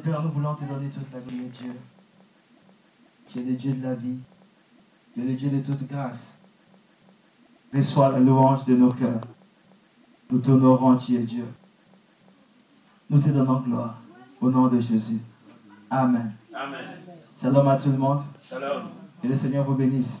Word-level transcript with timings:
Père, 0.00 0.22
nous 0.22 0.30
voulons 0.30 0.54
te 0.54 0.64
donner 0.64 0.88
toute 0.88 1.12
la 1.12 1.20
gloire, 1.20 1.50
Dieu. 1.50 1.72
Tu 3.28 3.38
es 3.38 3.42
le 3.42 3.52
Dieu 3.54 3.72
de 3.74 3.82
la 3.82 3.94
vie. 3.94 4.18
Tu 5.12 5.20
es 5.20 5.24
le 5.24 5.34
Dieu 5.34 5.50
de 5.50 5.60
toute 5.60 5.86
grâce. 5.86 6.38
Reçois 7.72 8.10
la 8.10 8.18
louange 8.18 8.64
de 8.64 8.76
nos 8.76 8.92
cœurs. 8.92 9.20
Nous 10.30 10.38
t'honorons, 10.38 10.96
tu 10.96 11.14
es 11.16 11.22
Dieu. 11.22 11.44
Nous 13.10 13.20
te 13.20 13.28
donnons 13.28 13.60
gloire. 13.60 14.00
Au 14.40 14.50
nom 14.50 14.68
de 14.68 14.80
Jésus. 14.80 15.20
Amen. 15.90 16.32
Amen. 16.54 16.86
Shalom 17.40 17.68
à 17.68 17.76
tout 17.76 17.90
le 17.90 17.98
monde. 17.98 18.20
Shalom. 18.48 18.84
Que 19.22 19.28
le 19.28 19.36
Seigneur 19.36 19.64
vous 19.64 19.74
bénisse. 19.74 20.20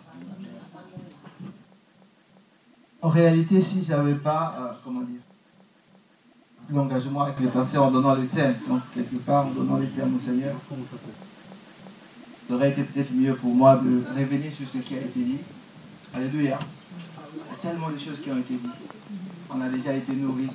En 3.02 3.08
réalité, 3.08 3.60
si 3.62 3.82
je 3.82 3.90
n'avais 3.90 4.14
pas, 4.14 4.56
euh, 4.58 4.72
comment 4.84 4.99
l'engagement 6.72 7.22
avec 7.22 7.40
les 7.40 7.48
passés 7.48 7.78
en 7.78 7.90
donnant 7.90 8.14
le 8.14 8.26
thème, 8.26 8.54
donc 8.68 8.80
quelque 8.94 9.16
part 9.16 9.46
en 9.46 9.50
donnant 9.50 9.76
le 9.76 9.86
thème 9.88 10.14
au 10.14 10.18
Seigneur, 10.18 10.54
ça 12.48 12.54
aurait 12.54 12.70
été 12.70 12.82
peut-être 12.82 13.12
mieux 13.12 13.34
pour 13.34 13.54
moi 13.54 13.76
de 13.76 14.02
revenir 14.18 14.52
sur 14.52 14.68
ce 14.68 14.78
qui 14.78 14.94
a 14.94 14.98
été 15.00 15.20
dit. 15.20 15.38
Alléluia. 16.14 16.58
Il 17.32 17.38
y 17.38 17.54
a 17.68 17.70
tellement 17.70 17.90
de 17.90 17.98
choses 17.98 18.20
qui 18.20 18.30
ont 18.30 18.38
été 18.38 18.54
dites. 18.54 18.70
On 19.54 19.60
a 19.60 19.68
déjà 19.68 19.92
été 19.92 20.12
nourris. 20.12 20.48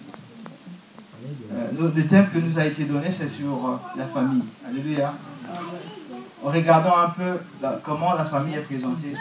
Euh, 1.53 1.71
le- 1.95 2.05
thème 2.07 2.27
que 2.31 2.37
nous 2.39 2.59
a 2.59 2.65
été 2.65 2.85
donné, 2.85 3.11
c'est 3.11 3.27
sur 3.27 3.47
euh, 3.67 3.77
la 3.97 4.05
famille. 4.05 4.43
Alléluia. 4.67 5.13
En 6.43 6.49
regardant 6.51 6.97
un 6.97 7.09
peu 7.09 7.39
la- 7.61 7.79
comment 7.83 8.13
la 8.13 8.25
famille 8.25 8.55
est 8.55 8.59
présentée, 8.61 9.13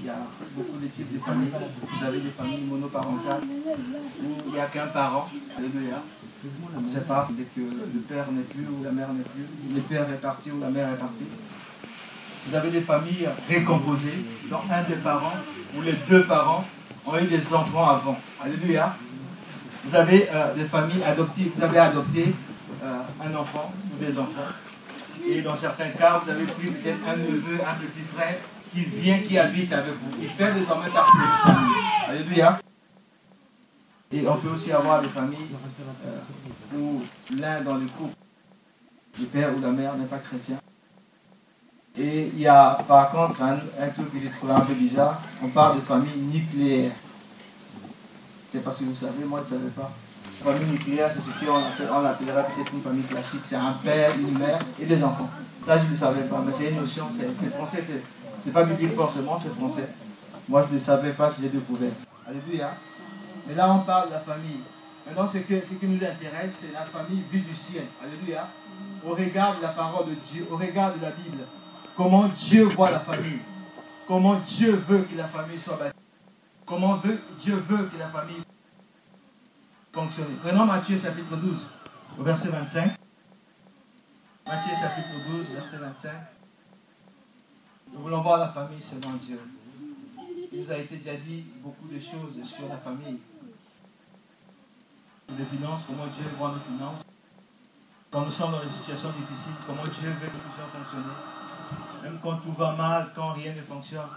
il 0.00 0.06
y 0.06 0.08
a 0.08 0.16
beaucoup 0.56 0.78
de 0.78 0.86
types 0.86 1.12
de 1.12 1.18
familles. 1.20 1.50
Vous 1.52 2.04
avez 2.04 2.18
des 2.20 2.30
familles 2.30 2.64
monoparentales 2.64 3.42
où 3.44 4.26
il 4.48 4.52
n'y 4.52 4.58
a 4.58 4.66
qu'un 4.66 4.86
parent. 4.88 5.28
Alléluia. 5.56 6.02
On 6.76 6.80
ne 6.80 6.88
sait 6.88 7.04
pas 7.04 7.28
dès 7.30 7.44
que 7.44 7.60
le 7.60 8.00
père 8.00 8.26
n'est 8.30 8.42
plus 8.42 8.66
ou 8.66 8.84
la 8.84 8.90
mère 8.90 9.12
n'est 9.12 9.24
plus, 9.24 9.46
le 9.74 9.80
père 9.80 10.02
est 10.02 10.20
parti 10.20 10.50
ou 10.50 10.60
la 10.60 10.68
mère 10.68 10.88
est 10.88 10.98
partie. 10.98 11.24
Vous 12.48 12.54
avez 12.54 12.70
des 12.70 12.82
familles 12.82 13.28
récomposées, 13.48 14.24
dont 14.50 14.60
un 14.70 14.82
des 14.82 14.96
parents 14.96 15.36
ou 15.76 15.82
les 15.82 15.94
deux 16.08 16.24
parents 16.24 16.64
ont 17.04 17.18
eu 17.18 17.26
des 17.26 17.54
enfants 17.54 17.88
avant. 17.88 18.18
Alléluia. 18.42 18.94
Vous 19.84 19.94
avez 19.96 20.28
euh, 20.32 20.54
des 20.54 20.64
familles 20.64 21.02
adoptives, 21.04 21.52
vous 21.54 21.62
avez 21.62 21.78
adopté 21.78 22.34
euh, 22.84 23.00
un 23.24 23.34
enfant 23.34 23.72
ou 23.92 24.04
des 24.04 24.18
enfants. 24.18 24.52
Et 25.28 25.42
dans 25.42 25.56
certains 25.56 25.88
cas, 25.90 26.20
vous 26.24 26.30
avez 26.30 26.44
pris 26.44 26.68
peut-être 26.68 26.98
un 27.08 27.16
neveu, 27.16 27.58
un 27.60 27.74
petit 27.74 28.02
frère 28.14 28.36
qui 28.72 28.84
vient, 28.84 29.18
qui 29.18 29.38
habite 29.38 29.72
avec 29.72 29.94
vous. 29.94 30.16
Il 30.22 30.28
fait 30.28 30.52
désormais 30.52 30.90
partie 30.90 31.16
de 31.16 31.22
votre 31.22 31.42
famille. 31.42 31.76
Alléluia. 32.08 32.58
Et 34.16 34.26
on 34.26 34.36
peut 34.36 34.48
aussi 34.48 34.72
avoir 34.72 35.02
des 35.02 35.08
familles 35.08 35.50
euh, 36.06 36.78
où 36.78 37.02
l'un 37.38 37.60
dans 37.60 37.74
le 37.74 37.84
couple, 37.84 38.14
le 39.20 39.26
père 39.26 39.50
ou 39.54 39.60
la 39.60 39.68
mère 39.68 39.94
n'est 39.96 40.06
pas 40.06 40.16
chrétien. 40.18 40.56
Et 41.98 42.30
il 42.32 42.40
y 42.40 42.46
a 42.46 42.78
par 42.88 43.10
contre 43.10 43.42
un, 43.42 43.58
truc 43.88 44.10
que 44.12 44.18
j'ai 44.22 44.30
trouvé 44.30 44.54
un 44.54 44.60
peu 44.60 44.72
bizarre. 44.72 45.20
On 45.42 45.48
parle 45.48 45.76
de 45.76 45.80
famille 45.82 46.16
nucléaire. 46.32 46.92
C'est 48.48 48.64
parce 48.64 48.78
que 48.78 48.84
vous 48.84 48.94
savez, 48.94 49.24
moi 49.26 49.42
je 49.46 49.54
ne 49.54 49.58
savais 49.60 49.70
pas. 49.70 49.90
Famille 50.32 50.70
nucléaire, 50.70 51.10
c'est 51.12 51.20
ce 51.20 51.26
qu'on 51.26 51.56
appelle, 51.56 51.88
on 51.92 52.04
appellera 52.04 52.42
peut-être 52.44 52.72
une 52.72 52.82
famille 52.82 53.04
classique. 53.04 53.42
C'est 53.44 53.56
un 53.56 53.72
père, 53.84 54.12
une 54.18 54.38
mère 54.38 54.60
et 54.80 54.86
des 54.86 55.04
enfants. 55.04 55.28
Ça, 55.62 55.78
je 55.78 55.84
ne 55.84 55.90
le 55.90 55.96
savais 55.96 56.22
pas, 56.22 56.42
mais 56.46 56.52
c'est 56.52 56.70
une 56.70 56.76
notion, 56.76 57.06
c'est 57.12 57.50
français, 57.50 57.82
c'est 57.82 58.52
pas 58.52 58.64
biblique 58.64 58.94
forcément, 58.94 59.36
c'est 59.36 59.54
français. 59.54 59.88
Moi, 60.48 60.62
je 60.62 60.68
ne 60.68 60.72
le 60.74 60.78
savais 60.78 61.10
pas, 61.10 61.30
je 61.36 61.42
l'ai 61.42 61.48
découvert. 61.48 61.92
Alléluia. 62.26 62.72
Mais 63.46 63.54
là, 63.54 63.72
on 63.72 63.80
parle 63.80 64.08
de 64.08 64.14
la 64.14 64.20
famille. 64.20 64.60
Maintenant, 65.06 65.26
ce, 65.26 65.38
que, 65.38 65.54
qui 65.54 65.86
nous 65.86 66.02
intéresse, 66.02 66.66
c'est 66.66 66.72
la 66.72 66.84
famille 66.84 67.22
vue 67.30 67.40
du 67.40 67.54
ciel. 67.54 67.84
Alléluia. 68.02 68.48
Au 69.04 69.14
regard 69.14 69.56
de 69.58 69.62
la 69.62 69.68
parole 69.68 70.06
de 70.08 70.14
Dieu, 70.14 70.46
au 70.50 70.56
regard 70.56 70.92
de 70.92 71.00
la 71.00 71.10
Bible, 71.10 71.44
comment 71.96 72.26
Dieu 72.28 72.64
voit 72.64 72.90
la 72.90 73.00
famille. 73.00 73.40
Comment 74.06 74.36
Dieu 74.36 74.72
veut 74.88 75.02
que 75.02 75.16
la 75.16 75.26
famille 75.26 75.58
soit 75.58 75.76
bâtie. 75.76 75.96
Comment 76.64 76.96
veut, 76.96 77.20
Dieu 77.38 77.54
veut 77.68 77.86
que 77.86 77.96
la 77.98 78.08
famille 78.08 78.42
fonctionne. 79.92 80.36
Prenons 80.42 80.66
Matthieu 80.66 80.98
chapitre 80.98 81.36
12, 81.36 81.66
au 82.18 82.22
verset 82.22 82.48
25. 82.48 82.92
Matthieu 84.46 84.72
chapitre 84.80 85.08
12, 85.30 85.50
verset 85.50 85.76
25. 85.78 86.12
Nous 87.92 88.00
voulons 88.00 88.20
voir 88.20 88.38
la 88.38 88.48
famille 88.48 88.82
selon 88.82 89.12
Dieu. 89.14 89.40
Il 90.52 90.60
nous 90.60 90.70
a 90.70 90.76
été 90.76 90.96
déjà 90.96 91.16
dit 91.16 91.44
beaucoup 91.62 91.88
de 91.88 91.98
choses 91.98 92.42
sur 92.44 92.68
la 92.68 92.76
famille. 92.76 93.18
Les 95.34 95.44
finances, 95.44 95.82
comment 95.86 96.06
Dieu 96.06 96.24
voit 96.38 96.52
nos 96.52 96.60
finances. 96.60 97.02
Quand 98.10 98.24
nous 98.24 98.30
sommes 98.30 98.52
dans 98.52 98.60
des 98.60 98.70
situations 98.70 99.10
difficiles, 99.10 99.52
comment 99.66 99.82
Dieu 99.82 100.08
veut 100.08 100.26
que 100.28 100.32
nous 100.32 100.38
puissions 100.38 100.68
fonctionner. 100.72 101.16
Même 102.02 102.18
quand 102.22 102.36
tout 102.36 102.52
va 102.52 102.72
mal, 102.76 103.12
quand 103.14 103.32
rien 103.32 103.52
ne 103.54 103.60
fonctionne. 103.62 104.08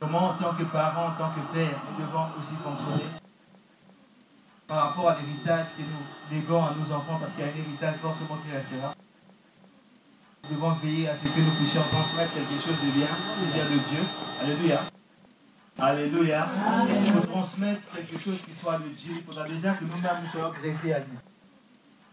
Comment 0.00 0.30
en 0.30 0.34
tant 0.34 0.54
que 0.54 0.62
parents, 0.64 1.08
en 1.08 1.14
tant 1.16 1.30
que 1.30 1.40
père, 1.52 1.80
nous 1.90 2.04
devons 2.04 2.26
aussi 2.38 2.54
fonctionner 2.54 3.04
par 4.68 4.88
rapport 4.88 5.08
à 5.08 5.16
l'héritage 5.16 5.68
que 5.76 5.82
nous 5.82 6.36
léguons 6.36 6.62
à 6.62 6.74
nos 6.74 6.92
enfants, 6.92 7.16
parce 7.18 7.32
qu'il 7.32 7.40
y 7.40 7.48
a 7.48 7.50
un 7.50 7.56
héritage 7.56 7.96
forcément 8.02 8.36
qui 8.44 8.52
restera. 8.52 8.94
Nous 10.44 10.54
devons 10.54 10.72
veiller 10.74 11.08
à 11.08 11.16
ce 11.16 11.24
que 11.24 11.40
nous 11.40 11.50
puissions 11.52 11.82
transmettre 11.90 12.34
quelque 12.34 12.62
chose 12.62 12.78
de 12.84 12.90
bien, 12.90 13.08
qui 13.08 13.52
vient 13.52 13.64
de 13.64 13.78
Dieu. 13.78 14.04
Alléluia. 14.42 14.97
Alléluia. 15.80 16.48
Pour 17.12 17.28
transmettre 17.28 17.86
quelque 17.94 18.18
chose 18.18 18.40
qui 18.44 18.52
soit 18.52 18.78
de 18.78 18.88
Dieu, 18.88 19.14
il 19.16 19.24
faudra 19.24 19.48
déjà 19.48 19.74
que 19.74 19.84
nous-mêmes 19.84 20.16
nous 20.24 20.30
soyons 20.30 20.50
greffés 20.50 20.94
à 20.94 20.98
lui. 20.98 21.18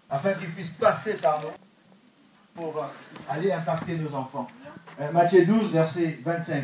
Afin 0.07 0.33
qu'il 0.33 0.51
puisse 0.51 0.69
passer 0.69 1.15
par 1.15 1.41
nous 1.41 1.47
pour 2.53 2.77
euh, 2.77 2.85
aller 3.27 3.51
impacter 3.51 3.97
nos 3.97 4.13
enfants. 4.13 4.47
Euh, 5.01 5.11
Matthieu 5.11 5.45
12, 5.45 5.71
verset 5.71 6.19
25. 6.23 6.63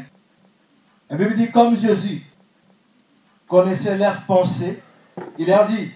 La 1.09 1.17
Bible 1.17 1.35
dit, 1.35 1.51
comme 1.51 1.75
Jésus 1.75 2.23
connaissait 3.47 3.97
leurs 3.97 4.23
pensées, 4.27 4.83
il 5.39 5.47
leur 5.47 5.67
dit, 5.67 5.91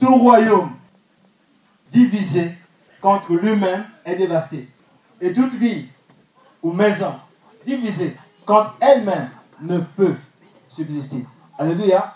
tout 0.00 0.16
royaume 0.16 0.72
divisé 1.90 2.50
contre 3.02 3.34
lui-même 3.34 3.84
est 4.06 4.16
dévasté. 4.16 4.68
Et 5.20 5.34
toute 5.34 5.52
ville 5.54 5.86
ou 6.62 6.72
maison 6.72 7.14
divisée 7.66 8.16
contre 8.46 8.76
elle-même 8.80 9.28
ne 9.60 9.78
peut 9.78 10.14
subsister. 10.68 11.26
Alléluia. 11.58 12.14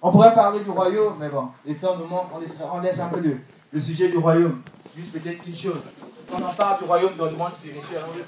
On 0.00 0.10
pourrait 0.10 0.34
parler 0.34 0.60
du 0.60 0.70
royaume, 0.70 1.14
mais 1.20 1.28
bon, 1.28 1.48
les 1.64 1.76
temps 1.76 1.96
nous 1.96 2.06
on 2.10 2.80
laisse, 2.80 3.00
un 3.00 3.08
peu 3.08 3.20
le, 3.20 3.38
le 3.72 3.80
sujet 3.80 4.08
du 4.08 4.16
royaume. 4.18 4.60
Juste 4.96 5.12
peut-être 5.12 5.46
une 5.46 5.56
chose. 5.56 5.80
Quand 6.30 6.38
on 6.38 6.54
parle 6.54 6.78
du 6.78 6.84
royaume 6.84 7.14
dans 7.16 7.26
le 7.26 7.36
monde 7.36 7.52
spirituel, 7.52 8.00
on. 8.06 8.22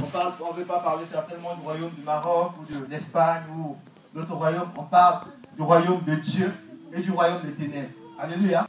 On 0.00 0.52
ne 0.52 0.58
veut 0.58 0.64
pas 0.64 0.78
parler 0.78 1.04
certainement 1.04 1.54
du 1.56 1.62
royaume 1.62 1.90
du 1.90 2.02
Maroc 2.02 2.52
ou 2.60 2.72
de 2.72 2.86
l'Espagne 2.88 3.42
ou 3.56 3.76
d'autres 4.14 4.34
royaumes. 4.34 4.70
On 4.76 4.84
parle 4.84 5.26
du 5.56 5.62
royaume 5.62 6.02
de 6.04 6.14
Dieu 6.14 6.52
et 6.92 7.00
du 7.00 7.10
royaume 7.10 7.42
des 7.42 7.54
ténèbres. 7.54 7.90
Alléluia. 8.18 8.66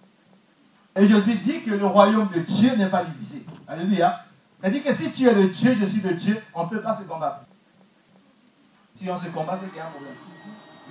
Et 0.96 1.08
Jésus 1.08 1.36
dit 1.36 1.62
que 1.62 1.72
le 1.72 1.86
royaume 1.86 2.28
de 2.30 2.40
Dieu 2.40 2.76
n'est 2.76 2.90
pas 2.90 3.04
divisé. 3.04 3.46
Alléluia. 3.68 4.26
Dit 4.70 4.82
que 4.82 4.94
si 4.94 5.12
tu 5.12 5.28
es 5.28 5.34
de 5.34 5.48
Dieu, 5.48 5.76
je 5.80 5.86
suis 5.86 6.02
de 6.02 6.10
Dieu, 6.10 6.42
on 6.54 6.66
ne 6.66 6.70
peut 6.70 6.82
pas 6.82 6.94
se 6.94 7.04
combattre. 7.04 7.46
Si 9.00 9.10
on 9.10 9.16
se 9.16 9.28
combat, 9.28 9.56
c'est 9.58 9.70
qu'il 9.70 9.78
y 9.78 9.80
a 9.80 9.86
un 9.86 9.92
problème. 9.92 10.12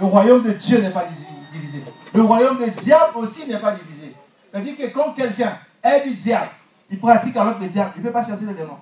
Le 0.00 0.06
royaume 0.06 0.42
de 0.42 0.52
Dieu 0.52 0.80
n'est 0.80 0.88
pas 0.88 1.04
divisé. 1.52 1.84
Le 2.14 2.22
royaume 2.22 2.56
du 2.56 2.70
diable 2.70 3.18
aussi 3.18 3.46
n'est 3.46 3.58
pas 3.58 3.72
divisé. 3.72 4.14
C'est-à-dire 4.50 4.78
que 4.78 4.86
quand 4.86 5.12
quelqu'un 5.12 5.58
est 5.82 6.08
du 6.08 6.14
diable, 6.14 6.48
il 6.88 6.98
pratique 6.98 7.36
avec 7.36 7.60
le 7.60 7.66
diable, 7.66 7.92
il 7.96 8.00
ne 8.00 8.06
peut 8.06 8.12
pas 8.12 8.24
chasser 8.24 8.46
le 8.46 8.54
démon. 8.54 8.78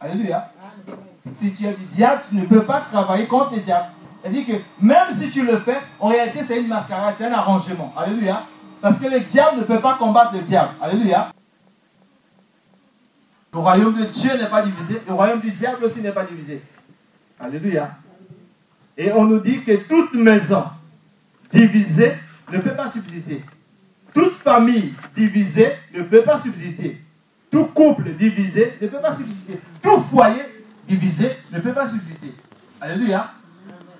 Alléluia. 0.00 0.50
Si 1.36 1.52
tu 1.52 1.64
es 1.64 1.72
du 1.74 1.84
diable, 1.84 2.22
tu 2.28 2.34
ne 2.34 2.44
peux 2.44 2.64
pas 2.64 2.80
travailler 2.90 3.28
contre 3.28 3.54
le 3.54 3.60
diable. 3.60 3.86
C'est-à-dire 4.20 4.46
que 4.46 4.62
même 4.84 5.06
si 5.16 5.30
tu 5.30 5.46
le 5.46 5.56
fais, 5.56 5.78
en 6.00 6.08
réalité, 6.08 6.42
c'est 6.42 6.60
une 6.60 6.66
mascarade, 6.66 7.14
c'est 7.16 7.26
un 7.26 7.32
arrangement. 7.32 7.94
Alléluia. 7.96 8.48
Parce 8.80 8.96
que 8.96 9.06
le 9.06 9.20
diable 9.20 9.58
ne 9.58 9.62
peut 9.62 9.80
pas 9.80 9.94
combattre 9.94 10.32
le 10.32 10.40
diable. 10.40 10.70
Alléluia. 10.82 11.30
Le 13.52 13.58
royaume 13.60 13.94
de 13.94 14.06
Dieu 14.06 14.36
n'est 14.36 14.50
pas 14.50 14.62
divisé. 14.62 15.00
Le 15.06 15.14
royaume 15.14 15.38
du 15.38 15.52
diable 15.52 15.84
aussi 15.84 16.00
n'est 16.00 16.10
pas 16.10 16.24
divisé. 16.24 16.60
Alléluia. 17.40 17.96
Et 18.96 19.10
on 19.12 19.24
nous 19.24 19.40
dit 19.40 19.62
que 19.62 19.76
toute 19.88 20.14
maison 20.14 20.62
divisée 21.50 22.12
ne 22.52 22.58
peut 22.58 22.74
pas 22.74 22.86
subsister. 22.86 23.42
Toute 24.12 24.34
famille 24.34 24.94
divisée 25.14 25.72
ne 25.94 26.02
peut 26.02 26.22
pas 26.22 26.36
subsister. 26.36 27.00
Tout 27.50 27.64
couple 27.66 28.12
divisé 28.12 28.76
ne 28.80 28.86
peut 28.88 29.00
pas 29.00 29.14
subsister. 29.14 29.58
Tout 29.80 30.00
foyer 30.00 30.42
divisé 30.86 31.30
ne 31.50 31.60
peut 31.60 31.72
pas 31.72 31.88
subsister. 31.88 32.34
Alléluia. 32.80 33.32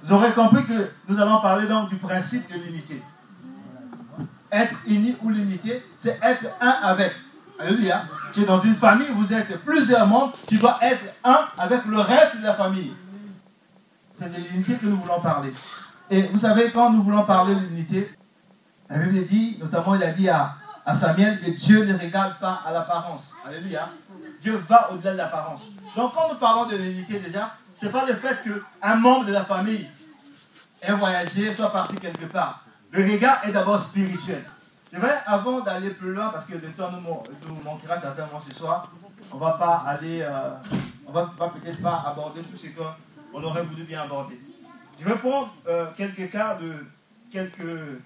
Vous 0.02 0.12
aurez 0.12 0.32
compris 0.32 0.64
que 0.64 0.90
nous 1.08 1.18
allons 1.18 1.40
parler 1.40 1.66
donc 1.66 1.88
du 1.88 1.96
principe 1.96 2.46
de 2.52 2.58
l'unité. 2.58 3.00
Être 4.52 4.74
uni 4.86 5.16
ou 5.22 5.30
l'unité, 5.30 5.82
c'est 5.96 6.18
être 6.22 6.46
un 6.60 6.74
avec. 6.82 7.12
Alléluia. 7.58 8.04
Tu 8.32 8.40
es 8.40 8.44
dans 8.44 8.60
une 8.60 8.74
famille, 8.74 9.08
vous 9.12 9.32
êtes 9.32 9.58
plusieurs 9.64 10.06
membres, 10.06 10.34
tu 10.46 10.56
dois 10.56 10.78
être 10.82 11.02
un 11.24 11.40
avec 11.58 11.84
le 11.86 12.00
reste 12.00 12.38
de 12.38 12.42
la 12.42 12.54
famille. 12.54 12.92
C'est 14.20 14.28
de 14.28 14.36
l'unité 14.36 14.74
que 14.74 14.84
nous 14.84 14.98
voulons 14.98 15.18
parler. 15.18 15.50
Et 16.10 16.24
vous 16.24 16.36
savez, 16.36 16.70
quand 16.70 16.90
nous 16.90 17.02
voulons 17.02 17.24
parler 17.24 17.54
de 17.54 17.60
l'unité, 17.60 18.14
la 18.90 18.98
Bible 18.98 19.24
dit, 19.24 19.56
notamment 19.58 19.94
il 19.94 20.02
a 20.02 20.10
dit 20.10 20.28
à, 20.28 20.56
à 20.84 20.92
Samuel 20.92 21.40
que 21.40 21.50
Dieu 21.50 21.86
ne 21.86 21.96
regarde 21.96 22.38
pas 22.38 22.62
à 22.66 22.70
l'apparence. 22.70 23.32
Alléluia. 23.48 23.88
Dieu 24.42 24.62
va 24.68 24.90
au-delà 24.92 25.12
de 25.12 25.16
l'apparence. 25.16 25.70
Donc 25.96 26.12
quand 26.14 26.28
nous 26.28 26.38
parlons 26.38 26.66
de 26.66 26.76
l'unité 26.76 27.18
déjà, 27.18 27.54
ce 27.80 27.86
n'est 27.86 27.92
pas 27.92 28.04
le 28.04 28.14
fait 28.14 28.36
qu'un 28.42 28.94
membre 28.96 29.24
de 29.24 29.32
la 29.32 29.42
famille 29.42 29.88
ait 30.82 30.92
voyagé, 30.92 31.50
soit 31.54 31.72
parti 31.72 31.96
quelque 31.96 32.26
part. 32.26 32.62
Le 32.90 33.02
regard 33.10 33.40
est 33.44 33.52
d'abord 33.52 33.80
spirituel. 33.80 34.44
Je 34.92 35.00
vais, 35.00 35.14
avant 35.24 35.60
d'aller 35.60 35.90
plus 35.90 36.12
loin, 36.12 36.28
parce 36.28 36.44
que 36.44 36.56
le 36.56 36.72
temps 36.72 36.90
nous, 36.92 37.62
manquera 37.64 37.96
certainement 37.96 38.40
ce 38.46 38.52
soir, 38.52 38.90
on 39.32 39.36
ne 39.36 39.40
va 39.40 39.52
pas 39.52 39.82
aller, 39.86 40.20
euh, 40.20 40.50
on 41.06 41.12
va, 41.12 41.32
peut-être 41.38 41.80
pas 41.80 42.04
aborder 42.06 42.42
tout 42.42 42.56
ce 42.58 42.66
qu'on 43.32 43.42
aurait 43.42 43.62
voulu 43.62 43.84
bien 43.84 44.02
aborder. 44.02 44.40
Je 44.98 45.04
vais 45.04 45.16
prendre 45.16 45.54
euh, 45.68 45.86
quelques 45.96 46.30
cas 46.30 46.56
de 46.56 46.72
quelques, 47.30 48.00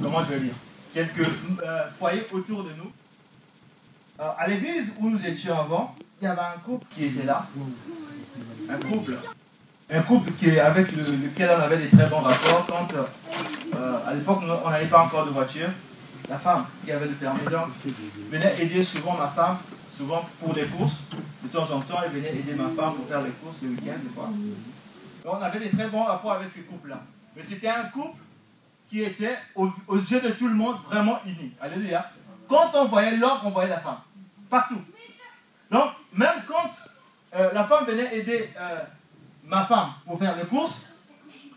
comment 0.00 0.22
je 0.22 0.28
vais 0.28 0.40
dire, 0.40 0.54
quelques 0.92 1.28
euh, 1.62 1.90
foyers 1.98 2.26
autour 2.32 2.64
de 2.64 2.70
nous. 2.78 2.92
à 4.18 4.46
l'église 4.46 4.94
où 4.98 5.10
nous 5.10 5.26
étions 5.26 5.58
avant, 5.58 5.94
il 6.20 6.24
y 6.24 6.28
avait 6.28 6.40
un 6.40 6.58
couple 6.64 6.86
qui 6.94 7.06
était 7.06 7.24
là. 7.24 7.46
Un 8.68 8.78
couple. 8.78 9.16
Un 9.90 10.02
couple 10.02 10.30
qui, 10.32 10.58
avec 10.58 10.92
lequel 10.92 11.50
on 11.56 11.60
avait 11.60 11.78
des 11.78 11.88
très 11.88 12.06
bons 12.06 12.20
rapports. 12.20 12.64
Quand, 12.66 12.88
euh, 12.94 13.98
à 14.06 14.14
l'époque, 14.14 14.38
on 14.64 14.70
n'avait 14.70 14.86
pas 14.86 15.04
encore 15.04 15.26
de 15.26 15.30
voiture. 15.30 15.68
La 16.28 16.38
femme 16.38 16.64
qui 16.84 16.92
avait 16.92 17.06
le 17.08 17.14
permis 17.14 17.40
venait 18.30 18.54
aider 18.62 18.82
souvent 18.84 19.16
ma 19.16 19.28
femme, 19.28 19.58
souvent 20.02 20.24
pour 20.40 20.54
des 20.54 20.66
courses. 20.66 21.00
De 21.42 21.48
temps 21.48 21.70
en 21.70 21.80
temps, 21.80 22.00
elle 22.04 22.12
venait 22.12 22.30
aider 22.30 22.54
ma 22.54 22.68
femme 22.70 22.94
pour 22.94 23.06
faire 23.06 23.22
les 23.22 23.30
courses 23.30 23.58
le 23.62 23.70
week-end, 23.70 23.98
des 24.02 24.10
fois. 24.10 24.28
on 25.24 25.42
avait 25.42 25.60
des 25.60 25.70
très 25.70 25.88
bons 25.88 26.04
rapports 26.04 26.32
avec 26.32 26.50
ce 26.50 26.60
couple-là. 26.60 27.00
Mais 27.36 27.42
c'était 27.42 27.68
un 27.68 27.84
couple 27.84 28.18
qui 28.88 29.02
était, 29.02 29.36
aux, 29.54 29.70
yeux 29.88 30.20
de 30.20 30.30
tout 30.30 30.48
le 30.48 30.54
monde, 30.54 30.76
vraiment 30.86 31.18
uni. 31.24 31.52
Alléluia. 31.60 32.10
Quand 32.48 32.70
on 32.74 32.86
voyait 32.86 33.16
l'homme, 33.16 33.38
on 33.44 33.50
voyait 33.50 33.70
la 33.70 33.80
femme. 33.80 34.00
Partout. 34.50 34.80
Donc, 35.70 35.90
même 36.12 36.42
quand 36.46 36.70
euh, 37.34 37.50
la 37.52 37.64
femme 37.64 37.86
venait 37.86 38.14
aider 38.16 38.50
euh, 38.58 38.80
ma 39.44 39.64
femme 39.64 39.92
pour 40.04 40.18
faire 40.18 40.36
les 40.36 40.44
courses, 40.44 40.82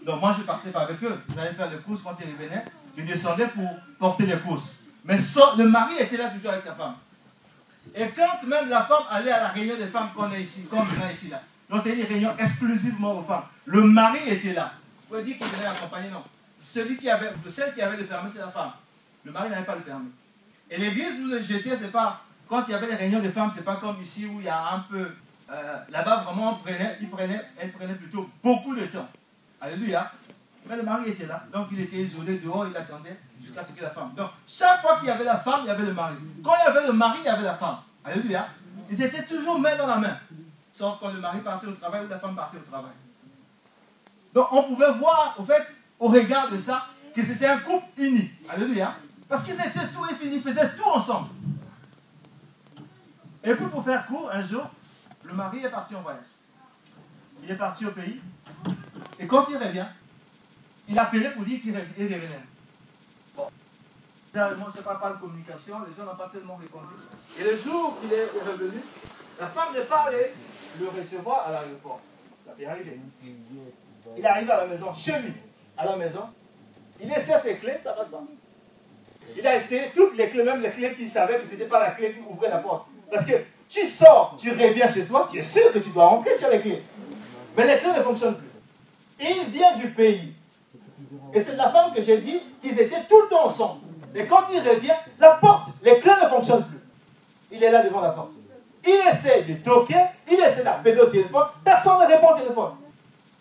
donc 0.05 0.21
moi 0.21 0.33
je 0.37 0.43
partais 0.43 0.69
pas 0.69 0.81
avec 0.81 1.03
eux. 1.03 1.19
J'allais 1.35 1.53
faire 1.53 1.69
les 1.69 1.77
courses 1.77 2.01
quand 2.01 2.15
ils 2.21 2.31
revenaient. 2.31 2.65
Je 2.97 3.03
descendais 3.03 3.47
pour 3.47 3.69
porter 3.99 4.25
les 4.25 4.37
courses. 4.37 4.75
Mais 5.03 5.17
le 5.57 5.63
mari 5.65 5.95
était 5.99 6.17
là 6.17 6.29
toujours 6.29 6.51
avec 6.51 6.63
sa 6.63 6.73
femme. 6.73 6.95
Et 7.93 8.07
quand 8.09 8.47
même 8.47 8.69
la 8.69 8.83
femme 8.83 9.03
allait 9.09 9.31
à 9.31 9.41
la 9.41 9.47
réunion 9.49 9.75
des 9.75 9.87
femmes 9.87 10.09
qu'on 10.15 10.31
est 10.31 10.41
ici, 10.41 10.63
comme 10.69 10.79
on 10.79 11.09
est 11.09 11.13
ici 11.13 11.29
là, 11.29 11.41
donc 11.69 11.81
c'est 11.83 11.95
une 11.95 12.05
réunion 12.05 12.31
exclusivement 12.37 13.19
aux 13.19 13.23
femmes. 13.23 13.43
Le 13.65 13.83
mari 13.83 14.19
était 14.27 14.53
là. 14.53 14.73
Vous 15.09 15.21
dire 15.21 15.37
qu'il 15.37 15.47
venait 15.47 15.65
accompagner, 15.65 16.09
non. 16.09 16.23
Celui 16.67 16.97
qui 16.97 17.09
avait, 17.09 17.31
celle 17.47 17.73
qui 17.73 17.81
avait 17.81 17.97
le 17.97 18.05
permis, 18.05 18.29
c'est 18.29 18.39
la 18.39 18.49
femme. 18.49 18.71
Le 19.23 19.31
mari 19.31 19.49
n'avait 19.49 19.65
pas 19.65 19.75
le 19.75 19.81
permis. 19.81 20.09
Et 20.69 20.77
l'église 20.77 21.19
où 21.21 21.43
j'étais, 21.43 21.75
c'est 21.75 21.91
pas, 21.91 22.21
quand 22.47 22.63
il 22.67 22.71
y 22.71 22.73
avait 22.73 22.87
les 22.87 22.95
réunions 22.95 23.21
de 23.21 23.29
femmes, 23.29 23.51
c'est 23.53 23.63
pas 23.63 23.75
comme 23.75 24.01
ici 24.01 24.25
où 24.25 24.39
il 24.39 24.45
y 24.45 24.49
a 24.49 24.73
un 24.73 24.79
peu, 24.79 25.11
euh, 25.51 25.77
là-bas 25.89 26.23
vraiment, 26.25 26.53
on 26.53 26.55
prenait, 26.55 26.97
il 27.01 27.09
prenait, 27.09 27.41
elle 27.57 27.71
prenait 27.71 27.95
plutôt 27.95 28.29
beaucoup 28.43 28.75
de 28.75 28.85
temps. 28.85 29.07
Alléluia. 29.61 30.11
Mais 30.67 30.77
le 30.77 30.83
mari 30.83 31.09
était 31.09 31.27
là, 31.27 31.43
donc 31.53 31.67
il 31.71 31.79
était 31.79 31.97
isolé 31.97 32.37
dehors, 32.39 32.65
il 32.67 32.75
attendait 32.75 33.19
jusqu'à 33.39 33.63
ce 33.63 33.73
que 33.73 33.83
la 33.83 33.91
femme. 33.91 34.13
Donc, 34.15 34.29
chaque 34.47 34.81
fois 34.81 34.97
qu'il 34.97 35.07
y 35.07 35.11
avait 35.11 35.23
la 35.23 35.37
femme, 35.37 35.61
il 35.63 35.67
y 35.67 35.69
avait 35.69 35.85
le 35.85 35.93
mari. 35.93 36.15
Quand 36.43 36.53
il 36.59 36.65
y 36.65 36.77
avait 36.77 36.87
le 36.87 36.93
mari, 36.93 37.19
il 37.21 37.25
y 37.25 37.29
avait 37.29 37.43
la 37.43 37.53
femme. 37.53 37.77
Alléluia. 38.03 38.47
Ils 38.89 39.01
étaient 39.01 39.23
toujours 39.23 39.59
main 39.59 39.75
dans 39.77 39.85
la 39.85 39.97
main. 39.97 40.17
Sauf 40.73 40.97
quand 40.99 41.11
le 41.11 41.19
mari 41.19 41.39
partait 41.41 41.67
au 41.67 41.73
travail 41.73 42.05
ou 42.05 42.09
la 42.09 42.19
femme 42.19 42.35
partait 42.35 42.57
au 42.57 42.69
travail. 42.69 42.91
Donc, 44.33 44.47
on 44.51 44.63
pouvait 44.63 44.91
voir, 44.93 45.35
au 45.37 45.43
fait, 45.43 45.65
au 45.99 46.07
regard 46.07 46.49
de 46.49 46.57
ça, 46.57 46.87
que 47.15 47.23
c'était 47.23 47.47
un 47.47 47.59
couple 47.59 47.85
uni. 47.97 48.31
Alléluia. 48.49 48.95
Parce 49.29 49.43
qu'ils 49.43 49.53
étaient 49.53 49.87
tout, 49.87 50.05
ils 50.23 50.41
faisaient 50.41 50.71
tout 50.75 50.89
ensemble. 50.89 51.29
Et 53.43 53.53
puis, 53.53 53.67
pour 53.67 53.85
faire 53.85 54.05
court, 54.07 54.29
un 54.33 54.43
jour, 54.43 54.67
le 55.23 55.33
mari 55.33 55.59
est 55.63 55.69
parti 55.69 55.95
en 55.95 56.01
voyage. 56.01 56.25
Il 57.43 57.51
est 57.51 57.55
parti 57.55 57.85
au 57.85 57.91
pays. 57.91 58.19
Et 59.19 59.27
quand 59.27 59.45
il 59.49 59.57
revient, 59.57 59.85
il 60.87 60.99
a 60.99 61.03
appelé 61.03 61.29
pour 61.29 61.43
dire 61.43 61.61
qu'il 61.61 61.73
revenait. 61.73 62.19
Bon. 63.35 63.47
Moi, 64.33 64.71
parle 64.83 64.99
pas 64.99 65.09
de 65.11 65.19
communication, 65.19 65.77
les 65.87 65.95
gens 65.95 66.09
n'ont 66.09 66.17
pas 66.17 66.29
tellement 66.31 66.55
répondu. 66.55 66.93
Et 67.39 67.43
le 67.43 67.57
jour 67.57 67.97
qu'il 67.99 68.13
est 68.13 68.25
revenu, 68.25 68.79
la 69.39 69.47
femme 69.47 69.73
n'est 69.73 69.85
pas 69.85 70.05
allée 70.07 70.33
le 70.79 70.89
recevoir 70.89 71.47
à 71.47 71.51
l'aéroport. 71.51 71.99
Ça 72.45 72.51
peut 72.51 72.67
arriver. 72.67 72.99
Il 74.17 74.25
arrive 74.25 74.51
à 74.51 74.57
la 74.57 74.67
maison, 74.67 74.93
chez 74.93 75.19
lui, 75.19 75.33
à 75.77 75.85
la 75.85 75.95
maison. 75.95 76.29
Il 77.01 77.11
essaie 77.11 77.39
ses 77.39 77.57
clés, 77.57 77.77
ça 77.81 77.93
passe 77.93 78.09
pas. 78.09 78.23
Il 79.35 79.45
a 79.45 79.55
essayé 79.55 79.91
toutes 79.93 80.15
les 80.15 80.29
clés, 80.29 80.43
même 80.43 80.61
les 80.61 80.69
clés 80.69 80.93
qu'il 80.93 81.09
savait 81.09 81.39
que 81.39 81.45
ce 81.45 81.51
n'était 81.51 81.65
pas 81.65 81.79
la 81.79 81.91
clé 81.91 82.13
qui 82.13 82.19
ouvrait 82.29 82.49
la 82.49 82.59
porte. 82.59 82.87
Parce 83.09 83.25
que 83.25 83.33
tu 83.67 83.87
sors, 83.87 84.37
tu 84.39 84.51
reviens 84.51 84.91
chez 84.91 85.05
toi, 85.05 85.27
tu 85.29 85.39
es 85.39 85.41
sûr 85.41 85.73
que 85.73 85.79
tu 85.79 85.89
dois 85.89 86.05
rentrer, 86.07 86.35
tu 86.37 86.45
as 86.45 86.51
les 86.51 86.61
clés. 86.61 86.83
Mais 87.57 87.65
les 87.65 87.79
clés 87.79 87.93
ne 87.97 88.03
fonctionnent 88.03 88.37
plus. 88.37 88.47
Il 89.19 89.49
vient 89.51 89.75
du 89.77 89.89
pays. 89.89 90.33
Et 91.33 91.41
c'est 91.41 91.55
la 91.55 91.69
femme 91.69 91.93
que 91.93 92.01
j'ai 92.01 92.17
dit 92.17 92.41
qu'ils 92.61 92.79
étaient 92.79 93.03
tout 93.09 93.21
le 93.21 93.27
temps 93.29 93.45
ensemble. 93.45 93.81
Et 94.13 94.25
quand 94.25 94.43
il 94.51 94.59
revient, 94.59 94.93
la 95.19 95.31
porte, 95.31 95.67
les 95.83 95.99
clés 95.99 96.13
ne 96.23 96.27
fonctionnent 96.27 96.63
plus. 96.63 96.79
Il 97.51 97.63
est 97.63 97.71
là 97.71 97.83
devant 97.83 98.01
la 98.01 98.11
porte. 98.11 98.31
Il 98.85 98.99
essaie 99.11 99.41
de 99.43 99.55
toquer, 99.55 100.05
il 100.29 100.39
essaie 100.39 100.63
d'appeler 100.63 100.99
au 100.99 101.07
téléphone, 101.07 101.45
personne 101.63 101.99
ne 102.01 102.05
répond 102.05 102.33
au 102.33 102.37
téléphone. 102.37 102.71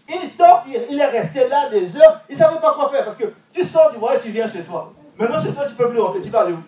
Il 0.09 0.31
toque, 0.31 0.63
il 0.91 1.01
est 1.01 1.07
resté 1.07 1.49
là 1.49 1.69
des 1.71 1.97
heures, 1.97 2.23
il 2.29 2.33
ne 2.33 2.39
savait 2.39 2.61
pas 2.61 2.75
quoi 2.75 2.91
faire 2.91 3.05
parce 3.05 3.17
que 3.17 3.33
tu 3.53 3.65
sors 3.65 3.91
du 3.91 3.99
voyage, 3.99 4.23
tu 4.23 4.31
viens 4.31 4.49
chez 4.49 4.63
toi. 4.63 4.93
Maintenant, 5.17 5.43
chez 5.43 5.53
toi, 5.53 5.65
tu 5.65 5.73
ne 5.73 5.77
peux 5.77 5.91
plus 5.91 6.01
rentrer, 6.01 6.21
tu 6.21 6.31
vas 6.31 6.41
aller 6.41 6.55
où? 6.55 6.63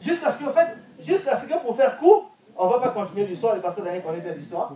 Jusqu'à 0.00 0.30
ce 0.30 0.42
que, 0.42 0.50
fait, 0.50 0.76
jusqu'à 0.98 1.36
ce 1.36 1.46
que, 1.46 1.54
pour 1.58 1.76
faire 1.76 1.98
court, 1.98 2.30
on 2.56 2.66
ne 2.66 2.72
va 2.72 2.78
pas 2.78 2.88
continuer 2.88 3.26
l'histoire, 3.26 3.54
le 3.54 3.60
pasteur 3.60 3.84
Daniel 3.84 4.02
connaît 4.02 4.20
bien 4.20 4.32
l'histoire, 4.32 4.72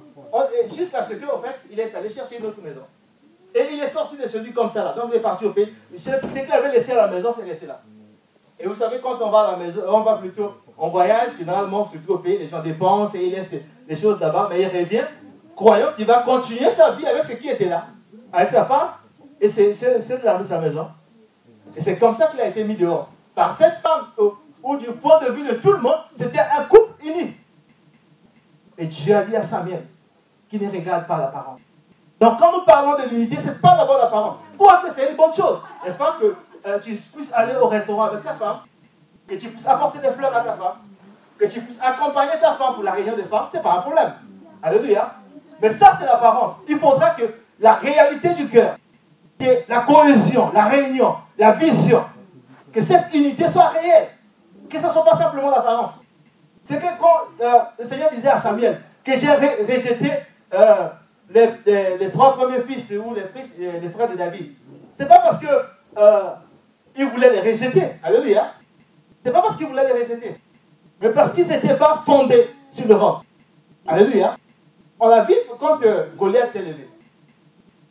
jusqu'à 0.75 1.03
ce 1.03 1.15
qu'en 1.15 1.41
fait, 1.41 1.57
il 1.71 1.81
est 1.81 1.95
allé 1.95 2.09
chercher 2.09 2.39
une 2.39 2.47
autre 2.47 2.61
maison. 2.61 2.83
Et 3.55 3.67
il 3.73 3.81
est 3.81 3.87
sorti 3.87 4.17
de 4.17 4.27
celui 4.27 4.53
comme 4.53 4.69
ça 4.69 4.85
là. 4.85 4.93
Donc 4.93 5.11
il 5.13 5.17
est 5.17 5.21
parti 5.21 5.45
au 5.45 5.51
pays. 5.53 5.73
Ce 5.97 6.11
qu'il 6.11 6.53
avait 6.53 6.73
laissé 6.73 6.93
à 6.93 7.07
la 7.07 7.09
maison, 7.09 7.33
c'est 7.37 7.45
resté 7.45 7.67
là. 7.67 7.81
Et 8.59 8.67
vous 8.67 8.75
savez, 8.75 9.01
quand 9.01 9.21
on 9.21 9.31
va 9.31 9.41
à 9.41 9.51
la 9.53 9.57
maison, 9.57 9.83
on 9.89 10.01
va 10.01 10.15
plutôt, 10.15 10.55
on 10.79 10.89
voyage, 10.89 11.33
finalement, 11.37 11.85
plutôt 11.85 12.15
au 12.15 12.19
pays, 12.19 12.39
les 12.39 12.49
gens 12.49 12.63
dépensent 12.63 13.15
et 13.15 13.25
il 13.25 13.33
laisse 13.33 13.51
les 13.87 13.97
choses 13.97 14.19
là-bas, 14.21 14.49
mais 14.51 14.63
il 14.63 14.69
revient, 14.69 15.05
croyant 15.55 15.89
qu'il 15.97 16.07
va 16.07 16.23
continuer 16.23 16.71
sa 16.71 16.93
vie 16.93 17.07
avec 17.07 17.25
ce 17.25 17.33
qui 17.33 17.49
était 17.49 17.69
là, 17.69 17.87
avec 18.33 18.51
sa 18.51 18.65
femme, 18.65 18.91
et 19.41 19.49
c'est 19.49 19.71
de 19.71 20.45
sa 20.45 20.61
maison. 20.61 20.89
Et 21.77 21.81
c'est 21.81 21.99
comme 21.99 22.15
ça 22.15 22.29
qu'il 22.29 22.41
a 22.41 22.47
été 22.47 22.65
mis 22.65 22.77
dehors. 22.77 23.09
Par 23.35 23.53
cette 23.53 23.75
femme, 23.79 24.07
ou 24.63 24.77
du 24.77 24.93
point 24.93 25.21
de 25.21 25.33
vue 25.33 25.47
de 25.47 25.55
tout 25.55 25.73
le 25.73 25.81
monde, 25.81 25.99
c'était 26.19 26.39
un 26.39 26.65
couple 26.65 27.05
uni. 27.05 27.35
Et 28.79 28.87
Dieu 28.87 29.15
a 29.15 29.23
dit 29.23 29.37
à 29.37 29.43
Samuel 29.43 29.85
qu'il 30.49 30.63
ne 30.63 30.71
regarde 30.71 31.07
pas 31.07 31.19
l'apparence. 31.19 31.61
Donc 32.25 32.39
quand 32.39 32.53
nous 32.53 32.65
parlons 32.65 32.97
de 32.97 33.07
l'unité, 33.11 33.39
ce 33.39 33.49
n'est 33.49 33.55
pas 33.57 33.77
d'abord 33.77 33.99
l'apparence. 33.99 34.37
Quoique 34.57 34.91
c'est 34.91 35.11
une 35.11 35.15
bonne 35.17 35.35
chose. 35.35 35.59
N'est-ce 35.85 35.99
pas 35.99 36.17
que 36.19 36.35
euh, 36.67 36.79
tu 36.79 36.93
puisses 36.95 37.31
aller 37.35 37.53
au 37.61 37.67
restaurant 37.67 38.05
avec 38.05 38.25
ta 38.25 38.33
femme, 38.33 38.61
que 39.29 39.35
tu 39.35 39.51
puisses 39.51 39.69
apporter 39.69 39.99
des 39.99 40.11
fleurs 40.11 40.35
à 40.35 40.41
ta 40.41 40.55
femme, 40.55 40.79
que 41.39 41.45
tu 41.45 41.61
puisses 41.61 41.79
accompagner 41.83 42.33
ta 42.41 42.55
femme 42.55 42.77
pour 42.77 42.83
la 42.83 42.93
réunion 42.93 43.15
des 43.15 43.25
femmes, 43.25 43.45
ce 43.53 43.59
n'est 43.59 43.63
pas 43.63 43.75
un 43.75 43.83
problème. 43.83 44.15
Alléluia. 44.63 45.17
Mais 45.61 45.69
ça, 45.69 45.93
c'est 45.99 46.07
l'apparence. 46.07 46.53
Il 46.67 46.79
faudra 46.79 47.11
que 47.11 47.25
la 47.61 47.75
réalité 47.75 48.33
du 48.33 48.49
cœur, 48.49 48.77
que 49.39 49.45
la 49.69 49.81
cohésion, 49.81 50.51
la 50.55 50.65
réunion, 50.65 51.17
la 51.37 51.53
vision, 51.53 52.03
que 52.73 52.81
cette 52.81 53.13
unité 53.13 53.51
soit 53.51 53.69
réelle. 53.69 54.09
Que 54.71 54.79
ce 54.81 54.87
ne 54.87 54.93
soit 54.93 55.05
pas 55.05 55.15
simplement 55.15 55.51
l'apparence. 55.51 56.01
C'est 56.65 56.79
que 56.79 56.99
quand 56.99 57.45
euh, 57.45 57.59
le 57.79 57.85
Seigneur 57.85 58.09
disait 58.11 58.31
à 58.31 58.39
Samuel 58.39 58.81
que 59.05 59.13
j'ai 59.19 59.31
rejeté 59.31 60.11
euh, 60.55 60.89
les, 61.31 62.11
trois 62.13 62.37
premiers 62.37 62.63
fils 62.63 62.93
ou 62.93 63.15
les, 63.15 63.23
fils, 63.23 63.51
euh, 63.61 63.91
frères 63.91 64.11
de 64.11 64.17
David, 64.17 64.53
c'est 64.97 65.09
pas 65.09 65.21
parce 65.21 65.39
que 65.39 65.47
il 66.97 67.07
voulait 67.07 67.31
les 67.31 67.51
rejeter. 67.53 67.85
Alléluia. 68.03 68.53
C'est 69.25 69.33
pas 69.33 69.41
parce 69.43 69.57
qu'il 69.57 69.67
voulait 69.67 69.87
les 69.87 70.03
rejeter, 70.03 70.37
mais 71.01 71.11
parce 71.11 71.33
qu'ils 71.33 71.49
n'étaient 71.49 71.77
pas 71.77 72.03
fondés 72.05 72.51
sur 72.71 72.87
le 72.87 72.95
roc. 72.95 73.23
Alléluia. 73.87 74.37
On 75.01 75.09
a 75.09 75.23
vu 75.23 75.35
quand 75.59 75.79
Goliath 76.17 76.53
s'est 76.53 76.61
levé. 76.61 76.89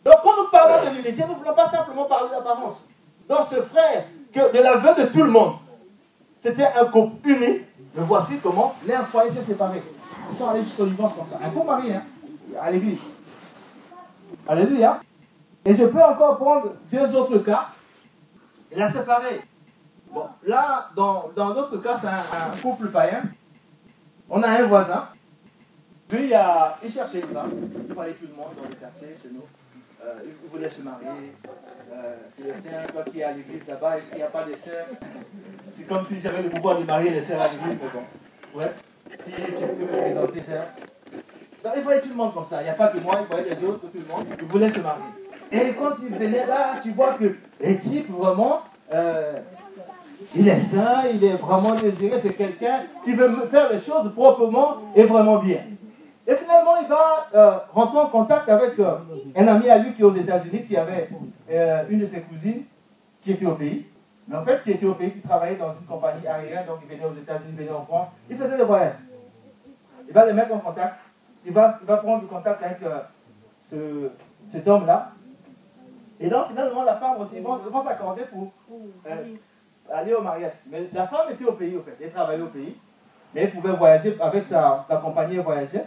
Donc 0.05 0.15
quand 0.23 0.37
nous 0.37 0.49
parlons 0.49 0.89
de 0.89 0.95
l'unité, 0.95 1.23
nous 1.27 1.33
ne 1.33 1.39
voulons 1.39 1.55
pas 1.55 1.69
simplement 1.69 2.05
parler 2.05 2.29
d'apparence. 2.29 2.87
Donc 3.27 3.39
ce 3.49 3.55
frère, 3.61 4.05
que 4.33 4.55
de 4.55 4.61
l'aveu 4.61 5.01
de 5.01 5.07
tout 5.07 5.23
le 5.23 5.31
monde, 5.31 5.53
c'était 6.39 6.65
un 6.65 6.85
couple 6.85 7.29
uni 7.29 7.61
mais 7.95 8.03
voici 8.05 8.37
comment 8.41 8.73
l'air 8.85 9.07
foyer 9.07 9.29
s'est 9.29 9.41
séparé. 9.41 9.81
Ils 10.29 10.35
sont 10.35 10.49
allés 10.49 10.63
jusqu'au 10.63 10.85
divorce 10.85 11.15
comme 11.15 11.27
ça. 11.27 11.39
Un 11.43 11.49
couple 11.49 11.67
marié, 11.67 11.93
hein, 11.93 12.03
à 12.59 12.71
l'église. 12.71 12.97
Alléluia. 14.47 14.99
Et 15.65 15.73
je 15.75 15.85
peux 15.85 16.01
encore 16.03 16.37
prendre 16.37 16.73
deux 16.91 17.15
autres 17.15 17.39
cas. 17.39 17.67
Il 18.71 18.81
a 18.81 18.87
séparé. 18.87 19.41
Bon, 20.11 20.27
là, 20.45 20.89
dans, 20.95 21.31
dans 21.35 21.53
notre 21.53 21.77
cas, 21.77 21.95
c'est 21.97 22.07
un, 22.07 22.61
couple 22.61 22.87
païen. 22.89 23.23
On 24.29 24.41
a 24.43 24.49
un 24.49 24.63
voisin. 24.63 25.07
Lui, 26.11 26.25
il, 26.25 26.33
a, 26.33 26.77
il 26.83 26.91
cherchait 26.91 27.21
une 27.21 27.33
femme. 27.33 27.51
Il 27.89 27.95
parlait 27.95 28.13
tout 28.13 28.27
le 28.27 28.35
monde 28.35 28.53
dans 28.55 28.69
le 28.69 28.75
quartier 28.75 29.15
chez 29.21 29.29
nous. 29.31 29.41
euh, 30.05 30.19
il 30.25 30.49
voulait 30.49 30.69
se 30.69 30.81
marier. 30.81 31.07
Euh, 31.91 32.15
Célestin, 32.29 32.91
toi 32.91 33.03
qui 33.03 33.19
es 33.19 33.23
à 33.23 33.31
l'église 33.31 33.65
là-bas, 33.67 33.97
est-ce 33.97 34.07
qu'il 34.09 34.17
n'y 34.17 34.23
a 34.23 34.27
pas 34.27 34.43
de 34.43 34.53
sœurs? 34.55 34.87
C'est 35.71 35.87
comme 35.87 36.03
si 36.03 36.19
j'avais 36.19 36.43
le 36.43 36.49
pouvoir 36.49 36.77
de 36.79 36.83
marier 36.83 37.09
les 37.11 37.21
sœurs 37.21 37.41
à 37.41 37.47
l'église, 37.49 37.77
mais 37.81 37.89
bon. 37.93 38.59
Ouais. 38.59 38.71
Si 39.19 39.31
tu 39.31 39.41
peux 39.41 39.83
me 39.83 39.87
présenter, 39.87 40.41
sœur. 40.41 40.65
Donc, 41.63 41.73
il 41.77 41.83
voyait 41.83 42.01
tout 42.01 42.09
le 42.09 42.15
monde 42.15 42.33
comme 42.33 42.45
ça. 42.45 42.61
Il 42.61 42.65
n'y 42.65 42.69
a 42.69 42.73
pas 42.73 42.89
que 42.89 42.97
moi, 42.99 43.19
il 43.21 43.27
voyait 43.27 43.55
les 43.55 43.63
autres, 43.63 43.79
tout 43.79 43.89
le 43.93 44.05
monde. 44.05 44.25
Il 44.37 44.47
voulait 44.47 44.69
se 44.69 44.79
marier. 44.79 45.03
Et 45.49 45.73
quand 45.73 45.91
il 46.01 46.09
venait 46.09 46.45
là, 46.45 46.79
tu 46.81 46.91
vois 46.91 47.13
que 47.13 47.35
les 47.61 47.77
types, 47.77 48.09
vraiment, 48.11 48.63
euh, 48.91 49.39
il 50.35 50.47
est 50.47 50.59
sain, 50.59 51.03
il 51.13 51.23
est 51.23 51.35
vraiment 51.35 51.75
désiré, 51.75 52.19
c'est 52.19 52.33
quelqu'un 52.33 52.81
qui 53.05 53.13
veut 53.13 53.29
faire 53.49 53.71
les 53.71 53.79
choses 53.79 54.11
proprement 54.13 54.77
et 54.95 55.03
vraiment 55.03 55.39
bien. 55.39 55.59
Et 56.27 56.35
finalement, 56.35 56.77
il 56.81 56.87
va 56.87 57.27
euh, 57.33 57.57
rentrer 57.73 57.99
en 57.99 58.07
contact 58.07 58.49
avec 58.49 58.77
euh, 58.79 58.95
un 59.35 59.47
ami 59.47 59.69
à 59.69 59.77
lui 59.77 59.93
qui 59.93 60.01
est 60.01 60.05
aux 60.05 60.15
États-Unis, 60.15 60.65
qui 60.67 60.75
avait 60.75 61.09
une 61.89 61.99
de 61.99 62.05
ses 62.05 62.21
cousines 62.21 62.63
qui 63.23 63.31
était 63.31 63.45
au 63.45 63.55
pays. 63.55 63.85
Mais 64.27 64.37
en 64.37 64.43
fait, 64.43 64.63
qui 64.63 64.71
était 64.71 64.85
au 64.85 64.95
pays, 64.95 65.11
qui 65.11 65.21
travaillait 65.21 65.57
dans 65.57 65.73
une 65.73 65.85
compagnie 65.85 66.25
aérienne, 66.25 66.65
donc 66.65 66.79
il 66.81 66.93
venait 66.93 67.05
aux 67.05 67.13
États-Unis, 67.13 67.53
il 67.57 67.57
venait 67.57 67.71
en 67.77 67.85
France. 67.85 68.07
Il 68.29 68.37
faisait 68.37 68.57
des 68.57 68.63
voyages. 68.63 68.95
Il 70.07 70.13
va 70.13 70.25
les 70.25 70.33
mettre 70.33 70.53
en 70.53 70.59
contact. 70.59 70.95
Il 71.45 71.51
va, 71.51 71.77
il 71.81 71.87
va 71.87 71.97
prendre 71.97 72.27
contact 72.27 72.63
avec 72.63 72.77
ce, 73.69 74.09
cet 74.47 74.67
homme-là. 74.67 75.11
Et 76.19 76.29
donc, 76.29 76.47
finalement, 76.49 76.83
la 76.83 76.95
femme 76.95 77.19
aussi, 77.19 77.35
ils 77.37 77.43
vont, 77.43 77.81
s'accorder 77.81 78.23
pour 78.23 78.51
aller 79.91 80.13
au 80.13 80.21
mariage. 80.21 80.53
Mais 80.67 80.87
la 80.93 81.07
femme 81.07 81.31
était 81.31 81.45
au 81.45 81.53
pays, 81.53 81.75
au 81.75 81.81
fait. 81.81 81.97
Elle 82.01 82.11
travaillait 82.11 82.43
au 82.43 82.47
pays. 82.47 82.77
Mais 83.33 83.41
elle 83.41 83.51
pouvait 83.51 83.73
voyager 83.73 84.15
avec 84.21 84.45
sa, 84.45 84.85
sa 84.87 84.97
compagnie, 84.97 85.35
elle 85.35 85.41
voyageait. 85.41 85.85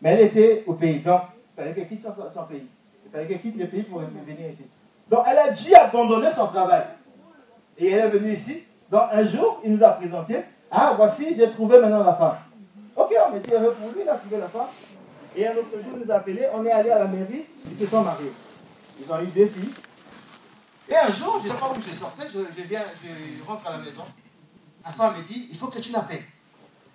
Mais 0.00 0.10
elle 0.10 0.20
était 0.26 0.64
au 0.66 0.74
pays. 0.74 1.00
Donc, 1.00 1.22
il 1.34 1.60
fallait 1.60 1.74
qu'elle 1.74 1.88
quitte 1.88 2.02
son, 2.02 2.42
pays. 2.44 2.66
Il 3.04 3.10
fallait 3.10 3.26
qu'elle 3.26 3.40
quitte 3.40 3.58
le 3.58 3.66
pays 3.66 3.82
pour 3.82 4.00
venir 4.00 4.50
ici. 4.50 4.66
Donc, 5.08 5.24
elle 5.28 5.38
a 5.38 5.50
dû 5.50 5.74
abandonner 5.74 6.30
son 6.30 6.46
travail. 6.46 6.84
Et 7.78 7.90
elle 7.90 8.06
est 8.06 8.10
venue 8.10 8.32
ici. 8.32 8.64
Donc, 8.90 9.02
un 9.12 9.24
jour, 9.24 9.60
il 9.64 9.74
nous 9.74 9.82
a 9.82 9.90
présenté 9.90 10.42
Ah, 10.70 10.92
voici, 10.96 11.34
j'ai 11.34 11.50
trouvé 11.50 11.80
maintenant 11.80 12.04
la 12.04 12.14
femme. 12.14 12.36
Ok, 12.94 13.14
on 13.30 13.36
était 13.36 13.54
heureux 13.54 13.72
pour 13.72 13.90
lui, 13.92 14.02
il 14.02 14.08
a 14.08 14.14
trouvé 14.14 14.36
la 14.36 14.48
femme. 14.48 14.66
Et 15.36 15.46
un 15.46 15.52
autre 15.52 15.70
jour, 15.72 15.92
il 15.94 16.04
nous 16.04 16.10
a 16.10 16.16
appelé 16.16 16.46
on 16.52 16.64
est 16.64 16.70
allé 16.70 16.90
à 16.90 17.00
la 17.00 17.06
mairie, 17.06 17.46
ils 17.70 17.76
se 17.76 17.86
sont 17.86 18.02
mariés. 18.02 18.32
Ils 19.00 19.10
ont 19.10 19.20
eu 19.22 19.26
deux 19.26 19.46
filles. 19.46 19.72
Et 20.88 20.96
un 20.96 21.10
jour, 21.10 21.38
je 21.38 21.48
ne 21.48 21.52
sais 21.52 21.58
pas 21.58 21.70
où 21.70 21.80
je 21.80 21.92
sortais, 21.92 22.26
je, 22.28 22.62
viens, 22.62 22.82
je 23.02 23.44
rentre 23.46 23.66
à 23.66 23.70
la 23.70 23.78
maison. 23.78 24.04
La 24.84 24.92
femme 24.92 25.16
me 25.16 25.22
dit 25.22 25.48
il 25.50 25.56
faut 25.56 25.68
que 25.68 25.78
tu 25.78 25.90
l'appelles. 25.90 26.24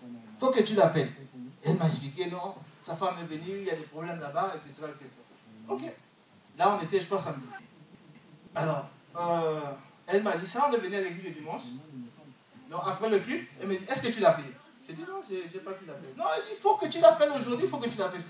Il 0.04 0.40
faut 0.40 0.52
que 0.52 0.62
tu 0.62 0.76
l'appelles. 0.76 1.10
Elle 1.64 1.76
m'a 1.78 1.88
expliqué 1.88 2.28
non, 2.28 2.54
sa 2.84 2.96
femme 2.96 3.16
est 3.22 3.26
venue, 3.26 3.58
il 3.60 3.66
y 3.66 3.70
a 3.72 3.76
des 3.76 3.84
problèmes 3.84 4.20
là-bas, 4.20 4.54
etc., 4.56 4.88
etc. 4.90 5.10
Ok. 5.68 5.82
Là, 6.58 6.78
on 6.78 6.84
était, 6.84 7.00
je 7.00 7.06
crois, 7.06 7.20
samedi. 7.20 7.46
Alors, 8.56 8.88
euh, 9.20 9.60
elle 10.08 10.24
m'a 10.24 10.38
dit 10.38 10.48
ça, 10.48 10.70
on 10.70 10.74
est 10.74 10.78
venu 10.78 10.96
à 10.96 11.02
l'église 11.02 11.26
le 11.26 11.32
dimanche. 11.32 11.64
Donc, 12.70 12.82
après 12.86 13.10
le 13.10 13.20
culte, 13.20 13.50
elle 13.60 13.68
m'a 13.68 13.76
dit, 13.76 13.86
est-ce 13.90 14.04
que 14.04 14.14
tu 14.14 14.20
l'as 14.20 14.30
appelé 14.30 14.48
J'ai 14.88 14.94
dit, 14.94 15.02
non, 15.02 15.22
je 15.28 15.36
n'ai 15.36 15.64
pas 15.64 15.74
pu 15.74 15.86
l'appeler. 15.86 16.14
Non, 16.16 16.24
elle 16.36 16.44
dit, 16.44 16.50
il 16.52 16.58
faut 16.58 16.76
que 16.76 16.88
tu 16.88 17.00
l'appelles 17.00 17.32
aujourd'hui, 17.38 17.66
il 17.66 17.70
faut 17.70 17.78
que 17.78 17.90
tu 17.90 17.98
l'appelles. 17.98 18.22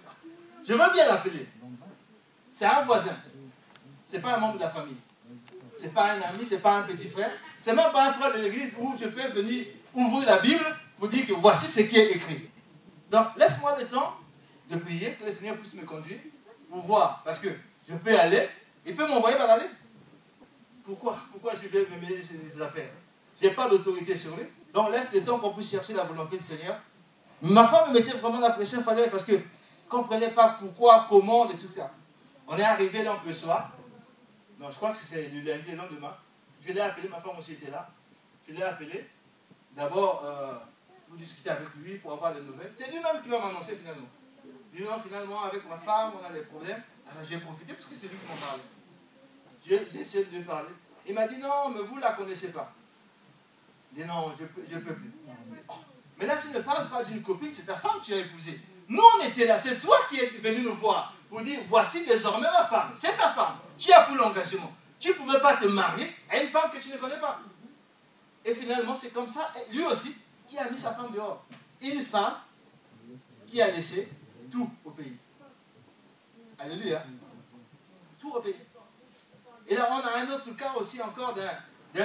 Je 0.68 0.74
veux 0.74 0.94
bien 0.94 1.06
l'appeler. 1.06 1.48
C'est 2.52 2.66
un 2.66 2.82
voisin. 2.82 3.16
Ce 4.08 4.16
n'est 4.16 4.22
pas 4.22 4.36
un 4.36 4.40
membre 4.40 4.56
de 4.56 4.62
la 4.62 4.70
famille. 4.70 4.98
Ce 5.78 5.84
n'est 5.84 5.92
pas 5.92 6.14
un 6.14 6.22
ami, 6.22 6.46
ce 6.46 6.56
n'est 6.56 6.62
pas 6.62 6.78
un 6.78 6.84
petit 6.84 7.08
frère. 7.08 7.32
Ce 7.62 7.70
n'est 7.70 7.76
même 7.76 7.92
pas 7.92 8.10
un 8.10 8.14
frère 8.14 8.34
de 8.34 8.40
l'église 8.42 8.74
où 8.80 8.96
je 9.00 9.06
peux 9.06 9.28
venir 9.28 9.68
ouvrir 9.94 10.28
la 10.28 10.40
Bible 10.40 10.66
pour 10.98 11.08
dire 11.10 11.28
que 11.28 11.34
voici 11.34 11.68
ce 11.68 11.82
qui 11.82 11.98
est 11.98 12.12
écrit. 12.12 12.50
Donc, 13.12 13.28
laisse-moi 13.38 13.78
le 13.80 13.86
temps 13.86 14.16
de 14.70 14.78
prier, 14.78 15.14
que 15.14 15.26
le 15.26 15.32
Seigneur 15.32 15.56
puisse 15.58 15.76
me 15.76 15.84
conduire 15.84 16.20
pour 16.70 16.82
voir. 16.82 17.22
Parce 17.24 17.38
que 17.40 17.50
je 17.88 17.94
peux 17.96 18.18
aller, 18.18 18.50
il 18.86 18.96
peut 18.96 19.08
m'envoyer 19.08 19.38
par 19.38 19.52
aller. 19.52 19.68
Pourquoi? 20.84 21.20
Pourquoi 21.32 21.54
je 21.62 21.68
vais 21.68 21.86
me 21.86 22.02
mêler 22.02 22.24
ces 22.24 22.60
affaires? 22.62 22.90
Je 23.40 23.46
n'ai 23.48 23.54
pas 23.54 23.70
d'autorité 23.70 24.16
sur 24.16 24.36
lui. 24.36 24.46
Donc 24.74 24.92
laisse 24.92 25.12
le 25.14 25.24
temps 25.24 25.40
qu'on 25.40 25.54
puisse 25.54 25.72
chercher 25.72 25.94
la 25.94 26.04
volonté 26.04 26.38
du 26.38 26.44
Seigneur. 26.44 26.80
Ma 27.42 27.68
femme 27.68 27.90
me 27.90 28.00
mettait 28.00 28.12
vraiment 28.18 28.40
la 28.40 28.52
pression, 28.52 28.82
fallait, 28.82 29.10
parce 29.10 29.24
que 29.24 29.34
ne 29.34 29.40
comprenait 29.90 30.32
pas 30.32 30.58
pourquoi, 30.60 31.06
comment, 31.10 31.50
et 31.50 31.56
tout 31.56 31.70
ça. 31.70 31.92
On 32.48 32.58
est 32.58 32.64
arrivé 32.64 33.04
donc 33.04 33.20
le 33.26 33.34
soir. 33.34 33.72
Non, 34.60 34.70
je 34.72 34.76
crois 34.76 34.92
que 34.92 34.98
c'est 34.98 35.30
le 35.30 35.42
lundi, 35.42 35.72
le 35.72 35.78
lendemain. 35.78 36.16
Je 36.62 36.74
l'ai 36.74 36.82
appelé, 36.82 37.08
ma 37.10 37.20
femme 37.20 37.38
aussi 37.38 37.54
était 37.54 37.70
là. 37.72 37.88
Je 38.48 38.54
l'ai 38.54 38.64
appelé. 38.64 39.08
D'abord, 39.76 40.24
euh, 40.26 40.54
pour 41.08 41.18
discuter 41.18 41.52
avec 41.52 41.68
lui, 41.76 41.96
pour 41.96 42.14
avoir 42.14 42.34
des 42.34 42.42
nouvelles. 42.42 42.72
C'est 42.74 42.90
lui-même 42.90 43.22
qui 43.22 43.30
va 43.30 43.40
m'annoncer 43.40 43.76
finalement 43.76 44.08
non, 44.86 45.00
finalement, 45.00 45.44
avec 45.44 45.68
ma 45.68 45.78
femme, 45.78 46.14
on 46.22 46.26
a 46.26 46.32
des 46.32 46.42
problèmes. 46.42 46.82
Alors 47.10 47.24
j'ai 47.28 47.38
profité 47.38 47.74
parce 47.74 47.86
que 47.86 47.96
c'est 47.96 48.08
lui 48.08 48.18
qui 48.18 48.28
m'en 48.28 48.36
parlait. 48.36 48.64
J'ai 49.66 50.00
essayé 50.00 50.26
de 50.26 50.38
lui 50.38 50.44
parler. 50.44 50.70
Il 51.06 51.14
m'a 51.14 51.28
dit 51.28 51.38
non, 51.38 51.70
mais 51.74 51.82
vous 51.82 51.96
ne 51.96 52.02
la 52.02 52.12
connaissez 52.12 52.52
pas. 52.52 52.72
Non, 54.06 54.32
je 54.38 54.44
ne 54.44 54.80
peux 54.80 54.94
plus. 54.94 55.12
Mais 56.20 56.26
là, 56.26 56.36
tu 56.38 56.50
ne 56.50 56.60
parles 56.60 56.90
pas 56.90 57.04
d'une 57.04 57.22
copine, 57.22 57.52
c'est 57.52 57.66
ta 57.66 57.76
femme 57.76 58.00
que 58.00 58.06
tu 58.06 58.14
as 58.14 58.18
épousée. 58.18 58.60
Nous, 58.90 59.02
on 59.02 59.26
était 59.26 59.46
là, 59.46 59.58
c'est 59.58 59.80
toi 59.80 59.98
qui 60.10 60.20
es 60.20 60.28
venu 60.28 60.64
nous 60.64 60.76
voir 60.76 61.14
pour 61.30 61.42
dire 61.42 61.60
voici 61.68 62.06
désormais 62.06 62.48
ma 62.52 62.66
femme, 62.66 62.92
c'est 62.96 63.16
ta 63.18 63.32
femme. 63.32 63.58
Tu 63.78 63.92
as 63.92 64.02
pris 64.04 64.16
l'engagement. 64.16 64.72
Tu 65.00 65.10
ne 65.10 65.14
pouvais 65.14 65.40
pas 65.40 65.58
te 65.58 65.66
marier 65.68 66.16
à 66.30 66.42
une 66.42 66.50
femme 66.50 66.72
que 66.72 66.78
tu 66.78 66.90
ne 66.90 66.98
connais 66.98 67.20
pas. 67.20 67.40
Et 68.46 68.56
finalement, 68.56 68.96
c'est 68.96 69.14
comme 69.14 69.28
ça, 69.28 69.52
lui 69.72 69.84
aussi, 69.84 70.16
qui 70.48 70.58
a 70.58 70.70
mis 70.70 70.78
sa 70.78 70.94
femme 70.94 71.12
dehors. 71.12 71.44
Une 71.82 72.04
femme 72.04 72.36
qui 73.46 73.62
a 73.62 73.70
laissé 73.70 74.10
tout 74.50 74.70
au 74.86 74.92
pays. 74.92 75.18
Alléluia. 76.58 77.04
Tout 78.20 78.32
au 78.32 78.42
pays. 78.42 78.56
Et 79.68 79.76
là, 79.76 79.90
on 79.92 80.00
a 80.00 80.20
un 80.22 80.32
autre 80.32 80.56
cas 80.56 80.74
aussi 80.76 81.02
encore 81.02 81.34
d'un 81.34 81.52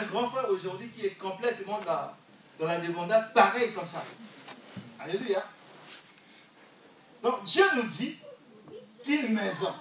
grand 0.01 0.29
frère 0.29 0.49
aujourd'hui 0.51 0.89
qui 0.89 1.07
est 1.07 1.19
complètement 1.19 1.81
dans 2.59 2.67
la, 2.67 2.77
dans 2.77 2.81
débandade, 2.81 3.33
pareil 3.33 3.73
comme 3.73 3.87
ça. 3.87 4.05
Alléluia. 5.01 5.45
Donc 7.23 7.45
Dieu 7.45 7.65
nous 7.77 7.85
dit 7.85 8.17
qu'une 9.05 9.33
maison, 9.33 9.73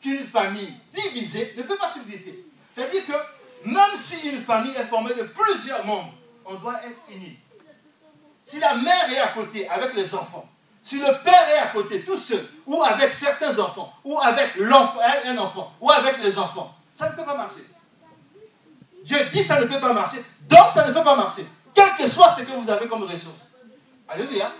qu'une 0.00 0.26
famille 0.26 0.74
divisée 0.92 1.54
ne 1.56 1.62
peut 1.62 1.76
pas 1.76 1.88
subsister. 1.88 2.44
C'est-à-dire 2.74 3.06
que 3.06 3.68
même 3.68 3.96
si 3.96 4.30
une 4.30 4.42
famille 4.42 4.74
est 4.74 4.86
formée 4.86 5.14
de 5.14 5.22
plusieurs 5.22 5.84
membres, 5.84 6.14
on 6.44 6.54
doit 6.54 6.80
être 6.84 6.98
unis. 7.10 7.38
Si 8.44 8.58
la 8.58 8.74
mère 8.74 9.12
est 9.12 9.18
à 9.18 9.28
côté 9.28 9.68
avec 9.68 9.94
les 9.94 10.14
enfants, 10.14 10.48
si 10.82 10.98
le 10.98 11.22
père 11.22 11.48
est 11.54 11.58
à 11.58 11.66
côté, 11.66 12.02
tout 12.02 12.16
seul, 12.16 12.44
ou 12.66 12.82
avec 12.82 13.12
certains 13.12 13.56
enfants, 13.58 13.92
ou 14.02 14.18
avec 14.18 14.52
un 14.58 15.38
enfant, 15.38 15.72
ou 15.80 15.90
avec 15.90 16.22
les 16.22 16.38
enfants, 16.38 16.74
ça 16.94 17.10
ne 17.10 17.14
peut 17.14 17.24
pas 17.24 17.36
marcher. 17.36 17.64
Dieu 19.04 19.18
dit 19.32 19.42
ça 19.42 19.60
ne 19.60 19.66
peut 19.66 19.80
pas 19.80 19.92
marcher, 19.92 20.22
donc 20.48 20.72
ça 20.72 20.86
ne 20.86 20.92
peut 20.92 21.02
pas 21.02 21.16
marcher. 21.16 21.46
Quel 21.74 21.90
que 21.96 22.06
soit 22.06 22.30
ce 22.30 22.42
que 22.42 22.52
vous 22.52 22.68
avez 22.68 22.86
comme 22.86 23.02
ressource. 23.04 23.48
Alléluia. 24.08 24.52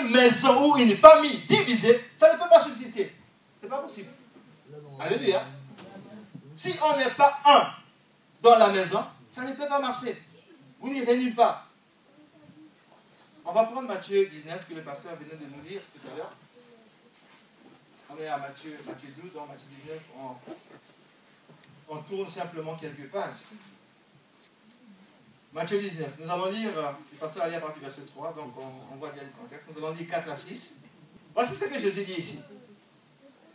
Une 0.00 0.10
maison 0.10 0.70
ou 0.72 0.76
une 0.78 0.96
famille 0.96 1.38
divisée, 1.48 2.00
ça 2.16 2.32
ne 2.32 2.38
peut 2.38 2.48
pas 2.48 2.60
subsister. 2.60 3.14
Ce 3.60 3.66
n'est 3.66 3.70
pas 3.70 3.78
possible. 3.78 4.08
Alléluia. 5.00 5.44
Si 6.54 6.74
on 6.82 6.96
n'est 6.96 7.10
pas 7.10 7.38
un 7.44 7.66
dans 8.42 8.56
la 8.56 8.68
maison, 8.68 9.04
ça 9.28 9.42
ne 9.42 9.52
peut 9.52 9.66
pas 9.66 9.80
marcher. 9.80 10.16
Vous 10.80 10.88
n'irez 10.90 11.18
nulle 11.18 11.34
part. 11.34 11.66
On 13.44 13.52
va 13.52 13.64
prendre 13.64 13.88
Matthieu 13.88 14.26
19 14.26 14.66
que 14.68 14.74
le 14.74 14.82
pasteur 14.82 15.14
venait 15.16 15.36
de 15.36 15.46
nous 15.54 15.62
lire 15.68 15.80
tout 15.92 16.08
à 16.12 16.16
l'heure. 16.16 16.32
On 18.10 18.18
est 18.20 18.28
à 18.28 18.38
Matthieu, 18.38 18.78
Matthieu 18.86 19.08
12, 19.22 19.32
dans 19.34 19.46
Matthieu 19.46 19.66
19, 19.84 19.98
on, 20.18 20.36
tourne 22.08 22.28
simplement 22.28 22.74
quelques 22.74 23.08
pages. 23.10 23.34
Matthieu 25.52 25.78
19, 25.78 26.08
nous 26.20 26.30
allons 26.30 26.50
lire, 26.50 26.70
euh, 26.76 26.90
le 27.12 27.18
pasteur 27.18 27.44
a 27.44 27.48
lire 27.48 27.58
à 27.58 27.60
partir 27.60 27.78
du 27.78 27.84
verset 27.84 28.02
3, 28.02 28.34
donc 28.34 28.52
on, 28.58 28.96
voit 28.96 29.10
bien 29.10 29.22
le 29.22 29.42
contexte. 29.42 29.70
Nous 29.74 29.84
allons 29.84 29.94
lire 29.94 30.06
4 30.08 30.30
à 30.30 30.36
6. 30.36 30.80
Voici 31.34 31.54
ce 31.54 31.64
que 31.64 31.78
Jésus 31.78 32.04
dit 32.04 32.12
ici. 32.12 32.42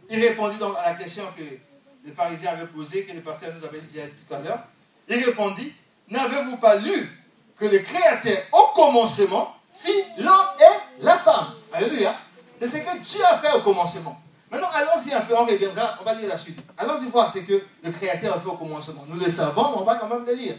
Il 0.10 0.20
répondit 0.20 0.58
donc 0.58 0.76
à 0.78 0.94
la 0.94 0.96
question 0.96 1.24
que 1.38 1.44
les 1.44 2.12
pharisiens 2.14 2.52
avaient 2.52 2.66
posée, 2.66 3.06
que 3.06 3.14
le 3.14 3.22
pasteur 3.22 3.54
nous 3.56 3.66
avait 3.66 3.82
dit 3.82 4.00
tout 4.00 4.34
à 4.34 4.40
l'heure. 4.40 4.64
Il 5.08 5.24
répondit 5.24 5.74
N'avez-vous 6.10 6.58
pas 6.58 6.76
lu 6.78 7.10
que 7.58 7.66
le 7.66 7.80
Créateur, 7.80 8.38
au 8.52 8.74
commencement, 8.76 9.56
fit 9.74 10.04
l'homme 10.18 10.48
et 10.60 11.04
la 11.04 11.18
femme. 11.18 11.54
Alléluia. 11.72 12.16
C'est 12.58 12.68
ce 12.68 12.78
que 12.78 13.00
Dieu 13.00 13.24
a 13.26 13.40
fait 13.40 13.56
au 13.56 13.62
commencement. 13.62 14.22
Maintenant, 14.52 14.70
allons-y 14.74 15.14
un 15.14 15.22
peu, 15.22 15.34
on 15.34 15.46
reviendra, 15.46 15.98
on 16.02 16.04
va 16.04 16.14
lire 16.14 16.28
la 16.28 16.36
suite. 16.36 16.60
Allons-y 16.78 17.06
voir 17.06 17.32
ce 17.32 17.40
que 17.40 17.64
le 17.84 17.92
Créateur 17.92 18.36
a 18.36 18.40
fait 18.40 18.50
au 18.50 18.58
commencement. 18.58 19.06
Nous 19.08 19.18
le 19.18 19.30
savons, 19.30 19.72
mais 19.72 19.78
on 19.78 19.84
va 19.86 19.96
quand 19.96 20.10
même 20.10 20.26
le 20.26 20.34
lire. 20.34 20.56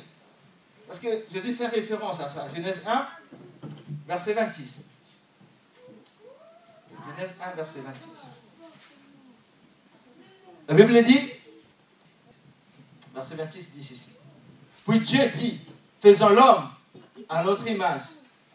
Parce 0.86 0.98
que 0.98 1.08
Jésus 1.30 1.52
fait 1.52 1.66
référence 1.66 2.20
à 2.20 2.28
ça. 2.28 2.46
Genèse 2.54 2.84
1, 2.86 3.06
verset 4.08 4.32
26. 4.32 4.86
Genèse 7.16 7.34
1, 7.44 7.56
verset 7.56 7.80
26. 7.80 8.26
La 10.68 10.74
Bible 10.74 11.02
dit, 11.02 11.30
verset 13.14 13.34
26 13.34 13.74
dit 13.74 13.84
ceci. 13.84 14.12
Puis 14.88 15.00
Dieu 15.00 15.20
dit, 15.34 15.60
faisons 16.00 16.30
l'homme 16.30 16.70
à 17.28 17.44
notre 17.44 17.68
image, 17.68 18.02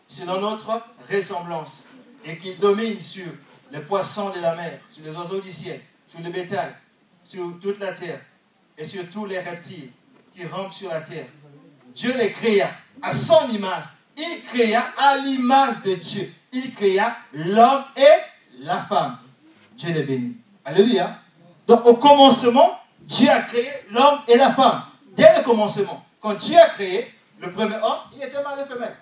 selon 0.07 0.41
notre 0.41 0.81
ressemblance, 1.11 1.83
et 2.25 2.37
qu'il 2.37 2.57
domine 2.57 2.99
sur 2.99 3.27
les 3.71 3.81
poissons 3.81 4.29
de 4.29 4.39
la 4.39 4.55
mer, 4.55 4.79
sur 4.87 5.03
les 5.03 5.15
oiseaux 5.15 5.39
du 5.39 5.51
ciel, 5.51 5.79
sur 6.07 6.19
le 6.19 6.29
bétail, 6.29 6.73
sur 7.23 7.59
toute 7.59 7.79
la 7.79 7.91
terre 7.91 8.19
et 8.77 8.85
sur 8.85 9.09
tous 9.09 9.25
les 9.25 9.39
reptiles 9.39 9.91
qui 10.33 10.45
rampent 10.45 10.73
sur 10.73 10.89
la 10.89 11.01
terre. 11.01 11.25
Dieu 11.95 12.13
les 12.17 12.31
créa 12.31 12.69
à 13.01 13.11
son 13.11 13.49
image. 13.49 13.83
Il 14.15 14.41
créa 14.43 14.83
à 14.97 15.17
l'image 15.17 15.81
de 15.83 15.95
Dieu. 15.95 16.33
Il 16.51 16.73
créa 16.73 17.15
l'homme 17.33 17.83
et 17.95 18.59
la 18.59 18.79
femme. 18.81 19.17
Dieu 19.75 19.93
les 19.93 20.03
bénit. 20.03 20.37
Alléluia. 20.65 21.19
Donc 21.67 21.85
au 21.85 21.95
commencement, 21.95 22.79
Dieu 23.01 23.29
a 23.29 23.41
créé 23.41 23.69
l'homme 23.91 24.19
et 24.27 24.37
la 24.37 24.53
femme. 24.53 24.83
Dès 25.15 25.37
le 25.37 25.43
commencement, 25.43 26.05
quand 26.19 26.35
Dieu 26.35 26.57
a 26.57 26.69
créé 26.69 27.13
le 27.39 27.51
premier 27.51 27.75
homme, 27.75 27.99
il 28.15 28.23
était 28.23 28.41
mâle 28.43 28.59
et 28.59 28.65
femelle. 28.65 28.95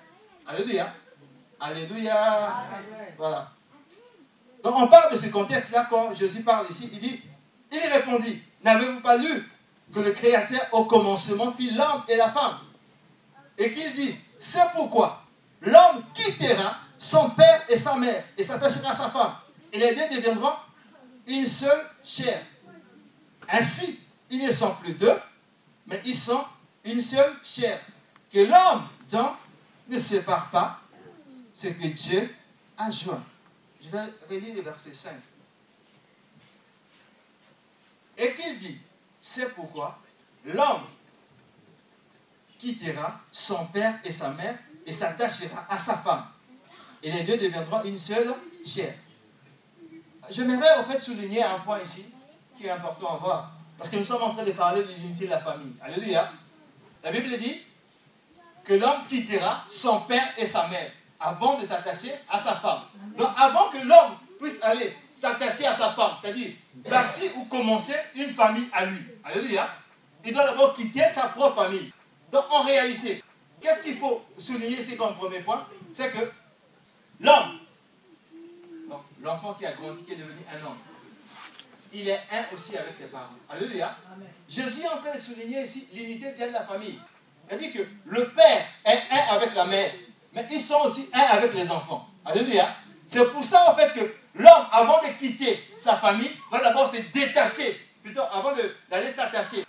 Alléluia. 0.47 0.93
Alléluia. 1.59 2.63
Voilà. 3.17 3.51
Donc 4.65 4.73
on 4.77 4.87
parle 4.87 5.11
de 5.11 5.17
ce 5.17 5.27
contexte-là 5.27 5.85
quand 5.91 6.15
Jésus 6.15 6.41
parle 6.41 6.65
ici. 6.67 6.89
Il 6.91 6.99
dit, 6.99 7.21
il 7.71 7.87
répondit, 7.87 8.41
n'avez-vous 8.63 8.99
pas 8.99 9.15
lu 9.15 9.47
que 9.93 9.99
le 9.99 10.09
Créateur 10.09 10.59
au 10.71 10.85
commencement 10.85 11.51
fit 11.51 11.69
l'homme 11.69 12.01
et 12.09 12.15
la 12.15 12.31
femme? 12.31 12.57
Et 13.59 13.71
qu'il 13.71 13.93
dit, 13.93 14.15
c'est 14.39 14.65
pourquoi 14.73 15.21
l'homme 15.61 16.03
quittera 16.15 16.77
son 16.97 17.29
père 17.29 17.61
et 17.69 17.77
sa 17.77 17.95
mère 17.95 18.23
et 18.35 18.43
s'attachera 18.43 18.89
à 18.89 18.93
sa 18.95 19.11
femme. 19.11 19.35
Et 19.71 19.77
les 19.77 19.93
deux 19.93 20.15
deviendront 20.15 20.53
une 21.27 21.45
seule 21.45 21.85
chair. 22.03 22.41
Ainsi, 23.47 23.99
ils 24.31 24.43
ne 24.43 24.51
sont 24.51 24.73
plus 24.81 24.93
deux, 24.93 25.19
mais 25.85 26.01
ils 26.05 26.17
sont 26.17 26.43
une 26.83 27.01
seule 27.01 27.35
chair. 27.43 27.79
Que 28.33 28.39
l'homme, 28.39 28.87
donc, 29.11 29.33
ne 29.87 29.99
sépare 29.99 30.49
pas 30.49 30.79
ce 31.53 31.67
que 31.67 31.85
Dieu 31.85 32.35
a 32.79 32.89
joint. 32.89 33.23
Je 33.85 33.91
vais 33.91 34.03
relire 34.29 34.55
le 34.55 34.61
verset 34.61 34.93
5. 34.93 35.13
Et 38.17 38.33
qu'il 38.33 38.57
dit, 38.57 38.79
c'est 39.21 39.53
pourquoi 39.53 39.99
l'homme 40.45 40.85
quittera 42.57 43.19
son 43.31 43.65
père 43.67 43.99
et 44.03 44.11
sa 44.11 44.31
mère 44.31 44.57
et 44.85 44.93
s'attachera 44.93 45.65
à 45.69 45.77
sa 45.77 45.97
femme. 45.97 46.25
Et 47.03 47.11
les 47.11 47.23
deux 47.23 47.37
deviendront 47.37 47.83
une 47.83 47.97
seule 47.97 48.33
chair. 48.65 48.93
J'aimerais 50.29 50.79
en 50.79 50.83
fait 50.83 50.99
souligner 50.99 51.43
un 51.43 51.59
point 51.59 51.81
ici 51.81 52.05
qui 52.57 52.65
est 52.65 52.71
important 52.71 53.15
à 53.15 53.17
voir. 53.17 53.51
Parce 53.77 53.89
que 53.89 53.97
nous 53.97 54.05
sommes 54.05 54.23
en 54.23 54.33
train 54.33 54.45
de 54.45 54.51
parler 54.51 54.81
de 54.81 54.87
l'unité 54.93 55.25
de 55.25 55.31
la 55.31 55.39
famille. 55.39 55.73
Alléluia. 55.81 56.31
La 57.03 57.11
Bible 57.11 57.37
dit 57.37 57.61
que 58.63 58.73
l'homme 58.73 59.05
quittera 59.07 59.63
son 59.67 60.01
père 60.01 60.33
et 60.37 60.45
sa 60.45 60.67
mère 60.69 60.91
avant 61.25 61.57
de 61.59 61.65
s'attacher 61.65 62.13
à 62.29 62.37
sa 62.37 62.55
femme. 62.55 62.81
Donc 63.17 63.29
avant 63.37 63.69
que 63.69 63.77
l'homme 63.77 64.15
puisse 64.39 64.61
aller 64.63 64.95
s'attacher 65.13 65.65
à 65.65 65.73
sa 65.73 65.89
femme, 65.89 66.11
c'est-à-dire 66.21 66.51
bâtir 66.75 67.31
ou 67.37 67.45
commencer 67.45 67.95
une 68.15 68.29
famille 68.29 68.67
à 68.71 68.85
lui. 68.85 68.99
Alléluia. 69.23 69.67
Il 70.23 70.33
doit 70.33 70.45
d'abord 70.45 70.75
quitter 70.75 71.09
sa 71.09 71.27
propre 71.29 71.63
famille. 71.63 71.91
Donc 72.31 72.43
en 72.51 72.61
réalité, 72.61 73.23
qu'est-ce 73.59 73.83
qu'il 73.83 73.97
faut 73.97 74.23
souligner 74.37 74.77
ici 74.77 74.97
comme 74.97 75.15
premier 75.15 75.39
point? 75.39 75.65
C'est 75.93 76.11
que 76.11 76.31
l'homme, 77.19 77.59
l'enfant 79.21 79.53
qui 79.53 79.65
a 79.65 79.71
grandi, 79.71 80.03
qui 80.03 80.13
est 80.13 80.17
devenu 80.17 80.41
un 80.53 80.65
homme, 80.65 80.77
il 81.91 82.07
est 82.07 82.21
un 82.31 82.53
aussi 82.53 82.77
avec 82.77 82.95
ses 82.95 83.05
parents. 83.05 83.29
Alléluia. 83.49 83.97
Jésus 84.47 84.81
est 84.81 84.87
en 84.87 84.97
train 84.97 85.15
de 85.15 85.19
souligner 85.19 85.63
ici 85.63 85.87
l'unité 85.93 86.31
de 86.31 86.51
la 86.51 86.63
famille. 86.63 86.99
C'est-à-dire 87.47 87.73
que 87.73 87.87
le 88.05 88.29
père 88.29 88.65
est 88.83 89.01
un 89.11 89.35
avec 89.35 89.55
la 89.55 89.65
mère, 89.65 89.91
mais 90.35 90.45
ils 90.51 90.59
sont 90.59 90.81
aussi 90.83 91.09
un 91.13 91.37
avec 91.37 91.53
les 91.53 91.71
enfants. 91.71 92.07
Alléluia. 92.25 92.67
C'est 93.07 93.31
pour 93.31 93.43
ça 93.43 93.69
en 93.69 93.75
fait 93.75 93.93
que 93.93 94.13
l'homme, 94.35 94.65
avant 94.71 94.99
de 95.01 95.07
quitter 95.17 95.57
sa 95.77 95.95
famille, 95.95 96.31
va 96.51 96.61
d'abord 96.61 96.91
se 96.91 96.97
détacher, 97.13 97.79
plutôt 98.03 98.23
avant 98.31 98.51
d'aller 98.89 99.09
s'attacher, 99.09 99.65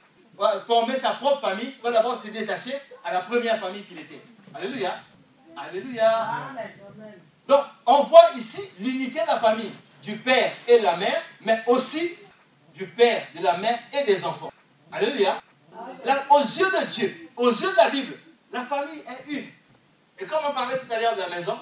former 0.67 0.97
sa 0.97 1.11
propre 1.11 1.49
famille, 1.49 1.75
va 1.83 1.93
d'abord 1.93 2.21
se 2.21 2.29
détacher 2.29 2.75
à 3.05 3.13
la 3.13 3.21
première 3.21 3.59
famille 3.61 3.85
qu'il 3.85 3.99
était. 3.99 4.21
Alléluia. 4.55 4.99
Alléluia. 5.57 6.29
Donc, 7.47 7.61
on 7.87 8.03
voit 8.03 8.31
ici 8.37 8.61
l'unité 8.81 9.21
de 9.21 9.27
la 9.27 9.39
famille, 9.39 9.73
du 10.03 10.17
père 10.17 10.53
et 10.67 10.79
de 10.79 10.83
la 10.83 10.97
mère, 10.97 11.23
mais 11.43 11.63
aussi 11.69 12.13
du 12.75 12.87
père, 12.87 13.23
de 13.39 13.43
la 13.43 13.57
mère 13.59 13.79
et 13.93 14.05
des 14.05 14.25
enfants. 14.25 14.53
Alléluia. 14.91 15.41
Là, 16.05 16.25
aux 16.31 16.41
yeux 16.41 16.71
de 16.71 16.87
Dieu, 16.87 17.31
aux 17.37 17.51
yeux 17.51 17.71
de 17.71 17.77
la 17.77 17.91
Bible, 17.91 18.15
la 18.53 18.65
famille 18.65 19.01
est 19.01 19.31
une. 19.31 19.47
Et 20.19 20.27
comme 20.27 20.45
on 20.49 20.53
parlait 20.53 20.79
tout 20.79 20.91
à 20.91 21.01
l'heure 21.01 21.15
de 21.15 21.21
la 21.21 21.29
maison, 21.29 21.59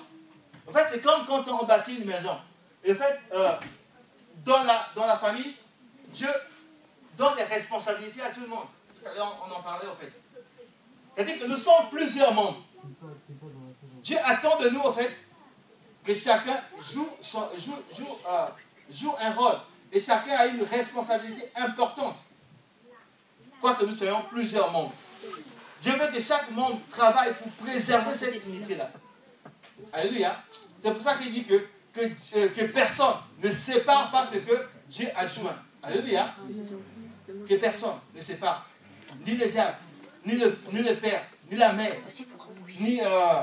en 0.67 0.73
fait, 0.73 0.87
c'est 0.89 1.03
comme 1.03 1.27
quand 1.27 1.47
on 1.49 1.65
bâtit 1.65 1.97
une 1.97 2.07
maison. 2.07 2.37
Et 2.83 2.93
en 2.93 2.97
fait, 2.97 3.21
euh, 3.33 3.53
dans, 4.45 4.63
la, 4.63 4.89
dans 4.95 5.07
la 5.07 5.19
famille, 5.19 5.57
Dieu 6.09 6.29
donne 7.17 7.37
les 7.37 7.45
responsabilités 7.45 8.23
à 8.23 8.31
tout 8.31 8.41
le 8.41 8.47
monde. 8.47 8.67
Tout 9.01 9.09
à 9.09 9.15
l'heure, 9.15 9.47
on 9.47 9.53
en 9.53 9.63
parlait 9.63 9.89
en 9.89 9.95
fait. 9.95 10.13
C'est-à-dire 11.15 11.39
que 11.41 11.47
nous 11.47 11.57
sommes 11.57 11.89
plusieurs 11.91 12.33
membres. 12.33 12.63
Dieu 14.03 14.19
attend 14.25 14.59
de 14.59 14.69
nous, 14.69 14.81
en 14.81 14.93
fait, 14.93 15.11
que 16.05 16.13
chacun 16.13 16.61
joue, 16.81 17.09
joue, 17.23 17.77
joue, 17.97 18.19
euh, 18.29 18.47
joue 18.91 19.15
un 19.21 19.33
rôle. 19.33 19.57
Et 19.93 20.01
chacun 20.01 20.37
a 20.37 20.47
une 20.47 20.63
responsabilité 20.63 21.51
importante. 21.57 22.23
Quoique 23.61 23.85
nous 23.85 23.95
soyons 23.95 24.23
plusieurs 24.31 24.71
membres. 24.71 24.93
Dieu 25.85 25.93
veut 25.99 26.11
que 26.11 26.19
chaque 26.19 26.51
membre 26.53 26.81
travaille 26.89 27.35
pour 27.35 27.53
préserver 27.67 28.15
cette 28.15 28.43
unité-là. 28.47 28.91
Alléluia. 29.93 30.43
C'est 30.79 30.91
pour 30.91 31.03
ça 31.03 31.15
qu'il 31.17 31.31
dit 31.31 31.45
que, 31.45 31.67
que, 31.93 32.01
euh, 32.37 32.49
que, 32.57 32.65
personne 32.73 33.17
ne 33.43 33.51
sépare 33.51 34.11
pas 34.11 34.25
ce 34.25 34.39
que 34.39 34.67
Dieu 34.89 35.09
a 35.15 35.27
joint. 35.27 35.55
Alléluia. 35.83 36.35
Que 37.47 37.55
personne 37.57 37.97
ne 38.15 38.21
sépare. 38.23 38.67
Ni 39.27 39.35
le 39.37 39.47
diable, 39.47 39.77
ni 40.25 40.37
le, 40.37 40.59
ni 40.73 40.83
le 40.83 40.95
père, 40.95 41.23
ni 41.51 41.59
la 41.59 41.75
mère, 41.75 41.93
ni, 42.81 43.01
euh, 43.03 43.43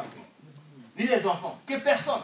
ni 0.98 1.06
les 1.06 1.28
enfants. 1.28 1.60
Que 1.68 1.78
personne. 1.78 2.22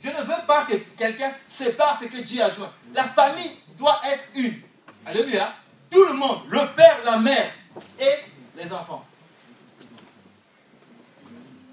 Dieu 0.00 0.12
ne 0.16 0.22
veut 0.22 0.46
pas 0.46 0.64
que 0.64 0.76
quelqu'un 0.96 1.32
sépare 1.48 1.98
ce 1.98 2.04
que 2.04 2.18
Dieu 2.18 2.40
a 2.40 2.50
joint. 2.50 2.72
La 2.94 3.02
famille 3.02 3.50
doit 3.76 4.00
être 4.06 4.24
une. 4.36 4.60
Alléluia. 5.04 5.52
Tout 5.90 6.04
le 6.04 6.12
monde, 6.12 6.42
le 6.50 6.60
père, 6.76 6.98
la 7.04 7.18
mère 7.18 7.50
et 7.98 8.14
les 8.56 8.72
enfants. 8.72 9.04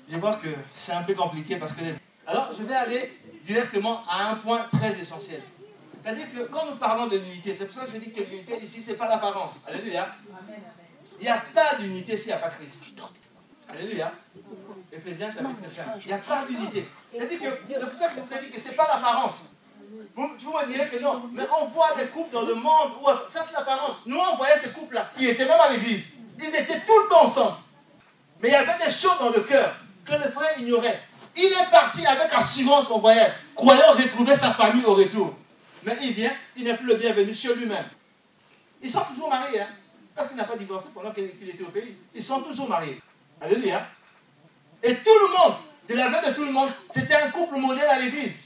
Je 0.10 0.18
vois 0.18 0.36
que 0.36 0.48
c'est 0.76 0.94
un 0.94 1.04
peu 1.04 1.14
compliqué 1.14 1.56
parce 1.56 1.74
que... 1.74 1.82
Alors, 2.28 2.50
je 2.58 2.64
vais 2.64 2.76
aller 2.76 3.20
directement 3.44 4.04
à 4.08 4.32
un 4.32 4.36
point 4.36 4.66
très 4.72 4.98
essentiel. 5.00 5.42
C'est-à-dire 6.04 6.32
que 6.34 6.44
quand 6.46 6.66
nous 6.66 6.76
parlons 6.76 7.08
de 7.08 7.18
l'unité, 7.18 7.54
c'est 7.54 7.66
pour 7.66 7.76
ça 7.76 7.86
que 7.86 7.92
je 7.94 7.98
dis 7.98 8.12
que 8.12 8.22
l'unité 8.22 8.60
ici, 8.62 8.82
ce 8.82 8.92
n'est 8.92 8.98
pas 8.98 9.08
l'apparence. 9.08 9.62
Alléluia. 9.68 10.08
Il 11.20 11.24
n'y 11.24 11.30
a 11.30 11.42
pas 11.54 11.76
d'unité 11.80 12.18
s'il 12.18 12.28
n'y 12.28 12.34
a 12.34 12.38
pas 12.38 12.50
Christ. 12.50 12.80
Alléluia. 13.70 14.12
Ephésiens 14.92 15.32
chapitre 15.32 15.70
5. 15.70 15.86
Il 16.02 16.08
n'y 16.08 16.14
a 16.14 16.18
pas 16.18 16.46
d'unité. 16.46 16.86
C'est 17.12 17.90
pour 17.90 17.98
ça 17.98 18.08
que 18.10 18.16
je 18.18 18.22
vous 18.22 18.34
ai 18.34 18.46
dit 18.46 18.52
que 18.52 18.60
ce 18.60 18.70
n'est 18.70 18.76
pas 18.76 18.88
l'apparence. 18.88 19.56
Vous, 20.16 20.28
vous, 20.40 20.52
me 20.52 20.68
direz 20.68 20.88
que 20.88 21.02
non, 21.02 21.30
mais 21.32 21.44
on 21.60 21.68
voit 21.68 21.96
des 21.96 22.08
couples 22.08 22.34
dans 22.34 22.44
le 22.44 22.56
monde 22.56 22.92
où 23.02 23.08
ça 23.28 23.44
c'est 23.44 23.54
l'apparence. 23.54 23.98
Nous 24.06 24.18
on 24.18 24.36
voyait 24.36 24.58
ces 24.58 24.70
couples-là, 24.70 25.12
ils 25.20 25.30
étaient 25.30 25.46
même 25.46 25.60
à 25.60 25.70
l'église. 25.72 26.14
Ils 26.40 26.56
étaient 26.56 26.80
tout 26.80 27.00
le 27.04 27.10
temps 27.10 27.24
ensemble. 27.26 27.58
Mais 28.42 28.50
il 28.50 28.52
y 28.52 28.56
avait 28.56 28.84
des 28.84 28.92
choses 28.92 29.18
dans 29.20 29.30
le 29.30 29.42
cœur 29.42 29.76
que 30.06 30.14
le 30.14 30.32
frère 30.32 30.60
ignorait. 30.60 31.02
Il 31.36 31.46
est 31.46 31.72
parti 31.72 32.06
avec 32.06 32.32
assurance 32.34 32.92
on 32.92 33.00
voyait, 33.00 33.32
croyant 33.56 33.94
retrouver 33.94 34.36
sa 34.36 34.52
famille 34.52 34.86
au 34.86 34.94
retour. 34.94 35.36
Mais 35.84 35.98
il 36.02 36.12
vient, 36.12 36.32
il 36.56 36.64
n'est 36.64 36.76
plus 36.76 36.88
le 36.88 36.96
bienvenu 36.96 37.34
chez 37.34 37.54
lui-même. 37.56 37.86
Ils 38.82 38.90
sont 38.90 39.02
toujours 39.02 39.30
mariés, 39.30 39.62
hein, 39.62 39.68
parce 40.16 40.28
qu'il 40.28 40.38
n'a 40.38 40.44
pas 40.44 40.56
divorcé 40.56 40.90
pendant 40.94 41.12
qu'il 41.12 41.50
était 41.50 41.64
au 41.64 41.70
pays. 41.70 41.96
Ils 42.14 42.24
sont 42.24 42.42
toujours 42.42 42.70
mariés. 42.70 43.02
Alléluia. 43.42 43.86
Et 44.84 44.96
tout 44.96 45.18
le 45.28 45.28
monde, 45.38 45.58
de 45.90 45.96
la 45.96 46.10
veille 46.10 46.30
de 46.30 46.36
tout 46.36 46.46
le 46.46 46.52
monde, 46.52 46.70
c'était 46.90 47.16
un 47.16 47.30
couple 47.30 47.58
modèle 47.58 47.90
à 47.90 48.00
l'église. 48.00 48.40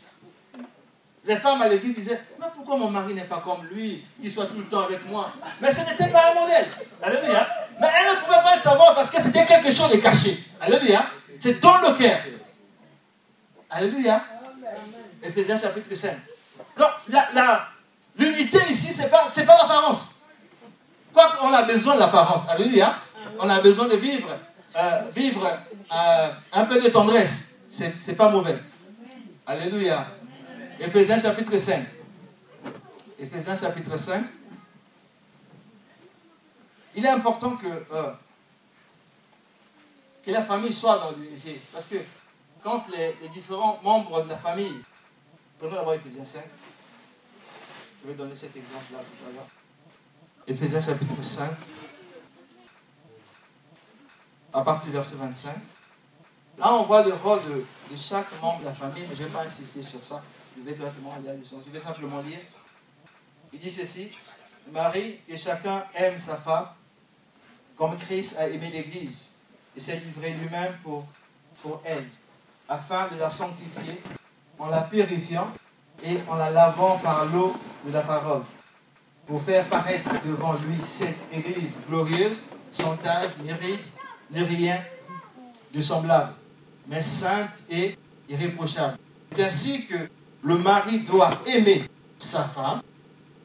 Les 1.25 1.35
femmes 1.35 1.61
à 1.61 1.67
l'église 1.67 1.93
disaient, 1.93 2.21
mais 2.39 2.45
pourquoi 2.55 2.77
mon 2.77 2.89
mari 2.89 3.13
n'est 3.13 3.25
pas 3.25 3.41
comme 3.43 3.65
lui, 3.65 4.05
qu'il 4.21 4.31
soit 4.31 4.45
tout 4.45 4.59
le 4.59 4.65
temps 4.65 4.81
avec 4.81 5.05
moi? 5.07 5.33
Mais 5.59 5.69
ce 5.69 5.81
n'était 5.81 6.07
pas 6.07 6.31
un 6.31 6.39
modèle. 6.39 6.65
Alléluia. 7.03 7.47
Mais 7.81 7.87
elle 7.99 8.15
ne 8.15 8.21
pouvait 8.21 8.43
pas 8.43 8.55
le 8.55 8.61
savoir 8.61 8.95
parce 8.95 9.09
que 9.09 9.21
c'était 9.21 9.45
quelque 9.45 9.73
chose 9.73 9.91
de 9.91 9.97
caché. 9.97 10.37
Alléluia. 10.61 11.05
C'est 11.39 11.59
dans 11.59 11.77
le 11.77 11.97
cœur. 11.97 12.19
Alléluia. 13.69 14.23
Ephésiens 15.23 15.57
chapitre 15.57 15.93
5. 15.93 16.15
Donc, 16.77 16.89
l'unité 18.17 18.59
ici, 18.69 18.93
ce 18.93 19.03
n'est 19.03 19.09
pas, 19.09 19.25
pas 19.25 19.57
l'apparence. 19.61 20.15
Quoi 21.13 21.31
qu'on 21.37 21.53
a 21.53 21.63
besoin 21.63 21.95
de 21.95 21.99
l'apparence. 21.99 22.47
Alléluia. 22.49 22.95
On 23.39 23.49
a 23.49 23.59
besoin 23.61 23.87
de 23.87 23.95
vivre, 23.95 24.29
euh, 24.75 25.01
vivre 25.15 25.45
euh, 25.45 26.29
un 26.53 26.65
peu 26.65 26.79
de 26.79 26.89
tendresse. 26.89 27.49
Ce 27.69 27.83
n'est 27.83 28.15
pas 28.15 28.29
mauvais. 28.29 28.57
Alléluia. 29.45 30.05
Ephésiens 30.79 31.19
chapitre 31.19 31.57
5. 31.57 31.83
Ephésiens 33.19 33.57
chapitre 33.57 33.97
5. 33.97 34.23
Il 36.95 37.05
est 37.05 37.09
important 37.09 37.51
que, 37.51 37.67
euh, 37.67 38.11
que 40.27 40.33
la 40.33 40.43
famille 40.43 40.73
soit 40.73 40.97
dans 40.97 41.11
l'unité. 41.11 41.57
Parce 41.71 41.85
que 41.85 41.95
quand 42.61 42.83
les, 42.89 43.29
différents 43.29 43.79
membres 43.81 44.23
de 44.23 44.29
la 44.29 44.35
famille, 44.35 44.83
prenons 45.57 45.75
d'abord 45.75 45.93
Ephésiens 45.93 46.25
5. 46.25 46.43
Je 48.03 48.09
vais 48.09 48.13
donner 48.13 48.35
cet 48.35 48.53
exemple-là 48.55 48.99
tout 48.99 49.29
à 49.29 49.33
l'heure. 49.33 49.47
Éphésiens 50.45 50.81
chapitre 50.81 51.15
5, 51.23 51.49
à 54.53 54.61
partir 54.61 54.87
du 54.87 54.91
verset 54.91 55.15
25. 55.15 55.55
Là, 56.57 56.73
on 56.73 56.83
voit 56.83 57.03
le 57.03 57.13
rôle 57.13 57.39
de, 57.45 57.63
chaque 57.97 58.27
membre 58.41 58.59
de 58.59 58.65
la 58.65 58.73
famille, 58.73 59.05
mais 59.09 59.15
je 59.15 59.23
ne 59.23 59.27
vais 59.27 59.33
pas 59.33 59.43
insister 59.45 59.81
sur 59.81 60.03
ça. 60.03 60.21
Je 60.57 60.63
vais 60.63 60.73
directement 60.73 61.13
aller 61.13 61.29
à 61.29 61.35
Je 61.35 61.71
vais 61.71 61.79
simplement 61.79 62.19
lire. 62.21 62.39
Il 63.53 63.59
dit 63.59 63.71
ceci 63.71 64.11
Marie, 64.71 65.19
que 65.25 65.37
chacun 65.37 65.85
aime 65.95 66.19
sa 66.19 66.35
femme, 66.35 66.67
comme 67.77 67.97
Christ 67.97 68.37
a 68.37 68.49
aimé 68.49 68.69
l'Église, 68.73 69.36
et 69.77 69.79
s'est 69.79 70.01
livré 70.03 70.31
lui-même 70.41 70.73
pour, 70.83 71.05
elle, 71.85 72.05
afin 72.67 73.07
de 73.13 73.19
la 73.19 73.29
sanctifier, 73.29 74.01
en 74.57 74.67
la 74.69 74.81
purifiant 74.81 75.51
et 76.03 76.17
en 76.27 76.35
la 76.35 76.49
lavant 76.49 76.97
par 76.97 77.25
l'eau 77.25 77.55
de 77.85 77.91
la 77.91 78.01
parole, 78.01 78.41
pour 79.27 79.41
faire 79.41 79.65
paraître 79.65 80.09
devant 80.25 80.53
lui 80.53 80.77
cette 80.81 81.17
Église 81.31 81.77
glorieuse, 81.87 82.37
sans 82.71 82.97
tache, 82.97 83.37
ni 83.43 83.51
ride, 83.53 83.85
ni 84.31 84.41
rien 84.41 84.79
de 85.73 85.81
semblable, 85.81 86.33
mais 86.87 87.01
sainte 87.01 87.63
et 87.69 87.97
irréprochable. 88.29 88.97
C'est 89.35 89.43
ainsi 89.43 89.85
que 89.85 90.09
le 90.43 90.57
mari 90.57 90.99
doit 91.01 91.29
aimer 91.45 91.83
sa 92.17 92.43
femme 92.43 92.81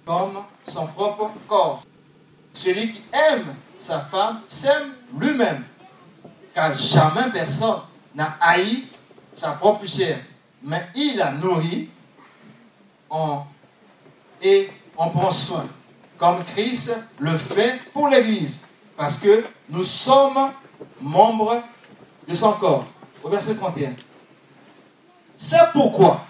comme 0.06 0.38
son 0.66 0.86
propre 0.86 1.30
corps. 1.46 1.84
Celui 2.54 2.92
qui 2.92 3.02
aime 3.12 3.54
sa 3.78 4.00
femme 4.00 4.40
s'aime 4.48 4.92
lui-même, 5.18 5.64
car 6.54 6.74
jamais 6.74 7.30
personne 7.32 7.80
n'a 8.14 8.36
haï 8.40 8.84
sa 9.34 9.52
propre 9.52 9.86
chair, 9.86 10.18
mais 10.62 10.82
il 10.94 11.16
la 11.16 11.32
nourrit 11.32 11.88
en, 13.08 13.46
et 14.42 14.68
en 14.96 15.08
prend 15.08 15.30
soin, 15.30 15.66
comme 16.18 16.44
Christ 16.44 16.96
le 17.18 17.36
fait 17.36 17.80
pour 17.92 18.08
l'Église, 18.08 18.60
parce 18.96 19.16
que 19.18 19.44
nous 19.70 19.84
sommes 19.84 20.52
membres 21.00 21.62
de 22.28 22.34
son 22.34 22.52
corps. 22.52 22.86
Au 23.22 23.28
verset 23.28 23.54
31. 23.54 23.92
C'est 25.36 25.72
pourquoi 25.72 26.24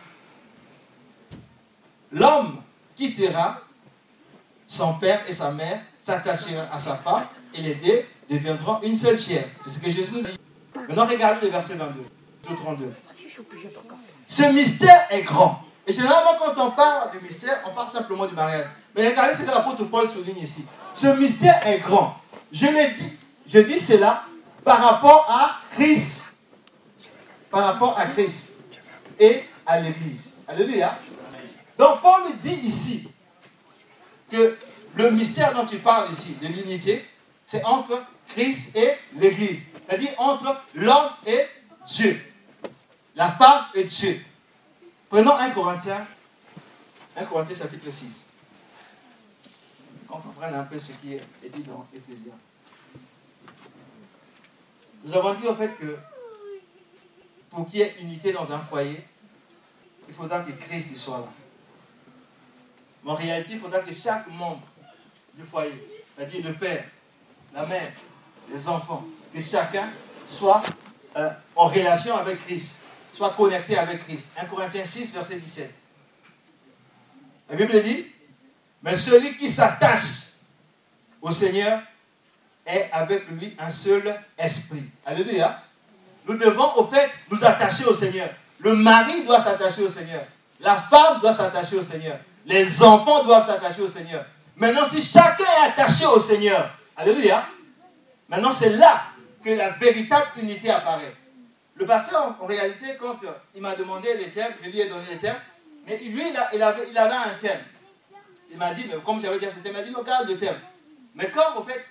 l'homme 2.12 2.62
quittera 2.96 3.61
son 4.66 4.94
père 4.94 5.20
et 5.28 5.32
sa 5.32 5.50
mère, 5.52 5.80
s'attachera 6.00 6.64
à 6.72 6.78
sa 6.78 6.96
femme, 6.96 7.26
et 7.54 7.62
les 7.62 7.74
deviendront 8.33 8.81
une 8.83 8.97
seule 8.97 9.18
chair. 9.18 9.45
C'est 9.62 9.71
ce 9.71 9.79
que 9.79 9.90
Jésus 9.90 10.12
nous 10.14 10.23
dit. 10.23 10.38
Maintenant, 10.75 11.07
regardez 11.07 11.47
le 11.47 11.53
verset 11.53 11.75
22, 11.75 12.05
32. 12.57 12.92
Ce 14.27 14.42
mystère 14.53 15.07
est 15.11 15.23
grand. 15.23 15.62
Et 15.87 15.92
généralement, 15.92 16.33
quand 16.38 16.66
on 16.66 16.71
parle 16.71 17.11
du 17.11 17.21
mystère, 17.21 17.61
on 17.66 17.75
parle 17.75 17.88
simplement 17.88 18.27
du 18.27 18.35
mariage. 18.35 18.66
Mais 18.95 19.09
regardez 19.09 19.35
ce 19.35 19.42
que 19.42 19.51
l'apôtre 19.51 19.85
Paul 19.85 20.09
souligne 20.09 20.42
ici. 20.42 20.66
Ce 20.95 21.07
mystère 21.18 21.66
est 21.66 21.79
grand. 21.79 22.16
Je 22.53 22.66
l'ai 22.66 22.88
dit, 22.99 23.18
je 23.47 23.59
dis 23.61 23.79
cela 23.79 24.25
par 24.64 24.81
rapport 24.81 25.27
à 25.29 25.57
Christ. 25.73 26.37
Par 27.51 27.64
rapport 27.64 27.99
à 27.99 28.07
Christ 28.07 28.53
et 29.18 29.42
à 29.66 29.81
l'Église. 29.81 30.37
Alléluia. 30.47 30.97
Donc 31.79 32.01
Paul 32.01 32.23
dit 32.42 32.66
ici 32.66 33.09
que 34.31 34.57
le 34.95 35.11
mystère 35.11 35.53
dont 35.55 35.66
tu 35.66 35.77
parles 35.79 36.11
ici, 36.11 36.37
de 36.40 36.47
l'unité, 36.49 37.05
c'est 37.45 37.64
entre 37.64 38.01
Christ 38.28 38.76
et 38.76 38.92
l'Église. 39.16 39.72
C'est-à-dire 39.87 40.11
entre 40.18 40.62
l'homme 40.74 41.11
et 41.26 41.40
Dieu. 41.87 42.20
La 43.14 43.30
femme 43.30 43.66
et 43.74 43.85
Dieu. 43.85 44.20
Prenons 45.08 45.37
1 45.37 45.50
Corinthiens, 45.50 46.06
1 47.16 47.24
Corinthiens 47.24 47.56
chapitre 47.56 47.90
6. 47.90 48.28
Qu'on 50.08 50.18
comprenne 50.18 50.54
un 50.54 50.64
peu 50.64 50.78
ce 50.78 50.92
qui 50.92 51.14
est 51.14 51.48
dit 51.52 51.62
dans 51.62 51.87
Éphésiens. 51.94 52.38
Nous 55.04 55.14
avons 55.14 55.35
dit 55.35 55.46
au 55.46 55.54
fait 55.54 55.76
que 55.78 55.98
pour 57.50 57.68
qu'il 57.68 57.80
y 57.80 57.82
ait 57.82 57.94
unité 58.00 58.32
dans 58.32 58.50
un 58.50 58.61
foyer, 58.61 59.04
il 60.08 60.14
faudra 60.14 60.40
que 60.40 60.52
Christ 60.52 60.96
soit 60.96 61.18
là. 61.18 61.28
Mais 63.04 63.11
en 63.11 63.14
réalité, 63.14 63.54
il 63.54 63.58
faudra 63.58 63.80
que 63.80 63.92
chaque 63.92 64.28
membre 64.28 64.62
du 65.35 65.42
foyer, 65.42 66.02
c'est-à-dire 66.16 66.46
le 66.46 66.54
père, 66.54 66.85
la 67.52 67.66
mère, 67.66 67.92
les 68.50 68.68
enfants, 68.68 69.05
que 69.35 69.40
chacun 69.40 69.88
soit 70.28 70.62
euh, 71.16 71.31
en 71.57 71.68
relation 71.68 72.16
avec 72.16 72.44
Christ, 72.46 72.78
soit 73.12 73.31
connecté 73.31 73.76
avec 73.78 74.05
Christ. 74.07 74.33
1 74.40 74.46
Corinthiens 74.46 74.85
6, 74.85 75.12
verset 75.12 75.37
17. 75.37 75.74
La 77.50 77.57
Bible 77.57 77.83
dit, 77.83 78.07
mais 78.83 78.94
celui 78.94 79.37
qui 79.37 79.48
s'attache 79.48 80.33
au 81.20 81.31
Seigneur 81.31 81.81
est 82.66 82.88
avec 82.92 83.28
lui 83.31 83.55
un 83.59 83.70
seul 83.70 84.14
esprit. 84.38 84.85
Alléluia. 85.05 85.62
Nous 86.26 86.37
devons 86.37 86.76
au 86.76 86.87
fait 86.87 87.11
nous 87.31 87.44
attacher 87.44 87.85
au 87.85 87.94
Seigneur. 87.94 88.28
Le 88.61 88.74
mari 88.74 89.24
doit 89.24 89.42
s'attacher 89.42 89.83
au 89.83 89.88
Seigneur. 89.88 90.24
La 90.61 90.76
femme 90.76 91.20
doit 91.20 91.35
s'attacher 91.35 91.76
au 91.76 91.83
Seigneur. 91.83 92.16
Les 92.46 92.83
enfants 92.83 93.24
doivent 93.24 93.46
s'attacher 93.46 93.83
au 93.83 93.88
Seigneur. 93.88 94.24
Maintenant, 94.57 94.85
si 94.85 95.02
chacun 95.02 95.44
est 95.44 95.68
attaché 95.68 96.07
au 96.07 96.20
Seigneur, 96.20 96.70
Alléluia, 96.96 97.44
maintenant 98.33 98.51
c'est 98.51 98.71
là 98.71 99.05
que 99.45 99.51
la 99.51 99.71
véritable 99.71 100.27
unité 100.40 100.71
apparaît. 100.71 101.14
Le 101.75 101.87
pasteur, 101.87 102.37
en, 102.40 102.47
réalité, 102.47 102.87
quand 102.99 103.23
euh, 103.25 103.33
il 103.55 103.61
m'a 103.61 103.75
demandé 103.75 104.14
les 104.14 104.29
termes, 104.29 104.53
je 104.62 104.71
lui 104.71 104.81
ai 104.81 104.88
donné 104.88 105.05
les 105.11 105.18
termes, 105.18 105.38
mais 105.87 105.99
lui, 105.99 106.23
il, 106.55 106.62
avait, 106.62 106.88
il 106.90 106.97
avait 106.97 107.14
un 107.14 107.35
terme. 107.40 107.61
Il 108.51 108.57
m'a 108.57 108.73
dit, 108.73 108.85
mais 108.88 109.01
comme 109.05 109.21
j'avais 109.21 109.38
dit 109.38 109.47
c'était, 109.53 109.71
il 109.71 109.73
m'a 109.73 109.83
dit, 109.83 109.90
non, 109.90 110.03
garde 110.03 110.29
le 110.29 110.38
terme. 110.38 110.59
Mais 111.14 111.27
comme, 111.29 111.57
au 111.57 111.62
fait, 111.62 111.85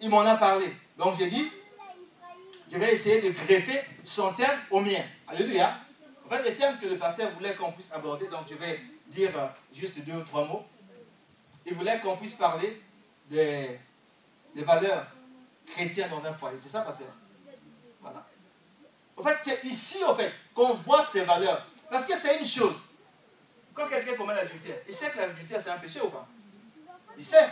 il 0.00 0.08
m'en 0.08 0.20
a 0.20 0.36
parlé. 0.36 0.66
Donc 0.96 1.14
j'ai 1.18 1.26
dit, 1.26 1.50
je 2.70 2.78
vais 2.78 2.92
essayer 2.92 3.20
de 3.20 3.30
greffer 3.30 3.80
son 4.04 4.32
terme 4.32 4.58
au 4.70 4.80
mien. 4.80 5.02
Alléluia. 5.28 5.76
En 6.24 6.28
fait, 6.28 6.42
les 6.44 6.54
termes 6.54 6.78
que 6.78 6.86
le 6.86 6.96
pasteur 6.96 7.30
voulait 7.32 7.54
qu'on 7.54 7.72
puisse 7.72 7.92
aborder, 7.92 8.26
donc 8.28 8.42
je 8.48 8.54
vais 8.54 8.80
dire 9.08 9.30
euh, 9.36 9.46
juste 9.74 10.00
deux 10.06 10.14
ou 10.14 10.22
trois 10.22 10.46
mots. 10.46 10.64
Il 11.66 11.74
voulait 11.74 11.98
qu'on 12.00 12.16
puisse 12.16 12.34
parler 12.34 12.80
des 13.28 13.78
valeurs 14.54 15.06
chrétiennes 15.74 16.10
dans 16.10 16.24
un 16.28 16.32
foyer. 16.32 16.56
C'est 16.58 16.68
ça, 16.68 16.80
pasteur? 16.82 17.08
Voilà. 18.00 18.26
En 19.16 19.22
fait, 19.22 19.36
c'est 19.42 19.64
ici, 19.64 20.02
en 20.04 20.14
fait, 20.14 20.32
qu'on 20.54 20.74
voit 20.74 21.04
ces 21.04 21.24
valeurs. 21.24 21.66
Parce 21.90 22.06
que 22.06 22.16
c'est 22.16 22.38
une 22.38 22.46
chose. 22.46 22.76
Quand 23.74 23.86
quelqu'un 23.86 24.14
commet 24.14 24.34
l'adultère, 24.34 24.76
il 24.86 24.92
sait 24.94 25.10
que 25.10 25.18
l'adultère, 25.18 25.60
c'est 25.62 25.70
un 25.70 25.78
péché 25.78 26.00
ou 26.00 26.08
pas? 26.08 26.26
Il 27.16 27.24
sait. 27.24 27.48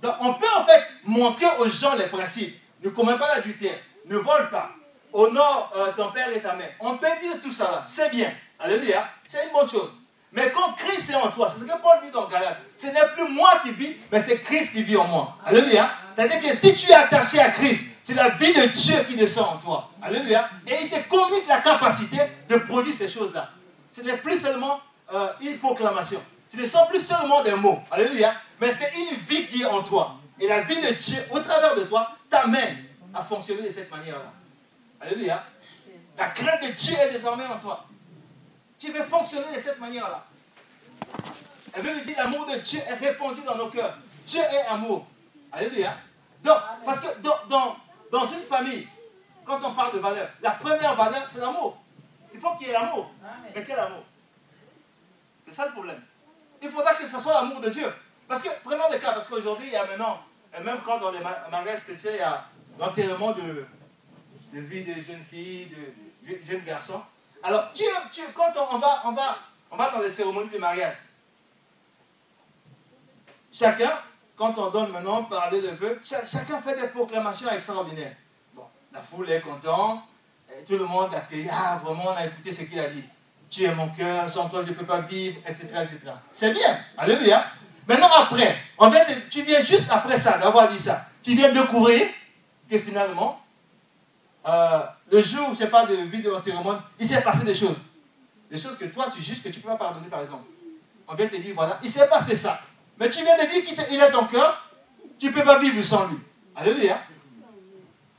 Donc 0.00 0.14
on 0.20 0.34
peut 0.34 0.46
en 0.56 0.64
fait 0.64 0.88
montrer 1.04 1.46
aux 1.58 1.68
gens 1.68 1.94
les 1.94 2.06
principes. 2.06 2.58
Ne 2.82 2.90
commets 2.90 3.16
pas 3.16 3.34
l'adultère, 3.34 3.78
ne 4.06 4.16
vole 4.16 4.50
pas, 4.50 4.70
honore 5.12 5.72
euh, 5.76 5.92
ton 5.96 6.10
père 6.10 6.28
et 6.30 6.40
ta 6.40 6.54
mère. 6.54 6.70
On 6.80 6.96
peut 6.96 7.06
dire 7.22 7.40
tout 7.42 7.52
ça 7.52 7.82
c'est 7.86 8.10
bien. 8.10 8.30
Alléluia, 8.58 9.08
c'est 9.24 9.44
une 9.46 9.52
bonne 9.52 9.68
chose. 9.68 9.92
Mais 10.32 10.50
quand 10.50 10.72
Christ 10.72 11.10
est 11.10 11.14
en 11.14 11.30
toi, 11.30 11.48
c'est 11.48 11.60
ce 11.60 11.64
que 11.66 11.80
Paul 11.80 12.00
dit 12.02 12.10
dans 12.10 12.26
Galate, 12.26 12.58
ce 12.76 12.86
n'est 12.88 13.08
plus 13.14 13.30
moi 13.32 13.60
qui 13.62 13.70
vis, 13.70 13.96
mais 14.10 14.20
c'est 14.20 14.38
Christ 14.42 14.72
qui 14.72 14.82
vit 14.82 14.96
en 14.96 15.04
moi. 15.04 15.36
Alléluia. 15.44 15.90
C'est-à-dire 16.14 16.40
que 16.40 16.56
si 16.56 16.74
tu 16.74 16.90
es 16.90 16.94
attaché 16.94 17.40
à 17.40 17.50
Christ, 17.50 17.96
c'est 18.04 18.14
la 18.14 18.30
vie 18.30 18.52
de 18.52 18.66
Dieu 18.66 18.96
qui 19.08 19.16
descend 19.16 19.46
en 19.54 19.56
toi. 19.56 19.90
Alléluia. 20.02 20.48
Et 20.66 20.74
il 20.82 20.90
te 20.90 21.08
communique 21.08 21.46
la 21.48 21.60
capacité 21.60 22.18
de 22.48 22.56
produire 22.56 22.94
ces 22.94 23.08
choses-là. 23.08 23.50
Ce 23.90 24.00
n'est 24.00 24.16
plus 24.16 24.38
seulement 24.38 24.80
euh, 25.12 25.28
une 25.40 25.58
proclamation. 25.58 26.20
Ce 26.48 26.56
ne 26.56 26.66
sont 26.66 26.86
plus 26.88 27.00
seulement 27.00 27.42
des 27.42 27.54
mots. 27.54 27.78
Alléluia 27.90 28.32
mais 28.62 28.70
c'est 28.70 28.92
une 28.96 29.16
vie 29.16 29.44
qui 29.48 29.62
est 29.62 29.66
en 29.66 29.82
toi. 29.82 30.14
Et 30.38 30.46
la 30.46 30.60
vie 30.60 30.76
de 30.76 30.92
Dieu, 30.94 31.18
au 31.32 31.40
travers 31.40 31.74
de 31.74 31.82
toi, 31.82 32.12
t'amène 32.30 32.84
à 33.12 33.20
fonctionner 33.20 33.62
de 33.62 33.72
cette 33.72 33.90
manière-là. 33.90 34.32
Alléluia. 35.00 35.44
La 36.16 36.28
crainte 36.28 36.62
de 36.62 36.68
Dieu 36.68 36.94
est 36.96 37.10
désormais 37.10 37.44
en 37.46 37.58
toi. 37.58 37.84
Tu 38.78 38.92
veux 38.92 39.02
fonctionner 39.02 39.56
de 39.56 39.60
cette 39.60 39.80
manière-là. 39.80 40.24
Elle 41.72 41.82
veut 41.82 42.00
dire 42.02 42.14
l'amour 42.18 42.46
de 42.46 42.56
Dieu 42.58 42.78
est 42.88 42.94
répandu 42.94 43.40
dans 43.44 43.56
nos 43.56 43.68
cœurs. 43.68 43.98
Dieu 44.24 44.40
est 44.40 44.66
amour. 44.70 45.08
Alléluia. 45.52 45.94
Donc, 46.42 46.56
parce 46.84 47.00
que 47.00 47.20
dans, 47.20 47.76
dans, 48.10 48.26
une 48.26 48.42
famille, 48.42 48.88
quand 49.44 49.60
on 49.62 49.74
parle 49.74 49.92
de 49.92 49.98
valeur, 49.98 50.28
la 50.40 50.52
première 50.52 50.94
valeur, 50.94 51.22
c'est 51.28 51.40
l'amour. 51.40 51.78
Il 52.32 52.40
faut 52.40 52.54
qu'il 52.56 52.68
y 52.68 52.70
ait 52.70 52.72
l'amour. 52.72 53.10
Mais 53.54 53.62
quel 53.62 53.78
amour? 53.78 54.04
C'est 55.46 55.54
ça 55.54 55.66
le 55.66 55.72
problème. 55.72 56.00
Il 56.60 56.70
faudra 56.70 56.94
que 56.94 57.06
ce 57.06 57.18
soit 57.18 57.34
l'amour 57.34 57.60
de 57.60 57.68
Dieu. 57.68 57.92
Parce 58.26 58.40
que, 58.40 58.48
prenons 58.64 58.90
le 58.90 58.98
cas, 58.98 59.12
parce 59.12 59.26
qu'aujourd'hui, 59.26 59.66
il 59.66 59.72
y 59.72 59.76
a 59.76 59.84
maintenant, 59.84 60.22
et 60.56 60.62
même 60.62 60.78
quand 60.84 60.98
dans 60.98 61.10
les 61.10 61.20
mariages 61.20 61.82
chrétiens, 61.84 62.12
il 62.12 62.18
y 62.18 62.20
a 62.20 62.44
l'enterrement 62.78 63.32
de, 63.32 63.66
de 64.52 64.60
vie 64.60 64.84
de 64.84 64.94
jeunes 65.02 65.24
filles, 65.24 65.70
de, 66.22 66.38
jeunes 66.46 66.64
garçons. 66.64 67.02
Alors, 67.42 67.72
tu, 67.72 67.84
tu, 68.12 68.22
quand 68.34 68.52
on, 68.70 68.78
va, 68.78 69.02
on, 69.04 69.12
va, 69.12 69.36
on 69.70 69.76
va 69.76 69.90
dans 69.90 70.00
les 70.00 70.10
cérémonies 70.10 70.48
de 70.50 70.58
mariage, 70.58 70.96
chacun, 73.52 73.92
quand 74.36 74.56
on 74.58 74.70
donne 74.70 74.90
maintenant 74.90 75.24
parler 75.24 75.60
de 75.60 75.68
vœux, 75.68 76.00
chacun 76.04 76.60
fait 76.60 76.80
des 76.80 76.88
proclamations 76.88 77.50
extraordinaires. 77.50 78.14
Bon, 78.54 78.64
la 78.92 79.00
foule 79.00 79.30
est 79.30 79.40
contente, 79.40 80.00
tout 80.66 80.78
le 80.78 80.84
monde 80.84 81.10
accueille, 81.14 81.48
ah 81.52 81.80
vraiment, 81.82 82.04
on 82.08 82.16
a 82.16 82.26
écouté 82.26 82.52
ce 82.52 82.64
qu'il 82.64 82.78
a 82.78 82.88
dit. 82.88 83.04
Tu 83.50 83.64
es 83.64 83.74
mon 83.74 83.88
cœur, 83.88 84.28
sans 84.28 84.48
toi 84.48 84.62
je 84.64 84.70
ne 84.70 84.74
peux 84.74 84.86
pas 84.86 85.00
vivre, 85.00 85.38
etc. 85.46 85.84
etc. 85.84 86.12
C'est 86.30 86.52
bien, 86.52 86.78
alléluia. 86.96 87.44
Maintenant, 87.86 88.08
après, 88.16 88.56
tu 89.30 89.42
viens 89.42 89.62
juste 89.62 89.90
après 89.90 90.16
ça, 90.16 90.38
d'avoir 90.38 90.68
dit 90.68 90.78
ça. 90.78 91.06
Tu 91.22 91.34
viens 91.34 91.52
découvrir 91.52 92.06
que 92.70 92.78
finalement, 92.78 93.40
euh, 94.46 94.80
le 95.10 95.22
jour, 95.22 95.46
je 95.48 95.50
ne 95.50 95.56
sais 95.56 95.68
pas, 95.68 95.86
de 95.86 95.94
vie 95.94 96.22
de 96.22 96.30
l'enterrement, 96.30 96.78
il 96.98 97.06
s'est 97.06 97.22
passé 97.22 97.44
des 97.44 97.54
choses. 97.54 97.76
Des 98.50 98.58
choses 98.58 98.76
que 98.76 98.86
toi, 98.86 99.06
tu 99.12 99.22
juges 99.22 99.42
que 99.42 99.48
tu 99.48 99.58
ne 99.58 99.62
peux 99.62 99.68
pas 99.68 99.76
pardonner, 99.76 100.08
par 100.08 100.20
exemple. 100.20 100.44
On 101.08 101.14
vient 101.14 101.26
te 101.26 101.36
dire, 101.36 101.54
voilà, 101.54 101.78
il 101.82 101.90
s'est 101.90 102.08
passé 102.08 102.34
ça. 102.34 102.60
Mais 103.02 103.10
tu 103.10 103.24
viens 103.24 103.36
de 103.36 103.50
dire 103.50 103.64
qu'il 103.64 104.00
est 104.00 104.10
ton 104.12 104.26
cœur, 104.26 104.70
tu 105.18 105.26
ne 105.26 105.32
peux 105.32 105.42
pas 105.42 105.58
vivre 105.58 105.82
sans 105.82 106.06
lui. 106.06 106.18
Alléluia. 106.54 107.00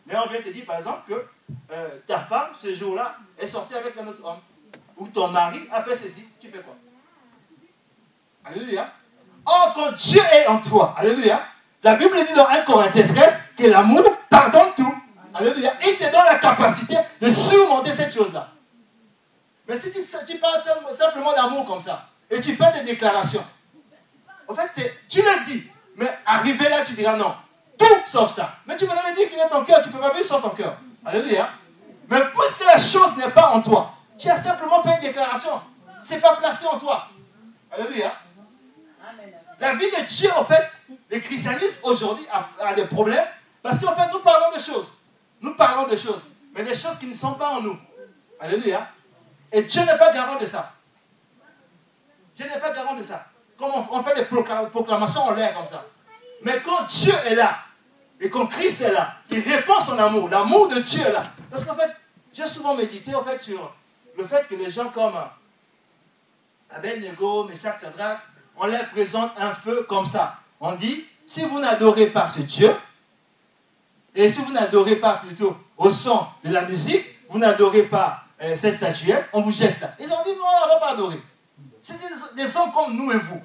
Mais 0.05 0.13
on 0.17 0.29
vient 0.29 0.41
te 0.41 0.49
dire, 0.49 0.65
par 0.65 0.75
exemple, 0.75 1.03
que 1.07 1.25
euh, 1.71 1.87
ta 2.05 2.19
femme, 2.19 2.49
ce 2.53 2.75
jour-là, 2.75 3.15
est 3.39 3.45
sortie 3.45 3.75
avec 3.75 3.95
un 3.97 4.05
autre 4.05 4.19
homme. 4.25 4.39
Ou 4.97 5.07
ton 5.07 5.29
mari 5.29 5.61
a 5.71 5.81
fait 5.83 5.95
ceci, 5.95 6.27
tu 6.37 6.49
fais 6.49 6.59
quoi? 6.59 6.75
Alléluia. 8.43 8.91
Oh, 9.47 9.69
quand 9.73 9.93
Dieu 9.93 10.21
est 10.33 10.47
en 10.47 10.57
toi, 10.57 10.93
Alléluia. 10.97 11.41
La 11.81 11.95
Bible 11.95 12.17
dit 12.17 12.33
dans 12.35 12.49
1 12.49 12.63
Corinthiens 12.63 13.07
13 13.07 13.39
que 13.57 13.67
l'amour 13.67 14.03
pardonne 14.29 14.73
tout. 14.75 14.95
Alléluia. 15.33 15.71
Il 15.87 15.95
te 15.95 16.11
donne 16.11 16.25
la 16.25 16.39
capacité 16.39 16.97
de 17.21 17.29
surmonter 17.29 17.91
cette 17.91 18.13
chose-là. 18.13 18.49
Mais 19.65 19.77
si 19.77 19.93
tu, 20.27 20.37
parles 20.39 20.61
simplement 20.93 21.31
d'amour 21.31 21.65
comme 21.65 21.79
ça, 21.79 22.09
et 22.29 22.41
tu 22.41 22.53
fais 22.53 22.71
des 22.73 22.91
déclarations, 22.91 23.45
en 24.53 24.55
fait, 24.55 24.93
tu 25.09 25.19
le 25.19 25.45
dis, 25.45 25.67
mais 25.95 26.09
arrivé 26.25 26.69
là, 26.69 26.83
tu 26.85 26.93
diras 26.93 27.15
non. 27.15 27.33
Tout 27.77 27.85
sauf 28.05 28.33
ça. 28.33 28.55
Mais 28.67 28.75
tu 28.75 28.85
vas 28.85 28.93
me 28.93 29.15
dire 29.15 29.27
qu'il 29.27 29.39
est 29.39 29.49
ton 29.49 29.63
cœur, 29.65 29.81
tu 29.81 29.89
ne 29.89 29.93
peux 29.93 29.99
pas 29.99 30.11
vivre 30.11 30.25
sans 30.25 30.41
ton 30.41 30.49
cœur. 30.49 30.77
Alléluia. 31.03 31.49
Mais 32.07 32.21
puisque 32.21 32.65
la 32.65 32.77
chose 32.77 33.17
n'est 33.17 33.31
pas 33.31 33.49
en 33.49 33.61
toi, 33.61 33.93
tu 34.17 34.29
as 34.29 34.37
simplement 34.37 34.83
fait 34.83 34.95
une 34.95 35.01
déclaration. 35.01 35.59
Ce 36.03 36.13
n'est 36.13 36.19
pas 36.19 36.35
placé 36.35 36.67
en 36.67 36.77
toi. 36.77 37.07
Alléluia. 37.71 38.13
La 39.59 39.73
vie 39.73 39.89
de 39.89 40.07
Dieu, 40.07 40.29
en 40.37 40.45
fait, 40.45 40.71
le 41.09 41.19
christianisme 41.19 41.77
aujourd'hui 41.83 42.25
a, 42.59 42.73
des 42.75 42.85
problèmes 42.85 43.25
parce 43.63 43.79
qu'en 43.79 43.95
fait, 43.95 44.11
nous 44.11 44.19
parlons 44.19 44.55
de 44.55 44.61
choses. 44.61 44.91
Nous 45.41 45.55
parlons 45.55 45.87
de 45.87 45.97
choses, 45.97 46.25
mais 46.53 46.63
des 46.63 46.75
choses 46.75 46.97
qui 46.99 47.07
ne 47.07 47.13
sont 47.13 47.33
pas 47.33 47.49
en 47.49 47.61
nous. 47.61 47.77
Alléluia. 48.39 48.87
Et 49.51 49.63
Dieu 49.63 49.81
n'est 49.81 49.97
pas 49.97 50.13
garant 50.13 50.37
de 50.37 50.45
ça. 50.45 50.73
Dieu 52.35 52.45
n'est 52.45 52.59
pas 52.59 52.71
garant 52.71 52.95
de 52.95 53.03
ça. 53.03 53.25
Comme 53.57 53.71
on, 53.91 54.03
fait 54.03 54.15
des 54.15 54.25
proclamations 54.25 55.21
en 55.23 55.31
l'air 55.31 55.53
comme 55.53 55.65
ça. 55.65 55.85
Mais 56.43 56.59
quand 56.63 56.85
Dieu 56.89 57.13
est 57.27 57.35
là, 57.35 57.57
et 58.19 58.29
quand 58.29 58.47
Christ 58.47 58.81
est 58.81 58.91
là, 58.91 59.15
il 59.29 59.39
répond 59.39 59.79
son 59.85 59.97
amour, 59.97 60.29
l'amour 60.29 60.67
de 60.69 60.79
Dieu 60.79 61.01
est 61.01 61.11
là. 61.11 61.23
Parce 61.49 61.63
qu'en 61.63 61.75
fait, 61.75 61.91
j'ai 62.33 62.47
souvent 62.47 62.75
médité 62.75 63.13
en 63.13 63.23
fait, 63.23 63.39
sur 63.39 63.73
le 64.17 64.25
fait 64.25 64.47
que 64.47 64.55
les 64.55 64.71
gens 64.71 64.89
comme 64.89 65.13
Abel-Nego, 66.69 67.45
Meshach, 67.45 67.79
Sadrach, 67.79 68.19
on 68.57 68.67
leur 68.67 68.87
présente 68.89 69.31
un 69.37 69.51
feu 69.51 69.85
comme 69.87 70.05
ça. 70.05 70.35
On 70.59 70.73
dit, 70.73 71.05
si 71.25 71.45
vous 71.45 71.59
n'adorez 71.59 72.07
pas 72.07 72.27
ce 72.27 72.41
Dieu, 72.41 72.73
et 74.15 74.29
si 74.29 74.41
vous 74.41 74.51
n'adorez 74.51 74.97
pas 74.97 75.21
plutôt 75.25 75.55
au 75.77 75.89
son 75.89 76.25
de 76.43 76.51
la 76.51 76.61
musique, 76.63 77.05
vous 77.29 77.39
n'adorez 77.39 77.83
pas 77.83 78.23
euh, 78.41 78.55
cette 78.55 78.75
statuette, 78.75 79.25
on 79.33 79.41
vous 79.41 79.51
jette 79.51 79.79
là. 79.81 79.95
Ils 79.99 80.11
ont 80.11 80.23
dit, 80.23 80.31
non, 80.37 80.45
on 80.63 80.67
ne 80.67 80.73
va 80.73 80.79
pas 80.79 80.91
adorer. 80.91 81.19
C'est 81.83 81.99
des, 82.35 82.57
hommes 82.57 82.71
comme 82.71 82.95
nous 82.95 83.11
et 83.11 83.17
vous. 83.17 83.41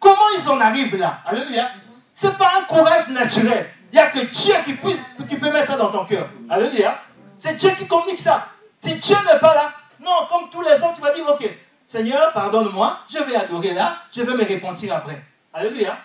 Comment 0.00 0.30
ils 0.36 0.48
en 0.48 0.58
arrivent 0.58 0.96
là? 0.96 1.20
Alléluia. 1.26 1.70
Ce 2.14 2.26
n'est 2.26 2.32
pas 2.32 2.50
un 2.58 2.64
courage 2.64 3.08
naturel. 3.08 3.70
Il 3.92 3.96
n'y 3.96 4.00
a 4.00 4.06
que 4.06 4.20
Dieu 4.20 4.54
qui, 4.64 4.72
puisse, 4.72 5.00
qui 5.28 5.36
peut 5.36 5.52
mettre 5.52 5.72
ça 5.72 5.76
dans 5.76 5.92
ton 5.92 6.06
cœur. 6.06 6.26
Alléluia. 6.48 6.98
C'est 7.38 7.54
Dieu 7.56 7.70
qui 7.78 7.86
communique 7.86 8.20
ça. 8.20 8.48
Si 8.80 8.94
Dieu 8.94 9.16
n'est 9.30 9.38
pas 9.38 9.54
là, 9.54 9.72
non, 10.00 10.26
comme 10.28 10.48
tous 10.48 10.62
les 10.62 10.82
hommes, 10.82 10.94
tu 10.94 11.02
vas 11.02 11.12
dire, 11.12 11.28
ok, 11.28 11.48
Seigneur, 11.86 12.32
pardonne-moi, 12.32 12.98
je 13.08 13.18
vais 13.18 13.36
adorer 13.36 13.74
là, 13.74 13.98
je 14.10 14.22
vais 14.22 14.34
me 14.34 14.44
repentir 14.44 14.94
après. 14.94 15.22
Alléluia. 15.52 15.98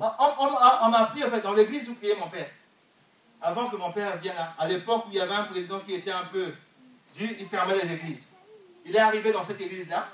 On, 0.00 0.90
m'a 0.90 0.98
appris, 0.98 1.22
en 1.22 1.30
fait, 1.30 1.40
dans 1.40 1.54
l'église 1.54 1.88
où 1.88 1.94
priait 1.94 2.16
mon 2.18 2.28
père. 2.28 2.48
Avant 3.40 3.70
que 3.70 3.76
mon 3.76 3.92
père 3.92 4.16
vienne 4.18 4.34
là, 4.36 4.54
à 4.58 4.66
l'époque 4.66 5.04
où 5.06 5.10
il 5.10 5.16
y 5.16 5.20
avait 5.20 5.34
un 5.34 5.44
président 5.44 5.78
qui 5.80 5.94
était 5.94 6.10
un 6.10 6.24
peu 6.32 6.52
dur, 7.16 7.28
il 7.38 7.48
fermait 7.48 7.74
les 7.74 7.92
églises. 7.92 8.26
Il 8.84 8.96
est 8.96 9.00
arrivé 9.00 9.30
dans 9.30 9.42
cette 9.44 9.60
église-là, 9.60 10.08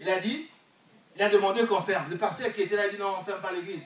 il 0.00 0.08
a 0.08 0.18
dit, 0.18 0.48
il 1.16 1.22
a 1.22 1.28
demandé 1.28 1.66
qu'on 1.66 1.80
ferme. 1.80 2.06
Le 2.10 2.16
pasteur 2.16 2.52
qui 2.52 2.62
était 2.62 2.76
là, 2.76 2.86
il 2.86 2.88
a 2.88 2.92
dit 2.92 2.98
non, 2.98 3.14
on 3.16 3.20
ne 3.20 3.24
ferme 3.24 3.40
pas 3.40 3.52
l'église. 3.52 3.82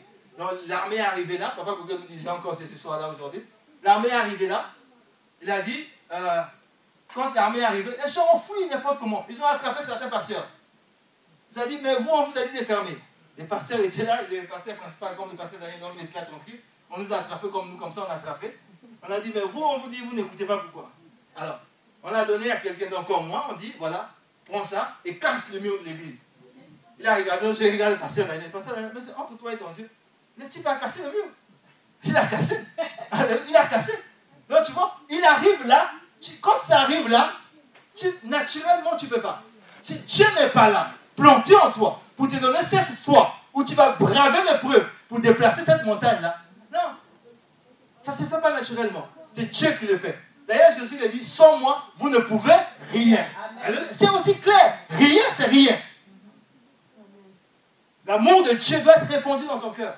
L'armée 0.66 0.96
est 0.96 1.00
arrivée 1.00 1.38
là, 1.38 1.52
papa 1.56 1.72
Google 1.72 2.00
nous 2.00 2.08
disait 2.08 2.28
encore 2.28 2.56
c'est 2.56 2.66
ce 2.66 2.76
soir-là 2.76 3.08
aujourd'hui. 3.08 3.44
L'armée 3.82 4.08
est 4.08 4.12
arrivée 4.12 4.48
là, 4.48 4.70
il 5.42 5.50
a 5.50 5.60
dit, 5.60 5.88
euh, 6.12 6.42
quand 7.14 7.34
l'armée 7.34 7.58
est 7.58 7.64
arrivée, 7.64 7.90
les 8.02 8.10
gens 8.10 8.26
ont 8.32 8.38
fui 8.38 8.66
n'importe 8.68 8.98
comment. 8.98 9.24
Ils 9.28 9.40
ont 9.40 9.46
attrapé 9.46 9.82
certains 9.82 10.08
pasteurs. 10.08 10.46
Ils 11.52 11.60
ont 11.60 11.66
dit, 11.66 11.78
mais 11.82 11.94
vous, 11.96 12.10
on 12.10 12.26
vous 12.26 12.38
a 12.38 12.46
dit 12.46 12.58
de 12.58 12.64
fermer. 12.64 12.96
Les 13.36 13.44
pasteurs 13.44 13.80
étaient 13.80 14.04
là, 14.04 14.20
les 14.30 14.42
pasteurs 14.42 14.76
principaux, 14.76 15.06
comme 15.16 15.30
les 15.30 15.36
pasteurs 15.36 15.60
dernier, 15.60 15.78
donc 15.78 15.92
ils 15.96 16.04
étaient 16.04 16.18
là 16.18 16.26
tranquilles. 16.26 16.60
On 16.90 16.98
nous 16.98 17.12
a 17.12 17.18
attrapés 17.18 17.48
comme 17.48 17.70
nous, 17.70 17.76
comme 17.76 17.92
ça, 17.92 18.06
on 18.06 18.10
a 18.10 18.14
attrapé. 18.14 18.58
On 19.06 19.12
a 19.12 19.20
dit, 19.20 19.32
mais 19.34 19.42
vous, 19.42 19.60
on 19.60 19.78
vous 19.78 19.88
dit, 19.88 20.00
vous 20.00 20.16
n'écoutez 20.16 20.46
pas 20.46 20.58
pourquoi. 20.58 20.90
Alors, 21.36 21.60
on 22.02 22.08
a 22.08 22.24
donné 22.24 22.50
à 22.50 22.56
quelqu'un 22.56 23.02
comme 23.02 23.26
moi, 23.26 23.46
on 23.50 23.54
dit, 23.54 23.74
voilà, 23.78 24.10
prends 24.46 24.64
ça 24.64 24.96
et 25.04 25.16
casse 25.16 25.52
le 25.52 25.60
mur 25.60 25.80
de 25.80 25.86
l'église. 25.86 26.18
Il 26.98 27.06
a 27.06 27.16
regardé, 27.16 27.52
j'ai 27.58 27.70
regardé 27.70 27.96
le 27.96 28.00
pasteur 28.00 28.26
dernier. 28.26 28.44
Le 28.44 28.50
pasteur 28.50 28.76
mais 28.94 29.00
c'est 29.00 29.14
entre 29.14 29.36
toi 29.36 29.52
et 29.52 29.56
ton 29.56 29.70
Dieu. 29.72 29.88
Le 30.38 30.46
type 30.46 30.66
a 30.66 30.76
cassé 30.76 31.02
le 31.02 31.10
mur. 31.10 31.24
Il 32.04 32.16
a 32.16 32.26
cassé. 32.26 32.64
Il 33.48 33.56
a 33.56 33.66
cassé. 33.66 33.92
Donc 34.48 34.64
tu 34.64 34.72
vois, 34.72 34.98
il 35.08 35.24
arrive 35.24 35.66
là, 35.66 35.90
quand 36.40 36.60
ça 36.62 36.80
arrive 36.80 37.08
là, 37.08 37.32
naturellement, 38.24 38.96
tu 38.96 39.06
ne 39.06 39.10
peux 39.10 39.20
pas. 39.20 39.42
Si 39.80 39.98
Dieu 40.00 40.26
n'est 40.38 40.48
pas 40.48 40.70
là, 40.70 40.90
planté 41.16 41.54
en 41.56 41.70
toi, 41.70 42.00
pour 42.16 42.28
te 42.28 42.36
donner 42.36 42.62
cette 42.62 42.88
foi, 43.02 43.34
où 43.52 43.64
tu 43.64 43.74
vas 43.74 43.92
braver 43.92 44.38
l'épreuve, 44.50 44.88
pour 45.08 45.20
déplacer 45.20 45.62
cette 45.64 45.84
montagne-là, 45.84 46.38
non. 46.72 46.96
Ça 48.02 48.12
ne 48.12 48.16
se 48.16 48.22
fait 48.24 48.40
pas 48.40 48.52
naturellement. 48.52 49.08
C'est 49.32 49.46
Dieu 49.50 49.70
qui 49.78 49.86
le 49.86 49.96
fait. 49.96 50.18
D'ailleurs, 50.46 50.72
Jésus 50.78 51.02
a 51.02 51.08
dit, 51.08 51.24
sans 51.24 51.58
moi, 51.58 51.82
vous 51.96 52.10
ne 52.10 52.18
pouvez 52.18 52.56
rien. 52.92 53.26
C'est 53.92 54.10
aussi 54.10 54.38
clair. 54.38 54.78
Rien, 54.90 55.22
c'est 55.34 55.46
rien. 55.46 55.76
L'amour 58.06 58.44
de 58.44 58.52
Dieu 58.52 58.80
doit 58.80 58.96
être 58.96 59.08
répandu 59.08 59.46
dans 59.46 59.58
ton 59.58 59.70
cœur. 59.70 59.96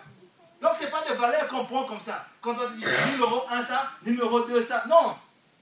Donc, 0.62 0.74
ce 0.74 0.84
n'est 0.84 0.90
pas 0.90 1.02
des 1.06 1.14
valeurs 1.14 1.48
qu'on 1.48 1.64
prend 1.64 1.84
comme 1.84 2.00
ça. 2.00 2.24
Quand 2.40 2.52
on 2.52 2.70
dit 2.76 2.84
numéro 3.10 3.42
1 3.50 3.62
ça, 3.62 3.90
numéro 4.04 4.40
2 4.42 4.64
ça. 4.64 4.84
Non 4.88 5.16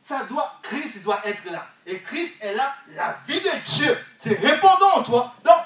ça 0.04 0.22
doit, 0.28 0.52
Christ 0.62 1.02
doit 1.02 1.18
être 1.24 1.50
là. 1.50 1.66
Et 1.86 1.98
Christ 1.98 2.44
est 2.44 2.54
là, 2.54 2.74
la 2.94 3.16
vie 3.26 3.40
de 3.40 3.48
Dieu. 3.64 3.98
C'est 4.18 4.38
répondant 4.38 4.96
en 4.96 5.02
toi. 5.02 5.32
Donc, 5.42 5.56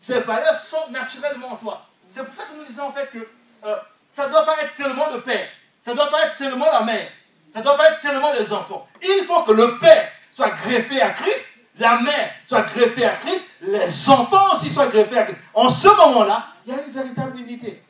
ces 0.00 0.18
valeurs 0.18 0.58
sont 0.58 0.90
naturellement 0.90 1.52
en 1.52 1.56
toi. 1.56 1.86
C'est 2.10 2.24
pour 2.24 2.34
ça 2.34 2.42
que 2.46 2.56
nous 2.56 2.64
disons 2.64 2.88
en 2.88 2.92
fait 2.92 3.08
que 3.12 3.18
euh, 3.64 3.76
ça 4.10 4.26
ne 4.26 4.32
doit 4.32 4.44
pas 4.44 4.60
être 4.64 4.74
seulement 4.74 5.08
le 5.14 5.20
père. 5.20 5.46
Ça 5.84 5.92
ne 5.92 5.96
doit 5.96 6.10
pas 6.10 6.26
être 6.26 6.36
seulement 6.36 6.66
la 6.66 6.80
mère. 6.80 7.08
Ça 7.52 7.60
ne 7.60 7.64
doit 7.64 7.76
pas 7.76 7.90
être 7.92 8.00
seulement 8.00 8.32
les 8.32 8.52
enfants. 8.52 8.86
Il 9.02 9.24
faut 9.26 9.42
que 9.42 9.52
le 9.52 9.78
père 9.78 10.10
soit 10.32 10.50
greffé 10.50 11.00
à 11.00 11.10
Christ, 11.10 11.58
la 11.78 12.00
mère 12.00 12.30
soit 12.46 12.62
greffée 12.62 13.04
à 13.04 13.14
Christ, 13.16 13.44
les 13.62 14.08
enfants 14.08 14.54
aussi 14.54 14.70
soient 14.70 14.86
greffés 14.86 15.18
à 15.18 15.24
Christ. 15.24 15.38
En 15.54 15.68
ce 15.68 15.88
moment-là, 15.88 16.46
il 16.66 16.72
y 16.74 16.78
a 16.78 16.82
une 16.82 16.92
véritable 16.92 17.38
unité. 17.38 17.82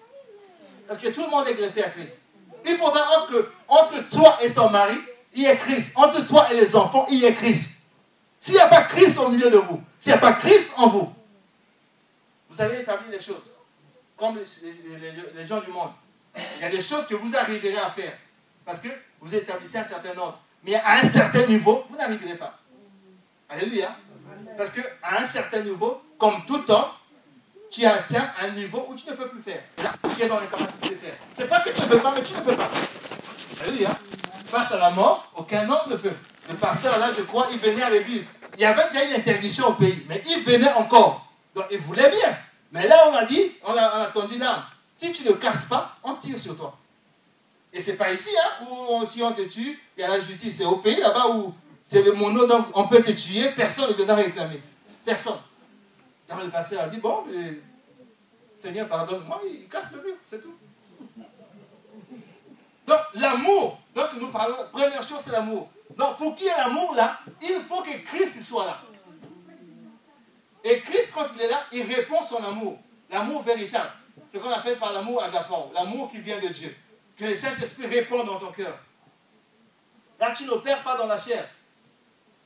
Parce 0.87 0.99
que 0.99 1.09
tout 1.09 1.23
le 1.23 1.29
monde 1.29 1.46
est 1.49 1.55
greffé 1.55 1.85
à 1.85 1.90
Christ. 1.90 2.23
Il 2.66 2.77
faudra 2.77 3.27
que 3.31 3.51
entre 3.68 4.09
toi 4.09 4.38
et 4.42 4.51
ton 4.51 4.70
mari, 4.70 4.96
il 5.35 5.42
y 5.42 5.46
a 5.46 5.57
Christ. 5.57 5.92
Entre 5.96 6.27
toi 6.27 6.49
et 6.53 6.57
les 6.57 6.75
enfants, 6.75 7.07
il 7.11 7.18
y 7.18 7.27
a 7.27 7.33
Christ. 7.33 7.81
S'il 8.40 8.55
n'y 8.55 8.61
a 8.61 8.68
pas 8.68 8.83
Christ 8.83 9.18
au 9.18 9.29
milieu 9.29 9.51
de 9.51 9.59
vous, 9.59 9.83
s'il 9.99 10.12
n'y 10.12 10.18
a 10.18 10.20
pas 10.20 10.33
Christ 10.33 10.73
en 10.77 10.88
vous, 10.88 11.12
vous 12.49 12.61
allez 12.61 12.81
établir 12.81 13.11
les 13.11 13.20
choses. 13.20 13.51
Comme 14.16 14.38
les, 14.38 15.46
gens 15.46 15.61
du 15.61 15.70
monde. 15.70 15.90
Il 16.57 16.62
y 16.62 16.64
a 16.64 16.70
des 16.70 16.83
choses 16.83 17.07
que 17.07 17.14
vous 17.14 17.37
arriverez 17.37 17.79
à 17.79 17.90
faire. 17.90 18.12
Parce 18.64 18.81
que 18.81 18.88
vous 19.20 19.35
établissez 19.35 19.78
un 19.78 19.85
certain 19.85 20.16
ordre. 20.18 20.38
Mais 20.64 20.74
à 20.74 20.98
un 20.98 21.09
certain 21.09 21.46
niveau, 21.46 21.85
vous 21.90 21.96
n'arriverez 21.96 22.37
pas. 22.37 22.59
Alléluia. 23.48 23.96
Parce 24.56 24.70
qu'à 24.70 24.83
un 25.18 25.26
certain 25.26 25.61
niveau, 25.61 26.02
comme 26.18 26.44
tout 26.46 26.70
homme, 26.70 26.90
tu 27.70 27.85
atteins 27.85 28.30
un 28.42 28.48
niveau 28.48 28.87
où 28.88 28.94
tu 28.94 29.09
ne 29.09 29.14
peux 29.14 29.28
plus 29.28 29.42
faire. 29.42 29.62
tu 30.14 30.22
es 30.22 30.28
dans 30.28 30.40
les 30.40 30.46
capacités 30.46 30.90
de 30.90 30.96
faire. 30.96 31.14
Ce 31.35 31.42
n'est 31.42 31.48
pas 31.48 31.61
que 31.61 31.70
tu 31.70 31.80
ne 31.83 31.87
peux 31.87 31.98
pas, 31.98 32.12
mais 32.14 32.22
tu 32.22 32.35
ne 32.35 32.40
peux 32.40 32.56
pas. 32.56 32.70
Alléluia 33.62 33.90
face 34.50 34.72
à 34.72 34.78
la 34.78 34.90
mort, 34.90 35.30
aucun 35.37 35.68
homme 35.68 35.88
ne 35.88 35.96
peut. 35.96 36.12
Le 36.48 36.54
pasteur, 36.56 36.98
là, 36.98 37.11
je 37.16 37.22
crois, 37.22 37.48
il 37.52 37.59
venait 37.59 37.83
à 37.83 37.90
l'église. 37.90 38.24
Il 38.54 38.61
y 38.61 38.64
avait 38.64 38.83
déjà 38.90 39.04
une 39.04 39.14
interdiction 39.14 39.68
au 39.68 39.72
pays, 39.74 40.04
mais 40.09 40.20
il 40.28 40.42
venait 40.42 40.72
encore. 40.74 41.26
Donc, 41.54 41.64
il 41.70 41.78
voulait 41.78 42.11
bien. 42.11 42.37
Mais 42.72 42.87
là, 42.87 42.96
on 43.11 43.14
a 43.14 43.24
dit, 43.24 43.52
on 43.64 43.70
a, 43.70 43.74
on 43.74 44.00
a 44.02 44.04
attendu 44.06 44.38
là, 44.38 44.64
si 44.96 45.12
tu 45.12 45.24
ne 45.24 45.33
casses 45.33 45.64
pas, 45.66 45.96
on 46.02 46.14
tire 46.14 46.38
sur 46.38 46.56
toi. 46.56 46.76
Et 47.72 47.80
c'est 47.80 47.96
pas 47.96 48.12
ici, 48.12 48.30
hein, 48.37 48.66
où 48.66 49.04
si 49.06 49.22
on 49.22 49.33
te 49.33 49.42
tue, 49.42 49.78
il 49.96 50.00
y 50.00 50.04
a 50.04 50.09
la 50.09 50.20
justice. 50.20 50.56
C'est 50.56 50.64
au 50.64 50.76
pays 50.76 50.96
là-bas 50.96 51.28
où 51.28 51.54
c'est 51.85 52.02
le 52.02 52.12
mono, 52.12 52.46
donc 52.46 52.66
on 52.74 52.88
peut 52.88 53.02
te 53.02 53.12
tuer, 53.12 53.50
personne 53.50 53.88
ne 53.90 53.94
viendra 53.94 54.16
réclamer. 54.16 54.61
Personne. 55.04 55.38
Donc 56.28 56.42
le 56.42 56.50
pasteur 56.50 56.83
a 56.83 56.88
dit, 56.88 56.98
bon, 56.98 57.24
Seigneur, 58.56 58.88
pardonne-moi, 58.88 59.40
il 59.44 59.68
casse 59.68 59.92
le 59.92 60.02
mur, 60.02 60.14
c'est 60.28 60.42
tout. 60.42 60.54
Donc 62.87 62.98
l'amour, 63.14 63.78
donc 63.94 64.09
nous 64.20 64.28
parlons, 64.28 64.56
première 64.72 65.02
chose 65.02 65.20
c'est 65.24 65.30
l'amour. 65.30 65.68
Donc 65.96 66.16
pour 66.16 66.35
qu'il 66.35 66.46
y 66.46 66.48
ait 66.48 66.56
l'amour 66.56 66.94
là, 66.94 67.20
il 67.40 67.61
faut 67.68 67.83
que 67.83 67.96
Christ 68.04 68.42
soit 68.42 68.66
là. 68.66 68.80
Et 70.64 70.78
Christ, 70.80 71.12
quand 71.14 71.26
il 71.37 71.42
est 71.42 71.48
là, 71.48 71.64
il 71.72 71.83
répond 71.83 72.22
son 72.22 72.42
amour. 72.44 72.78
L'amour 73.11 73.42
véritable. 73.42 73.90
Ce 74.33 74.38
qu'on 74.38 74.50
appelle 74.50 74.78
par 74.78 74.92
l'amour 74.92 75.22
agapon, 75.22 75.70
l'amour 75.74 76.11
qui 76.11 76.20
vient 76.20 76.38
de 76.38 76.48
Dieu. 76.48 76.76
Que 77.16 77.25
le 77.25 77.35
Saint-Esprit 77.35 77.87
répond 77.87 78.25
dans 78.25 78.38
ton 78.38 78.53
cœur. 78.53 78.79
Là, 80.18 80.35
tu 80.37 80.44
n'opères 80.44 80.83
pas 80.83 80.96
dans 80.96 81.07
la 81.07 81.18
chair. 81.18 81.49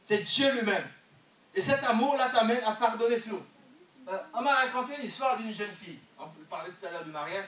C'est 0.04 0.22
Dieu 0.22 0.52
lui-même. 0.52 0.88
Et 1.54 1.60
cet 1.60 1.82
amour-là 1.84 2.30
t'amène 2.30 2.62
à 2.64 2.72
pardonner 2.72 3.20
tout. 3.20 3.42
Euh, 4.08 4.18
on 4.34 4.42
m'a 4.42 4.54
raconté 4.54 4.96
l'histoire 5.00 5.38
d'une 5.38 5.52
jeune 5.52 5.70
fille. 5.70 5.98
On 6.18 6.26
parlait 6.48 6.70
tout 6.70 6.86
à 6.86 6.90
l'heure 6.90 7.04
du 7.04 7.10
mariage. 7.10 7.46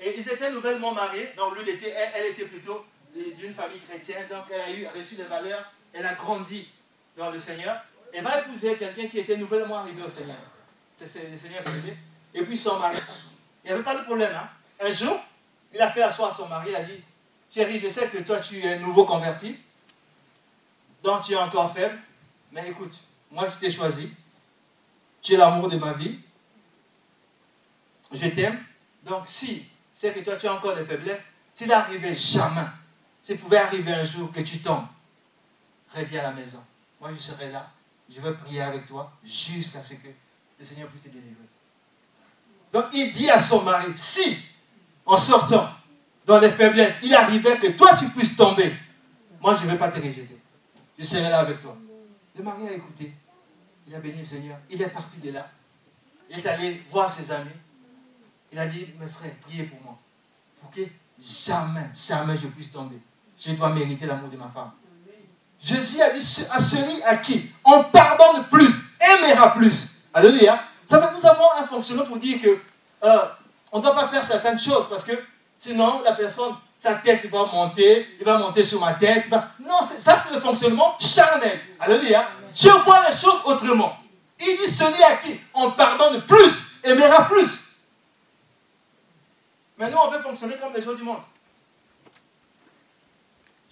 Et 0.00 0.18
ils 0.18 0.28
étaient 0.28 0.50
nouvellement 0.50 0.92
mariés. 0.92 1.32
Donc, 1.36 1.58
lui, 1.58 1.68
était, 1.68 1.94
elle, 2.14 2.26
était 2.26 2.44
plutôt 2.44 2.84
d'une 3.14 3.54
famille 3.54 3.80
chrétienne. 3.80 4.26
Donc, 4.28 4.44
elle 4.50 4.60
a 4.60 4.70
eu, 4.70 4.86
reçu 4.96 5.16
des 5.16 5.24
valeurs. 5.24 5.72
Elle 5.92 6.06
a 6.06 6.14
grandi 6.14 6.70
dans 7.16 7.30
le 7.30 7.40
Seigneur. 7.40 7.76
Elle 8.12 8.22
va 8.22 8.40
épouser 8.40 8.76
quelqu'un 8.76 9.08
qui 9.08 9.18
était 9.18 9.36
nouvellement 9.36 9.78
arrivé 9.78 10.02
au 10.02 10.08
Seigneur. 10.08 10.36
C'est 10.96 11.30
le 11.30 11.36
Seigneur 11.36 11.62
qui 11.64 12.38
Et 12.38 12.44
puis, 12.44 12.56
son 12.56 12.78
mari. 12.78 12.96
Il 13.64 13.68
n'y 13.68 13.72
avait 13.72 13.82
pas 13.82 13.96
de 13.96 14.04
problème. 14.04 14.32
Hein. 14.34 14.48
Un 14.80 14.92
jour, 14.92 15.18
il 15.74 15.80
a 15.80 15.90
fait 15.90 16.02
asseoir 16.02 16.34
son 16.34 16.48
mari. 16.48 16.70
Il 16.70 16.76
a 16.76 16.82
dit 16.82 17.02
Chérie, 17.52 17.80
je 17.80 17.88
sais 17.88 18.08
que 18.08 18.18
toi, 18.18 18.38
tu 18.38 18.60
es 18.60 18.78
nouveau 18.78 19.04
converti. 19.04 19.58
Donc, 21.02 21.22
tu 21.22 21.32
es 21.32 21.36
encore 21.36 21.72
faible. 21.72 21.98
Mais 22.52 22.68
écoute, 22.70 22.94
moi, 23.30 23.46
je 23.48 23.58
t'ai 23.58 23.70
choisi. 23.70 24.12
Tu 25.20 25.34
es 25.34 25.36
l'amour 25.36 25.68
de 25.68 25.76
ma 25.76 25.92
vie. 25.92 26.18
Je 28.12 28.26
t'aime. 28.28 28.64
Donc, 29.02 29.26
si 29.26 29.66
c'est 29.94 30.12
que 30.12 30.20
toi, 30.20 30.36
tu 30.36 30.46
as 30.46 30.54
encore 30.54 30.74
des 30.74 30.84
faiblesses, 30.84 31.20
s'il 31.54 31.68
n'arrivait 31.68 32.16
jamais, 32.16 32.66
s'il 33.22 33.38
pouvait 33.38 33.58
arriver 33.58 33.92
un 33.92 34.04
jour 34.04 34.32
que 34.32 34.40
tu 34.40 34.58
tombes, 34.58 34.86
reviens 35.94 36.20
à 36.20 36.24
la 36.24 36.32
maison. 36.32 36.64
Moi, 37.00 37.10
je 37.14 37.20
serai 37.20 37.50
là. 37.50 37.70
Je 38.08 38.20
vais 38.20 38.32
prier 38.32 38.62
avec 38.62 38.86
toi 38.86 39.12
jusqu'à 39.24 39.82
ce 39.82 39.94
que 39.94 40.08
le 40.58 40.64
Seigneur 40.64 40.88
puisse 40.88 41.02
te 41.02 41.08
délivrer. 41.08 41.48
Donc, 42.72 42.86
il 42.92 43.12
dit 43.12 43.30
à 43.30 43.38
son 43.38 43.62
mari, 43.62 43.92
si, 43.96 44.36
en 45.06 45.16
sortant 45.16 45.68
dans 46.26 46.38
les 46.38 46.50
faiblesses, 46.50 46.96
il 47.02 47.14
arrivait 47.14 47.56
que 47.56 47.68
toi, 47.72 47.94
tu 47.96 48.08
puisses 48.08 48.36
tomber, 48.36 48.72
moi, 49.40 49.54
je 49.54 49.66
ne 49.66 49.72
vais 49.72 49.76
pas 49.76 49.88
te 49.88 49.98
rejeter. 49.98 50.38
Je 50.98 51.04
serai 51.04 51.28
là 51.28 51.40
avec 51.40 51.60
toi. 51.60 51.76
Le 52.36 52.42
mari 52.42 52.68
a 52.68 52.72
écouté. 52.72 53.12
Il 53.86 53.94
a 53.94 53.98
béni 53.98 54.18
le 54.18 54.24
Seigneur. 54.24 54.56
Il 54.70 54.80
est 54.80 54.88
parti 54.88 55.18
de 55.18 55.32
là. 55.32 55.50
Il 56.30 56.38
est 56.38 56.46
allé 56.46 56.82
voir 56.88 57.10
ses 57.10 57.30
amis. 57.30 57.50
Il 58.52 58.58
a 58.58 58.66
dit, 58.66 58.86
mes 58.98 59.06
frères, 59.06 59.34
priez 59.42 59.64
pour 59.64 59.82
moi. 59.82 59.98
Pour 60.60 60.70
que 60.70 60.80
jamais, 61.20 61.90
jamais 62.08 62.36
je 62.38 62.46
puisse 62.46 62.72
tomber. 62.72 62.98
Je 63.38 63.52
dois 63.52 63.68
mériter 63.70 64.06
l'amour 64.06 64.30
de 64.30 64.36
ma 64.36 64.48
femme. 64.48 64.70
Jésus 65.60 66.00
a 66.00 66.10
dit 66.10 66.46
à 66.50 66.60
celui 66.60 67.02
à 67.02 67.16
qui 67.16 67.50
on 67.64 67.84
pardonne 67.84 68.44
plus, 68.50 68.70
aimera 69.00 69.54
plus. 69.54 69.94
Alléluia. 70.12 70.62
Ça 70.86 71.00
fait 71.00 71.14
nous 71.18 71.26
avons 71.26 71.46
un 71.58 71.66
fonctionnement 71.66 72.04
pour 72.04 72.18
dire 72.18 72.40
que 72.40 72.58
euh, 73.04 73.18
on 73.74 73.78
ne 73.78 73.82
doit 73.82 73.94
pas 73.94 74.06
faire 74.06 74.22
certaines 74.22 74.58
choses 74.58 74.88
parce 74.88 75.02
que 75.02 75.12
sinon 75.58 76.00
la 76.04 76.12
personne, 76.12 76.54
sa 76.78 76.94
tête 76.94 77.26
va 77.26 77.44
monter, 77.46 78.06
il 78.20 78.24
va 78.24 78.38
monter 78.38 78.62
sur 78.62 78.80
ma 78.80 78.94
tête. 78.94 79.28
Non, 79.58 79.80
ça 79.82 80.14
c'est 80.16 80.32
le 80.32 80.40
fonctionnement 80.40 80.96
charnel. 81.00 81.60
Alléluia. 81.80 82.24
Dieu 82.54 82.70
voit 82.84 83.00
les 83.10 83.16
choses 83.16 83.40
autrement. 83.44 83.96
Il 84.38 84.56
dit 84.56 84.72
celui 84.72 85.02
à 85.02 85.16
qui 85.16 85.40
on 85.54 85.72
pardonne 85.72 86.22
plus, 86.22 86.52
aimera 86.84 87.26
plus. 87.26 87.64
Mais 89.76 89.90
nous, 89.90 89.98
on 89.98 90.08
veut 90.08 90.20
fonctionner 90.20 90.54
comme 90.54 90.72
les 90.72 90.82
gens 90.82 90.94
du 90.94 91.02
monde. 91.02 91.22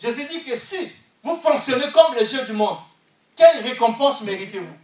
Jésus 0.00 0.24
dit 0.24 0.42
que 0.42 0.56
si 0.56 0.90
vous 1.22 1.36
fonctionnez 1.36 1.92
comme 1.92 2.12
les 2.18 2.26
gens 2.26 2.44
du 2.44 2.54
monde, 2.54 2.78
quelle 3.36 3.62
récompense 3.62 4.22
méritez-vous? 4.22 4.76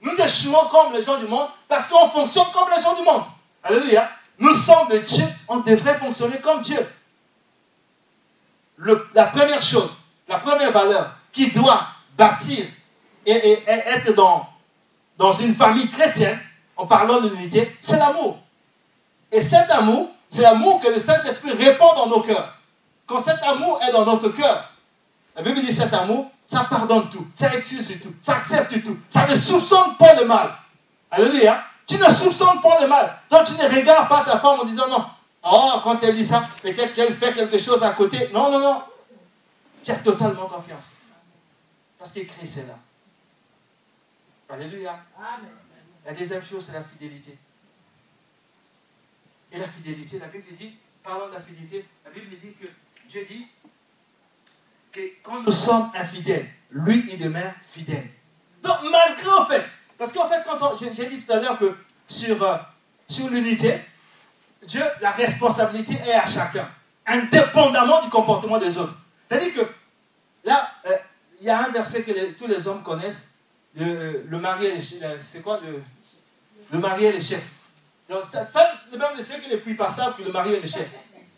Nous 0.00 0.14
échouons 0.14 0.68
comme 0.70 0.92
les 0.92 1.02
gens 1.02 1.18
du 1.18 1.26
monde 1.26 1.48
parce 1.66 1.88
qu'on 1.88 2.08
fonctionne 2.08 2.46
comme 2.52 2.70
les 2.70 2.80
gens 2.80 2.94
du 2.94 3.02
monde. 3.02 3.24
Alléluia. 3.64 4.08
Nous 4.40 4.54
sommes 4.54 4.88
de 4.88 4.98
Dieu, 4.98 5.24
on 5.48 5.58
devrait 5.58 5.98
fonctionner 5.98 6.38
comme 6.38 6.62
Dieu. 6.62 6.78
la 9.14 9.24
première 9.24 9.60
chose, 9.60 9.90
la 10.26 10.38
première 10.38 10.72
valeur 10.72 11.14
qui 11.30 11.50
doit 11.50 11.86
bâtir 12.16 12.64
et, 13.26 13.58
être 13.66 14.14
dans, 14.14 14.48
dans 15.18 15.32
une 15.34 15.54
famille 15.54 15.88
chrétienne, 15.88 16.38
en 16.74 16.86
parlant 16.86 17.20
de 17.20 17.28
l'unité, 17.28 17.76
c'est 17.82 17.98
l'amour. 17.98 18.38
Et 19.30 19.42
cet 19.42 19.70
amour, 19.70 20.10
c'est 20.30 20.40
l'amour 20.40 20.80
que 20.80 20.88
le 20.88 20.98
Saint-Esprit 20.98 21.52
répand 21.52 21.94
dans 21.94 22.06
nos 22.06 22.20
cœurs. 22.20 22.56
Quand 23.06 23.18
cet 23.18 23.42
amour 23.42 23.78
est 23.86 23.92
dans 23.92 24.06
notre 24.06 24.30
cœur, 24.30 24.72
la 25.36 25.42
Bible 25.42 25.60
dit 25.60 25.72
cet 25.72 25.92
amour, 25.92 26.30
ça 26.46 26.66
pardonne 26.68 27.10
tout, 27.10 27.28
ça 27.34 27.54
excuse 27.54 28.00
tout, 28.02 28.14
ça 28.22 28.36
accepte 28.36 28.82
tout, 28.82 28.96
ça 29.08 29.26
ne 29.26 29.34
soupçonne 29.34 29.96
pas 29.98 30.14
le 30.14 30.26
mal. 30.26 30.50
Alléluia. 31.10 31.62
Tu 31.90 31.98
ne 31.98 32.08
soupçonnes 32.08 32.60
pas 32.60 32.80
le 32.80 32.86
mal. 32.86 33.18
Donc 33.28 33.44
tu 33.46 33.54
ne 33.54 33.68
regardes 33.68 34.08
pas 34.08 34.22
ta 34.24 34.38
femme 34.38 34.60
en 34.60 34.64
disant 34.64 34.86
non. 34.86 35.04
Oh, 35.42 35.80
quand 35.82 35.98
elle 36.04 36.14
dit 36.14 36.24
ça, 36.24 36.48
peut-être 36.62 36.94
qu'elle 36.94 37.16
fait 37.16 37.32
quelque 37.32 37.58
chose 37.58 37.82
à 37.82 37.90
côté. 37.90 38.28
Non, 38.32 38.48
non, 38.48 38.60
non. 38.60 38.82
Tu 39.82 39.90
as 39.90 39.96
totalement 39.96 40.46
confiance. 40.46 40.92
Parce 41.98 42.12
que 42.12 42.20
Christ 42.20 42.58
est 42.58 42.68
là. 42.68 42.78
Alléluia. 44.50 45.00
La 46.06 46.12
deuxième 46.12 46.44
chose, 46.44 46.64
c'est 46.64 46.74
la 46.74 46.84
fidélité. 46.84 47.36
Et 49.50 49.58
la 49.58 49.66
fidélité, 49.66 50.20
la 50.20 50.28
Bible 50.28 50.46
dit, 50.56 50.76
parlant 51.02 51.26
de 51.26 51.34
la 51.34 51.40
fidélité, 51.40 51.84
la 52.04 52.12
Bible 52.12 52.28
dit 52.40 52.52
que 52.52 52.68
Dieu 53.08 53.26
dit 53.28 53.48
que 54.92 55.00
quand 55.24 55.42
nous 55.42 55.50
sommes 55.50 55.90
infidèles, 55.96 56.48
lui, 56.70 57.04
il 57.10 57.18
demeure 57.18 57.52
fidèle. 57.66 58.10
Donc, 58.62 58.76
malgré 58.88 59.30
en 59.32 59.46
fait, 59.46 59.64
parce 60.00 60.14
qu'en 60.14 60.26
fait, 60.26 60.40
quand 60.46 60.78
j'ai 60.78 61.04
dit 61.04 61.20
tout 61.20 61.30
à 61.30 61.36
l'heure 61.36 61.58
que 61.58 61.76
sur, 62.08 62.42
euh, 62.42 62.56
sur 63.06 63.28
l'unité, 63.28 63.78
Dieu, 64.66 64.82
la 65.02 65.10
responsabilité 65.10 65.92
est 66.08 66.14
à 66.14 66.26
chacun, 66.26 66.66
indépendamment 67.04 68.00
du 68.00 68.08
comportement 68.08 68.56
des 68.56 68.78
autres. 68.78 68.94
C'est-à-dire 69.28 69.52
que 69.52 69.60
là, 70.42 70.70
euh, 70.86 70.96
il 71.38 71.48
y 71.48 71.50
a 71.50 71.66
un 71.66 71.68
verset 71.68 72.02
que 72.02 72.12
tous 72.32 72.46
les 72.46 72.66
hommes 72.66 72.82
connaissent, 72.82 73.28
le, 73.74 74.24
le 74.26 74.38
mari 74.38 74.68
et 74.68 74.80
c'est 75.20 75.42
quoi 75.42 75.60
le, 75.62 75.82
le 76.72 76.78
mari 76.78 77.04
et 77.04 77.12
les 77.12 77.20
chefs. 77.20 77.50
Donc, 78.08 78.22
ça, 78.24 78.46
le 78.90 78.96
même 78.96 79.08
ceux 79.18 79.38
qui 79.38 79.50
ne 79.50 79.56
prient 79.56 79.74
pas 79.74 79.90
savent 79.90 80.16
que 80.16 80.22
le 80.22 80.32
mari 80.32 80.54
est 80.54 80.60
le 80.60 80.68
chef. 80.68 80.88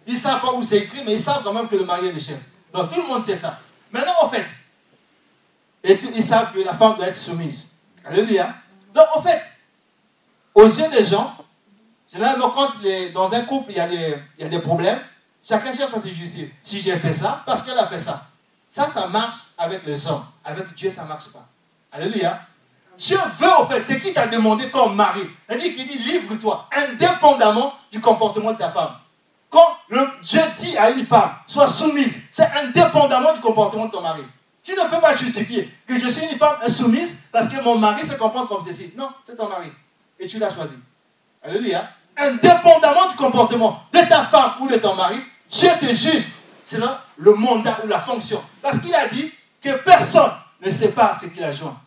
Ils 0.07 0.15
ne 0.15 0.19
savent 0.21 0.41
pas 0.41 0.53
où 0.53 0.63
c'est 0.63 0.79
écrit, 0.79 1.03
mais 1.05 1.15
ils 1.15 1.21
savent 1.21 1.43
quand 1.43 1.53
même 1.53 1.69
que 1.69 1.75
le 1.77 1.85
mari 1.85 2.07
est 2.07 2.13
le 2.13 2.21
chef. 2.21 2.39
Donc 2.73 2.95
tout 2.95 3.03
le 3.03 3.09
monde 3.09 3.25
sait 3.25 3.35
ça. 3.35 3.59
Maintenant, 3.91 4.15
en 4.23 4.29
fait, 4.29 4.47
ils 5.83 6.23
savent 6.23 6.53
que 6.53 6.61
la 6.61 6.75
femme 6.75 6.95
doit 6.97 7.09
être 7.09 7.17
soumise. 7.17 7.72
Alléluia. 8.05 8.55
Donc, 8.95 9.07
en 9.15 9.23
fait, 9.23 9.41
aux 10.55 10.67
yeux 10.67 10.89
des 10.89 11.05
gens, 11.05 11.35
généralement, 12.13 12.51
quand 12.51 12.71
dans 13.15 13.35
un 13.35 13.43
couple, 13.43 13.73
il 13.73 13.77
y, 13.77 13.81
a 14.45 14.49
des, 14.49 14.59
problèmes, 14.59 14.99
chacun 15.47 15.73
cherche 15.73 15.93
à 15.95 16.03
se 16.03 16.09
justifier. 16.09 16.53
Si 16.63 16.81
j'ai 16.81 16.97
fait 16.97 17.15
ça, 17.15 17.43
parce 17.47 17.63
qu'elle 17.63 17.79
a 17.79 17.87
fait 17.87 17.99
ça. 17.99 18.27
Ça, 18.69 18.89
ça 18.89 19.07
marche 19.07 19.37
avec 19.59 19.85
les 19.87 20.07
hommes. 20.07 20.25
Avec 20.45 20.75
Dieu, 20.75 20.91
ça 20.91 21.05
ne 21.05 21.09
marche 21.09 21.29
pas. 21.29 21.47
Alléluia. 21.93 22.41
Dieu 22.99 23.19
veut, 23.39 23.53
en 23.59 23.67
fait, 23.67 23.83
c'est 23.85 24.01
qui 24.01 24.13
t'a 24.13 24.27
demandé 24.27 24.69
comme 24.69 24.95
mari? 24.95 25.23
C'est-à-dire 25.47 25.75
qu'il 25.75 25.87
dit, 25.87 25.99
livre-toi, 25.99 26.69
indépendamment 26.73 27.75
du 27.91 28.01
comportement 28.01 28.53
de 28.53 28.59
ta 28.59 28.71
femme. 28.71 28.97
Quand 29.51 29.77
le, 29.89 30.07
Dieu 30.23 30.41
dit 30.59 30.77
à 30.79 30.91
une 30.91 31.07
femme, 31.07 31.31
sois 31.47 31.69
soumise, 31.69 32.29
c'est 32.31 32.49
indépendamment 32.63 33.35
du 33.35 33.41
comportement 33.41 33.87
de 33.87 33.91
ton 33.91 34.01
mari. 34.01 34.23
Tu 34.63 34.73
ne 34.73 34.89
peux 34.89 35.01
pas 35.01 35.17
justifier 35.17 35.69
que 35.87 35.99
je 35.99 36.09
suis 36.09 36.25
une 36.25 36.39
femme 36.39 36.57
insoumise 36.63 37.23
parce 37.33 37.49
que 37.49 37.61
mon 37.63 37.79
mari 37.79 38.07
se 38.07 38.15
comporte 38.15 38.49
comme 38.49 38.65
ceci. 38.65 38.93
Non, 38.97 39.11
c'est 39.25 39.37
ton 39.37 39.49
mari. 39.49 39.73
Et 40.19 40.29
tu 40.29 40.39
l'as 40.39 40.55
choisi. 40.55 40.77
Alléluia. 41.43 41.89
Indépendamment 42.17 43.09
du 43.09 43.17
comportement 43.17 43.83
de 43.93 44.01
ta 44.09 44.25
femme 44.27 44.55
ou 44.61 44.69
de 44.69 44.77
ton 44.77 44.95
mari, 44.95 45.17
Dieu 45.51 45.71
te 45.81 45.87
juge. 45.87 46.29
C'est 46.65 46.79
là 46.79 47.03
le 47.17 47.35
mandat 47.35 47.79
ou 47.85 47.89
la 47.89 48.01
fonction. 48.01 48.43
Parce 48.61 48.79
qu'il 48.79 48.95
a 48.95 49.09
dit 49.09 49.33
que 49.61 49.77
personne 49.83 50.31
ne 50.65 50.71
sait 50.71 50.93
pas 50.93 51.19
ce 51.21 51.27
qu'il 51.27 51.43
a 51.43 51.53
joint. 51.53 51.79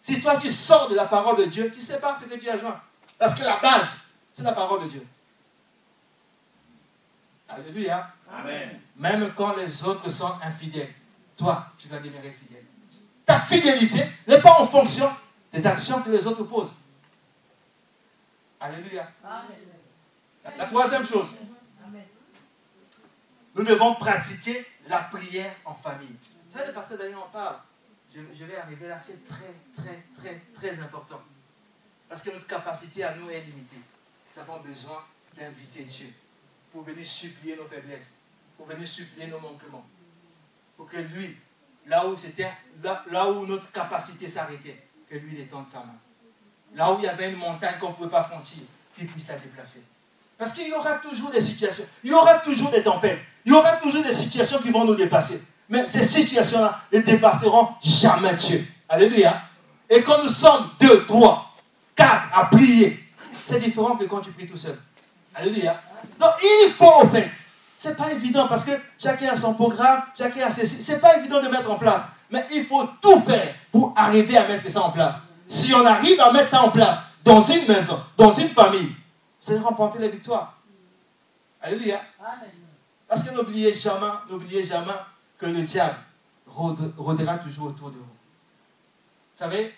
Si 0.00 0.20
toi 0.20 0.36
tu 0.36 0.50
sors 0.50 0.88
de 0.88 0.96
la 0.96 1.04
parole 1.04 1.36
de 1.36 1.44
Dieu, 1.44 1.70
tu 1.72 1.80
sais 1.80 2.00
pas 2.00 2.16
ce 2.16 2.24
que 2.24 2.36
tu 2.36 2.48
as 2.48 2.58
joint. 2.58 2.80
Parce 3.16 3.34
que 3.34 3.44
la 3.44 3.58
base, 3.58 3.98
c'est 4.32 4.42
la 4.42 4.52
parole 4.52 4.82
de 4.82 4.88
Dieu. 4.88 5.06
Alléluia. 7.48 8.08
Amen. 8.32 8.80
Même 8.96 9.32
quand 9.36 9.54
les 9.56 9.84
autres 9.84 10.10
sont 10.10 10.32
infidèles, 10.42 10.92
toi, 11.36 11.66
tu 11.78 11.88
vas 11.88 11.98
demeurer 11.98 12.30
fidèle. 12.30 12.64
Ta 13.24 13.40
fidélité 13.40 14.04
n'est 14.26 14.40
pas 14.40 14.60
en 14.60 14.66
fonction 14.66 15.08
des 15.52 15.66
actions 15.66 16.02
que 16.02 16.10
les 16.10 16.26
autres 16.26 16.44
posent. 16.44 16.74
Alléluia. 18.60 19.10
Amen. 19.24 20.56
La 20.58 20.66
troisième 20.66 21.06
chose, 21.06 21.28
nous 23.54 23.64
devons 23.64 23.94
pratiquer 23.94 24.66
la 24.88 24.98
prière 24.98 25.52
en 25.64 25.74
famille. 25.74 26.16
Le 26.54 26.72
pasteur 26.72 26.98
en 27.18 27.28
parle 27.30 27.56
je, 28.14 28.44
vais 28.44 28.56
arriver 28.56 28.88
là, 28.88 29.00
c'est 29.00 29.26
très, 29.26 29.54
très, 29.76 30.02
très, 30.16 30.42
très 30.54 30.80
important. 30.80 31.20
Parce 32.08 32.22
que 32.22 32.30
notre 32.30 32.46
capacité 32.46 33.04
à 33.04 33.14
nous 33.14 33.30
est 33.30 33.40
limitée. 33.40 33.80
Nous 34.34 34.42
avons 34.42 34.60
besoin 34.60 35.02
d'inviter 35.36 35.84
Dieu 35.84 36.12
pour 36.70 36.82
venir 36.82 37.06
supplier 37.06 37.56
nos 37.56 37.66
faiblesses, 37.66 38.12
pour 38.56 38.66
venir 38.66 38.86
supplier 38.86 39.28
nos 39.28 39.40
manquements. 39.40 39.86
Que 40.90 40.98
lui, 40.98 41.36
là 41.86 42.06
où 42.06 42.16
c'était, 42.16 42.50
là, 43.10 43.30
où 43.30 43.46
notre 43.46 43.70
capacité 43.72 44.28
s'arrêtait, 44.28 44.80
que 45.08 45.16
lui 45.16 45.40
étende 45.40 45.68
sa 45.68 45.78
main. 45.78 45.96
Là 46.74 46.92
où 46.92 46.98
il 46.98 47.04
y 47.04 47.08
avait 47.08 47.30
une 47.30 47.38
montagne 47.38 47.74
qu'on 47.80 47.90
ne 47.90 47.94
pouvait 47.94 48.10
pas 48.10 48.22
franchir, 48.22 48.62
qui 48.96 49.04
puisse 49.04 49.28
la 49.28 49.36
déplacer. 49.36 49.82
Parce 50.38 50.52
qu'il 50.52 50.68
y 50.68 50.72
aura 50.72 50.94
toujours 50.94 51.30
des 51.30 51.40
situations, 51.40 51.84
il 52.02 52.10
y 52.10 52.14
aura 52.14 52.38
toujours 52.38 52.70
des 52.70 52.82
tempêtes, 52.82 53.20
il 53.44 53.52
y 53.52 53.54
aura 53.54 53.72
toujours 53.76 54.02
des 54.02 54.12
situations 54.14 54.58
qui 54.58 54.70
vont 54.70 54.84
nous 54.84 54.94
dépasser. 54.94 55.42
Mais 55.68 55.86
ces 55.86 56.06
situations-là 56.06 56.80
ne 56.92 56.98
dépasseront 57.00 57.68
jamais 57.82 58.34
Dieu. 58.34 58.66
Alléluia. 58.88 59.42
Et 59.88 60.02
quand 60.02 60.22
nous 60.22 60.28
sommes 60.28 60.70
deux, 60.80 61.04
trois, 61.06 61.54
quatre 61.94 62.28
à 62.32 62.46
prier, 62.46 62.98
c'est 63.44 63.60
différent 63.60 63.96
que 63.96 64.04
quand 64.04 64.20
tu 64.20 64.32
pries 64.32 64.46
tout 64.46 64.56
seul. 64.56 64.78
Alléluia. 65.34 65.80
Donc 66.18 66.30
il 66.42 66.70
faut, 66.76 67.02
au 67.02 67.08
fait, 67.08 67.30
c'est 67.82 67.96
pas 67.96 68.12
évident 68.12 68.46
parce 68.46 68.62
que 68.62 68.70
chacun 68.96 69.30
a 69.30 69.36
son 69.36 69.54
programme, 69.54 70.04
chacun 70.16 70.46
a 70.46 70.50
ses. 70.52 70.64
C'est 70.64 71.00
pas 71.00 71.16
évident 71.16 71.42
de 71.42 71.48
mettre 71.48 71.68
en 71.68 71.74
place. 71.74 72.02
Mais 72.30 72.46
il 72.52 72.64
faut 72.64 72.84
tout 73.00 73.18
faire 73.22 73.52
pour 73.72 73.92
arriver 73.96 74.36
à 74.36 74.46
mettre 74.46 74.70
ça 74.70 74.82
en 74.82 74.92
place. 74.92 75.16
Si 75.48 75.74
on 75.74 75.84
arrive 75.84 76.20
à 76.20 76.30
mettre 76.30 76.50
ça 76.50 76.62
en 76.62 76.70
place 76.70 76.96
dans 77.24 77.40
une 77.40 77.66
maison, 77.66 78.00
dans 78.16 78.32
une 78.34 78.48
famille, 78.48 78.92
c'est 79.40 79.58
remporter 79.58 79.98
la 79.98 80.06
victoire. 80.06 80.56
Alléluia. 81.60 82.00
Parce 83.08 83.24
que 83.24 83.34
n'oubliez 83.34 83.74
jamais, 83.74 84.12
n'oubliez 84.30 84.62
jamais 84.64 84.94
que 85.36 85.46
le 85.46 85.62
diable 85.62 85.96
rôdera 86.46 87.38
toujours 87.38 87.66
autour 87.66 87.90
de 87.90 87.96
vous. 87.96 88.02
Vous 88.02 89.38
savez, 89.38 89.74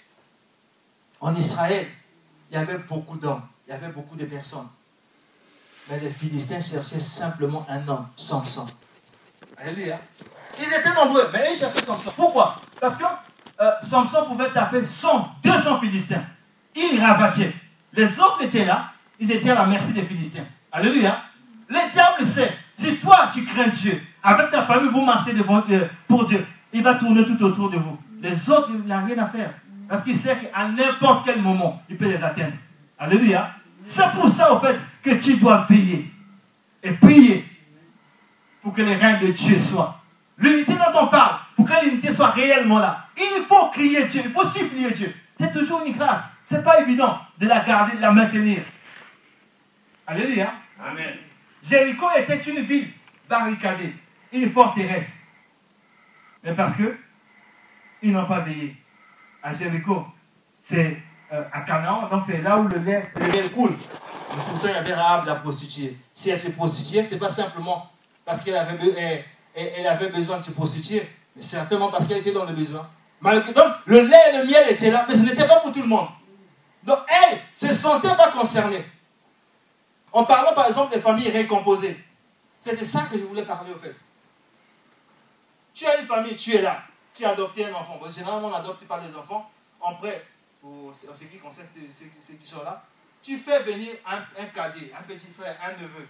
en 1.20 1.34
Israël, 1.34 1.86
il 2.50 2.54
y 2.54 2.58
avait 2.58 2.78
beaucoup 2.78 3.16
d'hommes, 3.16 3.42
il 3.66 3.70
y 3.70 3.74
avait 3.74 3.92
beaucoup 3.92 4.16
de 4.16 4.26
personnes. 4.26 4.68
Mais 5.88 6.00
les 6.00 6.10
Philistins 6.10 6.60
cherchaient 6.60 7.00
simplement 7.00 7.66
un 7.68 7.86
homme, 7.88 8.06
Samson. 8.16 8.66
Alléluia. 9.56 9.98
Ils 10.58 10.64
étaient 10.64 10.94
nombreux, 10.94 11.28
mais 11.32 11.40
ils 11.52 11.58
cherchaient 11.58 11.84
Samson. 11.84 12.12
Pourquoi? 12.16 12.56
Parce 12.80 12.96
que 12.96 13.04
euh, 13.60 13.70
Samson 13.82 14.24
pouvait 14.26 14.50
taper 14.50 14.84
100, 14.84 15.28
200 15.42 15.80
Philistins. 15.80 16.24
Il 16.74 17.00
ravageait. 17.00 17.54
Les 17.92 18.06
autres 18.18 18.42
étaient 18.42 18.64
là, 18.64 18.92
ils 19.20 19.30
étaient 19.30 19.50
à 19.50 19.54
la 19.54 19.66
merci 19.66 19.92
des 19.92 20.02
Philistins. 20.02 20.44
Alléluia. 20.72 21.22
Le 21.68 21.90
diable 21.92 22.26
sait, 22.26 22.56
si 22.74 22.96
toi 22.96 23.30
tu 23.32 23.44
crains 23.44 23.68
Dieu, 23.68 24.00
avec 24.22 24.50
ta 24.50 24.64
famille, 24.64 24.90
vous 24.90 25.04
marchez 25.04 25.32
devant, 25.32 25.62
euh, 25.70 25.88
pour 26.08 26.24
Dieu, 26.24 26.44
il 26.72 26.82
va 26.82 26.94
tourner 26.94 27.24
tout 27.24 27.42
autour 27.44 27.70
de 27.70 27.76
vous. 27.76 27.96
Les 28.20 28.50
autres, 28.50 28.70
il 28.72 28.84
n'a 28.84 29.00
rien 29.00 29.18
à 29.18 29.28
faire. 29.28 29.50
Parce 29.88 30.02
qu'il 30.02 30.16
sait 30.16 30.36
qu'à 30.36 30.66
n'importe 30.68 31.26
quel 31.26 31.40
moment, 31.40 31.82
il 31.88 31.96
peut 31.96 32.08
les 32.08 32.22
atteindre. 32.22 32.54
Alléluia. 32.98 33.50
C'est 33.86 34.10
pour 34.12 34.28
ça, 34.28 34.52
au 34.52 34.60
fait, 34.60 34.78
que 35.02 35.10
tu 35.10 35.36
dois 35.36 35.66
veiller 35.68 36.10
et 36.82 36.92
prier 36.92 37.44
pour 38.62 38.72
que 38.72 38.82
les 38.82 38.94
règnes 38.94 39.26
de 39.26 39.32
Dieu 39.32 39.58
soient. 39.58 40.00
L'unité 40.38 40.72
dont 40.72 41.00
on 41.00 41.06
parle, 41.08 41.38
pour 41.54 41.68
que 41.68 41.84
l'unité 41.84 42.12
soit 42.12 42.30
réellement 42.30 42.78
là, 42.78 43.08
il 43.16 43.44
faut 43.46 43.68
crier 43.68 44.04
Dieu, 44.06 44.22
il 44.24 44.32
faut 44.32 44.44
supplier 44.44 44.90
Dieu. 44.90 45.14
C'est 45.38 45.52
toujours 45.52 45.82
une 45.84 45.92
grâce. 45.92 46.22
Ce 46.44 46.56
n'est 46.56 46.62
pas 46.62 46.80
évident 46.80 47.18
de 47.38 47.46
la 47.46 47.60
garder, 47.60 47.96
de 47.96 48.00
la 48.00 48.10
maintenir. 48.10 48.62
Alléluia. 50.06 50.52
Amen. 50.82 51.14
Jéricho 51.62 52.06
était 52.16 52.38
une 52.38 52.60
ville 52.60 52.90
barricadée, 53.28 53.94
une 54.32 54.50
forteresse. 54.50 55.12
Mais 56.42 56.52
parce 56.52 56.74
que 56.74 56.96
ils 58.02 58.12
n'ont 58.12 58.26
pas 58.26 58.40
veillé. 58.40 58.76
À 59.42 59.54
Jéricho, 59.54 60.06
c'est 60.60 60.96
euh, 61.34 61.42
à 61.52 61.62
Canaan, 61.62 62.08
donc 62.08 62.22
c'est 62.26 62.42
là 62.42 62.58
où 62.58 62.68
le 62.68 62.78
lait, 62.78 63.10
le 63.16 63.26
lait 63.26 63.48
coule. 63.48 63.76
pourtant, 64.28 64.68
il 64.68 64.70
y 64.70 64.74
avait 64.74 64.94
Rahab, 64.94 65.26
la 65.26 65.34
prostituée. 65.34 65.98
Si 66.14 66.30
elle 66.30 66.38
se 66.38 66.50
prostituait, 66.52 67.02
ce 67.02 67.14
n'est 67.14 67.20
pas 67.20 67.28
simplement 67.28 67.90
parce 68.24 68.40
qu'elle 68.40 68.54
avait, 68.54 69.24
elle, 69.56 69.86
avait 69.86 70.10
besoin 70.10 70.38
de 70.38 70.42
se 70.42 70.52
prostituer, 70.52 71.08
mais 71.34 71.42
certainement 71.42 71.88
parce 71.88 72.04
qu'elle 72.04 72.18
était 72.18 72.30
dans 72.30 72.44
le 72.44 72.52
besoin. 72.52 72.88
donc, 73.20 73.72
le 73.86 74.02
lait 74.02 74.16
et 74.32 74.38
le 74.38 74.46
miel 74.46 74.64
étaient 74.70 74.92
là, 74.92 75.04
mais 75.08 75.14
ce 75.14 75.22
n'était 75.22 75.46
pas 75.46 75.58
pour 75.58 75.72
tout 75.72 75.82
le 75.82 75.88
monde. 75.88 76.06
Donc, 76.84 76.98
elle 77.08 77.36
ne 77.36 77.68
se 77.68 77.74
sentait 77.74 78.14
pas 78.14 78.30
concernée. 78.30 78.84
En 80.12 80.22
parlant, 80.22 80.54
par 80.54 80.68
exemple, 80.68 80.94
des 80.94 81.00
familles 81.00 81.30
récomposées. 81.30 81.98
C'est 82.60 82.84
ça 82.84 83.02
que 83.10 83.18
je 83.18 83.24
voulais 83.24 83.42
parler, 83.42 83.72
au 83.72 83.78
fait. 83.78 83.94
Tu 85.74 85.84
as 85.86 85.98
une 85.98 86.06
famille, 86.06 86.36
tu 86.36 86.54
es 86.54 86.62
là. 86.62 86.78
Tu 87.12 87.24
as 87.24 87.30
adopté 87.30 87.66
un 87.66 87.74
enfant. 87.74 87.98
généralement, 88.08 88.46
on 88.46 88.50
n'adopte 88.52 88.84
pas 88.84 89.00
les 89.04 89.16
enfants. 89.16 89.50
En 89.80 89.94
pour 90.64 90.94
ce 90.96 91.24
qui 91.24 91.36
concerne 91.36 91.66
ceux, 91.74 92.34
qui 92.36 92.46
sont 92.46 92.62
là, 92.62 92.82
tu 93.22 93.36
fais 93.36 93.60
venir 93.64 93.90
un, 94.06 94.46
cadet, 94.46 94.90
un 94.98 95.02
petit 95.02 95.26
frère, 95.38 95.54
un 95.62 95.72
neveu. 95.72 96.08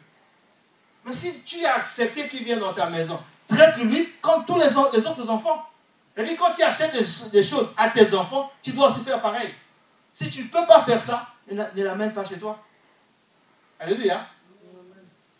Mais 1.04 1.12
si 1.12 1.40
tu 1.40 1.64
as 1.66 1.74
accepté 1.74 2.28
qu'il 2.28 2.44
vienne 2.44 2.60
dans 2.60 2.72
ta 2.72 2.88
maison, 2.88 3.20
traite-lui 3.48 4.12
comme 4.22 4.44
tous 4.44 4.56
les, 4.56 4.76
autres 4.76 5.28
enfants. 5.28 5.68
C'est-à-dire, 6.14 6.38
quand 6.38 6.52
tu 6.52 6.62
achètes 6.62 6.92
des, 7.32 7.42
choses 7.42 7.72
à 7.76 7.90
tes 7.90 8.14
enfants, 8.14 8.52
tu 8.62 8.70
dois 8.70 8.90
aussi 8.90 9.00
faire 9.00 9.20
pareil. 9.20 9.52
Si 10.12 10.30
tu 10.30 10.44
ne 10.44 10.48
peux 10.48 10.64
pas 10.66 10.84
faire 10.84 11.00
ça, 11.00 11.26
ne 11.50 11.82
l'amène 11.82 12.14
pas 12.14 12.24
chez 12.24 12.38
toi. 12.38 12.62
Alléluia. 13.80 14.24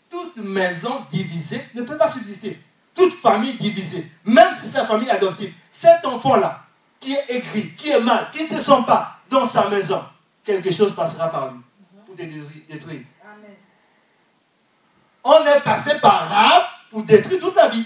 Toute 0.09 0.35
maison 0.37 1.05
divisée 1.09 1.65
ne 1.73 1.83
peut 1.83 1.97
pas 1.97 2.09
subsister. 2.09 2.59
Toute 2.93 3.13
famille 3.13 3.53
divisée, 3.53 4.11
même 4.25 4.53
si 4.53 4.67
c'est 4.67 4.77
la 4.77 4.85
famille 4.85 5.09
adoptive, 5.09 5.53
cet 5.71 6.05
enfant-là, 6.05 6.64
qui 6.99 7.13
est 7.13 7.25
écrit, 7.29 7.75
qui 7.75 7.91
est 7.91 7.99
mal, 7.99 8.29
qui 8.31 8.43
ne 8.43 8.47
se 8.47 8.59
sent 8.59 8.83
pas 8.85 9.19
dans 9.29 9.45
sa 9.45 9.69
maison, 9.69 10.03
quelque 10.43 10.71
chose 10.71 10.93
passera 10.95 11.29
par 11.29 11.51
lui 11.51 11.59
pour 12.05 12.15
te 12.15 12.21
détruire. 12.21 13.01
On 15.23 15.45
est 15.45 15.59
passé 15.61 15.99
par 15.99 16.29
Rahab 16.29 16.63
pour 16.91 17.03
détruire 17.03 17.39
toute 17.39 17.55
la 17.55 17.67
vie. 17.67 17.85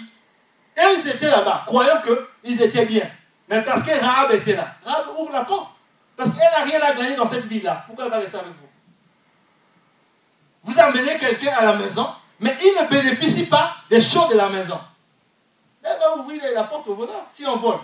Et 0.78 0.82
ils 0.98 1.08
étaient 1.08 1.30
là-bas, 1.30 1.64
croyant 1.66 2.02
qu'ils 2.44 2.62
étaient 2.62 2.86
bien. 2.86 3.10
Mais 3.48 3.62
parce 3.62 3.82
que 3.84 3.92
Rahab 3.92 4.32
était 4.32 4.56
là, 4.56 4.76
Rahab 4.86 5.08
ouvre 5.18 5.32
la 5.32 5.44
porte. 5.44 5.70
Parce 6.16 6.30
qu'elle 6.32 6.52
n'a 6.52 6.66
rien 6.66 6.82
à 6.82 6.94
gagner 6.94 7.16
dans 7.16 7.28
cette 7.28 7.46
vie-là. 7.46 7.84
Pourquoi 7.88 8.06
elle 8.06 8.12
va 8.12 8.18
rester 8.20 8.38
avec 8.38 8.50
vous? 8.50 8.68
Vous 10.64 10.78
amenez 10.80 11.18
quelqu'un 11.18 11.54
à 11.58 11.64
la 11.64 11.76
maison, 11.78 12.08
mais 12.42 12.56
il 12.62 12.84
ne 12.84 12.90
bénéficie 12.90 13.46
pas 13.46 13.78
des 13.90 14.02
choses 14.02 14.30
de 14.30 14.36
la 14.36 14.50
maison. 14.50 14.80
Elle 15.82 15.98
va 15.98 16.18
ouvrir 16.18 16.42
la 16.54 16.66
porte 16.66 16.88
au 16.90 16.96
volant 16.96 17.26
si 17.32 17.46
on 17.46 17.56
vole. 17.56 17.80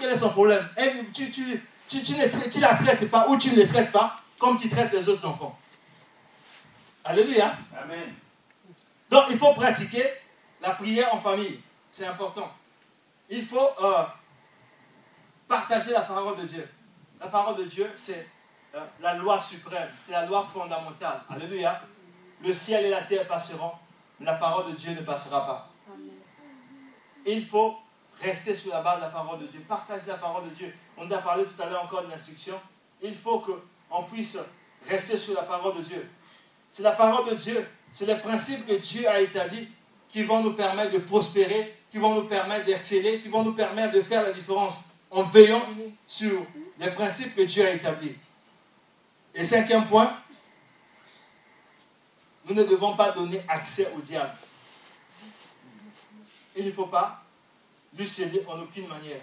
Quel 0.00 0.10
est 0.10 0.16
son 0.16 0.30
problème 0.30 0.66
tu, 1.12 1.30
tu, 1.30 1.62
tu, 1.88 2.02
tu, 2.02 2.12
ne 2.12 2.60
la 2.60 2.74
traites 2.74 3.10
pas 3.10 3.28
ou 3.28 3.36
tu 3.36 3.50
ne 3.50 3.56
les 3.56 3.66
traites 3.66 3.92
pas 3.92 4.16
comme 4.38 4.58
tu 4.58 4.68
traites 4.68 4.92
les 4.92 5.08
autres 5.08 5.26
enfants. 5.26 5.56
Alléluia. 7.04 7.56
Amen. 7.80 8.14
Donc 9.10 9.24
il 9.30 9.38
faut 9.38 9.52
pratiquer 9.52 10.04
la 10.60 10.70
prière 10.70 11.14
en 11.14 11.20
famille. 11.20 11.60
C'est 11.90 12.06
important. 12.06 12.50
Il 13.28 13.44
faut 13.44 13.70
euh, 13.82 14.02
partager 15.46 15.92
la 15.92 16.00
parole 16.00 16.36
de 16.38 16.46
Dieu. 16.46 16.68
La 17.20 17.28
parole 17.28 17.56
de 17.56 17.64
Dieu, 17.64 17.90
c'est 17.96 18.28
euh, 18.74 18.80
la 19.00 19.14
loi 19.14 19.40
suprême, 19.40 19.88
c'est 20.00 20.12
la 20.12 20.26
loi 20.26 20.48
fondamentale. 20.52 21.22
Alléluia. 21.28 21.82
Le 22.44 22.52
ciel 22.52 22.86
et 22.86 22.90
la 22.90 23.02
terre 23.02 23.26
passeront, 23.28 23.72
mais 24.18 24.26
la 24.26 24.34
parole 24.34 24.72
de 24.72 24.76
Dieu 24.76 24.92
ne 24.92 25.02
passera 25.02 25.46
pas. 25.46 25.68
Il 27.26 27.46
faut 27.46 27.78
rester 28.22 28.54
sur 28.54 28.72
la 28.72 28.80
base 28.80 28.98
de 28.98 29.02
la 29.02 29.08
parole 29.08 29.40
de 29.40 29.46
Dieu, 29.46 29.60
partager 29.68 30.06
la 30.06 30.16
parole 30.16 30.48
de 30.48 30.54
Dieu. 30.54 30.72
On 30.96 31.04
nous 31.04 31.12
a 31.12 31.18
parlé 31.18 31.44
tout 31.44 31.60
à 31.60 31.68
l'heure 31.68 31.84
encore 31.84 32.04
de 32.04 32.10
l'instruction. 32.10 32.58
Il 33.02 33.14
faut 33.14 33.40
qu'on 33.40 34.04
puisse 34.04 34.38
rester 34.88 35.16
sur 35.16 35.34
la 35.34 35.42
parole 35.42 35.76
de 35.76 35.82
Dieu. 35.82 36.08
C'est 36.72 36.82
la 36.82 36.92
parole 36.92 37.28
de 37.28 37.34
Dieu, 37.34 37.68
c'est 37.92 38.06
les 38.06 38.16
principes 38.16 38.66
que 38.66 38.74
Dieu 38.74 39.06
a 39.08 39.20
établis 39.20 39.68
qui 40.08 40.22
vont 40.22 40.42
nous 40.42 40.52
permettre 40.52 40.92
de 40.92 40.98
prospérer, 40.98 41.76
qui 41.90 41.98
vont 41.98 42.14
nous 42.14 42.24
permettre 42.24 42.64
d'exceller, 42.64 43.20
qui 43.20 43.28
vont 43.28 43.42
nous 43.42 43.54
permettre 43.54 43.92
de 43.94 44.02
faire 44.02 44.22
la 44.22 44.32
différence 44.32 44.84
en 45.10 45.24
veillant 45.24 45.62
sur 46.06 46.46
les 46.78 46.90
principes 46.90 47.34
que 47.34 47.42
Dieu 47.42 47.66
a 47.66 47.70
établis. 47.70 48.14
Et 49.34 49.44
cinquième 49.44 49.86
point, 49.86 50.14
nous 52.46 52.54
ne 52.54 52.64
devons 52.64 52.96
pas 52.96 53.12
donner 53.12 53.40
accès 53.48 53.90
au 53.96 54.00
diable. 54.00 54.36
Il 56.56 56.66
ne 56.66 56.72
faut 56.72 56.86
pas 56.86 57.21
lui 57.96 58.06
céder 58.06 58.42
en 58.48 58.60
aucune 58.60 58.88
manière. 58.88 59.20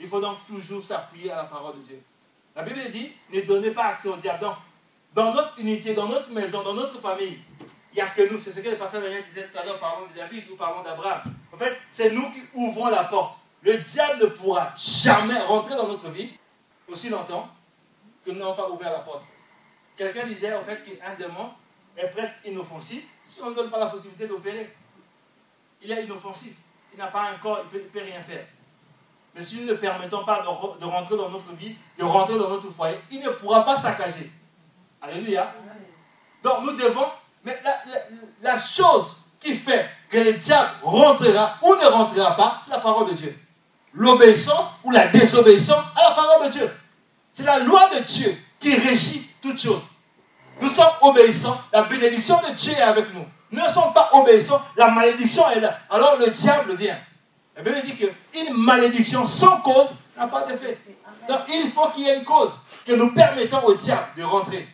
Il 0.00 0.08
faut 0.08 0.20
donc 0.20 0.38
toujours 0.46 0.84
s'appuyer 0.84 1.30
à 1.30 1.36
la 1.36 1.44
parole 1.44 1.76
de 1.76 1.82
Dieu. 1.82 2.02
La 2.54 2.62
Bible 2.62 2.80
dit, 2.92 3.12
ne 3.32 3.40
donnez 3.42 3.70
pas 3.70 3.86
accès 3.86 4.08
au 4.08 4.16
diable. 4.16 4.40
Donc, 4.40 4.54
dans 5.14 5.32
notre 5.32 5.58
unité, 5.58 5.94
dans 5.94 6.08
notre 6.08 6.30
maison, 6.30 6.62
dans 6.62 6.74
notre 6.74 7.00
famille, 7.00 7.38
il 7.92 7.94
n'y 7.94 8.00
a 8.00 8.06
que 8.06 8.32
nous. 8.32 8.40
C'est 8.40 8.50
ce 8.50 8.60
que 8.60 8.68
le 8.68 8.76
pasteur 8.76 9.00
Daniel 9.00 9.24
disait 9.24 9.48
tout 9.48 9.58
à 9.58 9.64
l'heure, 9.64 9.78
parlant 9.78 10.06
de 10.06 10.16
David 10.16 10.44
ou 10.50 10.56
parlant 10.56 10.82
d'Abraham. 10.82 11.22
En 11.52 11.56
fait, 11.56 11.80
c'est 11.90 12.10
nous 12.10 12.30
qui 12.30 12.40
ouvrons 12.54 12.88
la 12.88 13.04
porte. 13.04 13.38
Le 13.62 13.76
diable 13.76 14.22
ne 14.22 14.26
pourra 14.26 14.72
jamais 14.76 15.38
rentrer 15.40 15.74
dans 15.76 15.88
notre 15.88 16.10
vie 16.10 16.30
aussi 16.86 17.08
longtemps 17.08 17.48
que 18.24 18.30
nous 18.30 18.38
n'avons 18.38 18.54
pas 18.54 18.68
ouvert 18.70 18.92
la 18.92 19.00
porte. 19.00 19.24
Quelqu'un 19.96 20.26
disait 20.26 20.54
en 20.54 20.62
fait 20.62 20.82
qu'un 20.84 21.14
démon 21.14 21.50
est 21.96 22.06
presque 22.08 22.44
inoffensif 22.44 23.04
si 23.24 23.40
on 23.42 23.50
ne 23.50 23.54
donne 23.54 23.70
pas 23.70 23.80
la 23.80 23.86
possibilité 23.86 24.28
d'opérer. 24.28 24.72
Il 25.82 25.90
est 25.90 26.04
inoffensif. 26.04 26.52
Il 26.98 27.02
n'a 27.02 27.06
pas 27.06 27.28
un 27.32 27.34
corps, 27.34 27.60
il 27.72 27.78
ne 27.78 27.84
peut, 27.84 28.00
rien 28.00 28.20
faire. 28.28 28.44
Mais 29.32 29.40
si 29.40 29.60
nous 29.60 29.68
ne 29.68 29.74
permettons 29.74 30.24
pas 30.24 30.42
de, 30.42 30.84
rentrer 30.84 31.16
dans 31.16 31.28
notre 31.28 31.52
vie, 31.54 31.76
de 31.96 32.02
rentrer 32.02 32.36
dans 32.36 32.48
notre 32.48 32.72
foyer, 32.72 32.98
il 33.12 33.20
ne 33.20 33.28
pourra 33.28 33.64
pas 33.64 33.76
saccager. 33.76 34.32
Alléluia. 35.00 35.54
Donc 36.42 36.64
nous 36.64 36.72
devons, 36.72 37.06
mais 37.44 37.56
la, 37.62 37.80
la 38.42 38.60
chose 38.60 39.26
qui 39.38 39.54
fait 39.54 39.88
que 40.10 40.18
le 40.18 40.32
diable 40.32 40.70
rentrera 40.82 41.56
ou 41.62 41.72
ne 41.76 41.86
rentrera 41.86 42.36
pas, 42.36 42.58
c'est 42.64 42.72
la 42.72 42.80
parole 42.80 43.08
de 43.08 43.14
Dieu. 43.14 43.38
L'obéissance 43.92 44.66
ou 44.82 44.90
la 44.90 45.06
désobéissance 45.06 45.84
à 45.94 46.02
la 46.02 46.16
parole 46.16 46.48
de 46.48 46.50
Dieu. 46.50 46.76
C'est 47.30 47.44
la 47.44 47.60
loi 47.60 47.88
de 47.94 48.02
Dieu 48.02 48.36
qui 48.58 48.74
régit 48.74 49.30
toutes 49.40 49.60
choses. 49.60 49.82
nous 50.60 50.68
sommes 50.68 50.94
obéissants, 51.02 51.60
la 51.72 51.82
bénédiction 51.82 52.40
de 52.40 52.52
Dieu 52.54 52.72
est 52.72 52.82
avec 52.82 53.14
nous. 53.14 53.24
Ne 53.50 53.60
sommes 53.68 53.92
pas 53.92 54.10
obéissants, 54.12 54.62
la 54.76 54.90
malédiction 54.90 55.48
est 55.50 55.60
là. 55.60 55.78
Alors 55.90 56.16
le 56.18 56.30
diable 56.30 56.74
vient. 56.74 56.98
La 57.56 57.62
Bible 57.62 57.82
dit 57.84 57.96
qu'une 57.96 58.54
malédiction 58.54 59.24
sans 59.24 59.60
cause 59.60 59.94
n'a 60.16 60.26
pas 60.26 60.44
d'effet. 60.44 60.78
Donc 61.28 61.40
il 61.48 61.70
faut 61.70 61.88
qu'il 61.88 62.04
y 62.04 62.08
ait 62.08 62.18
une 62.18 62.24
cause 62.24 62.58
que 62.86 62.92
nous 62.92 63.12
permettons 63.12 63.62
au 63.64 63.74
diable 63.74 64.08
de 64.16 64.22
rentrer. 64.22 64.68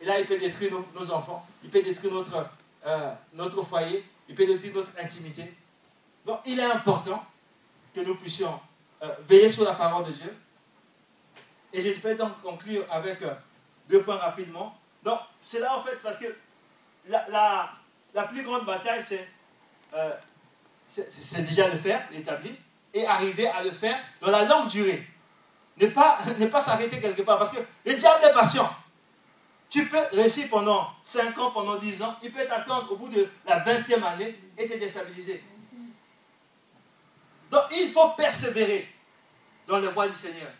Et 0.00 0.06
là, 0.06 0.18
il 0.18 0.26
peut 0.26 0.38
détruire 0.38 0.72
nos, 0.94 1.10
enfants, 1.10 1.44
il 1.62 1.68
peut 1.68 1.82
détruire 1.82 2.14
notre, 2.14 2.46
euh, 2.86 3.12
notre 3.34 3.62
foyer, 3.62 4.04
il 4.28 4.34
peut 4.34 4.46
détruire 4.46 4.74
notre 4.74 4.92
intimité. 5.02 5.52
Donc 6.24 6.40
il 6.46 6.58
est 6.58 6.70
important 6.70 7.24
que 7.94 8.00
nous 8.00 8.14
puissions 8.14 8.58
euh, 9.02 9.08
veiller 9.28 9.48
sur 9.48 9.64
la 9.64 9.72
parole 9.72 10.04
de 10.06 10.12
Dieu. 10.12 10.36
Et 11.72 11.82
je 11.82 12.00
vais 12.00 12.14
donc 12.14 12.40
conclure 12.42 12.84
avec 12.90 13.22
euh, 13.22 13.32
deux 13.88 14.02
points 14.02 14.16
rapidement. 14.16 14.76
Donc, 15.02 15.18
c'est 15.42 15.60
là 15.60 15.76
en 15.76 15.82
fait 15.82 15.96
parce 16.02 16.18
que 16.18 16.26
la, 17.08 17.70
plus 18.12 18.42
grande 18.42 18.66
bataille, 18.66 19.02
euh, 19.94 20.12
c'est 20.86 21.46
déjà 21.46 21.68
le 21.68 21.76
faire, 21.76 22.06
l'établir, 22.12 22.52
et 22.92 23.06
arriver 23.06 23.46
à 23.46 23.62
le 23.62 23.70
faire 23.70 23.98
dans 24.20 24.30
la 24.30 24.44
longue 24.44 24.68
durée. 24.68 25.06
Ne 25.80 25.86
pas, 25.86 26.18
ne 26.38 26.46
pas 26.46 26.60
s'arrêter 26.60 27.00
quelque 27.00 27.22
part. 27.22 27.38
Parce 27.38 27.50
que 27.50 27.60
le 27.86 27.94
diable 27.94 28.24
est 28.24 28.32
patient. 28.32 28.68
Tu 29.68 29.86
peux 29.86 30.02
réussir 30.12 30.48
pendant 30.50 30.90
5 31.02 31.38
ans, 31.38 31.52
pendant 31.52 31.76
10 31.76 32.02
ans. 32.02 32.16
Il 32.22 32.32
peut 32.32 32.44
t'attendre 32.44 32.90
au 32.90 32.96
bout 32.96 33.08
de 33.08 33.28
la 33.46 33.60
20e 33.64 34.02
année 34.02 34.36
et 34.58 34.68
te 34.68 34.76
déstabiliser. 34.76 35.42
Donc 37.50 37.62
il 37.72 37.92
faut 37.92 38.10
persévérer 38.10 38.88
dans 39.66 39.78
les 39.78 39.88
voies 39.88 40.08
du 40.08 40.16
Seigneur. 40.16 40.50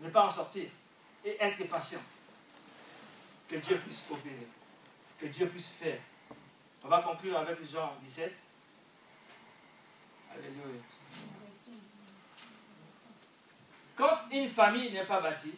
Ne 0.00 0.08
pas 0.08 0.24
en 0.24 0.30
sortir 0.30 0.64
et 1.24 1.36
être 1.38 1.68
patient. 1.68 2.00
Que 3.48 3.56
Dieu 3.56 3.76
puisse 3.76 4.04
opérer. 4.10 4.48
Que 5.20 5.26
Dieu 5.26 5.46
puisse 5.48 5.68
faire. 5.68 5.98
On 6.82 6.88
va 6.88 7.02
conclure 7.02 7.36
avec 7.36 7.58
Jean 7.70 7.94
17. 8.02 8.34
Alléluia. 10.32 10.80
Quand 13.94 14.16
une 14.32 14.48
famille 14.48 14.90
n'est 14.90 15.04
pas 15.04 15.20
bâtie 15.20 15.54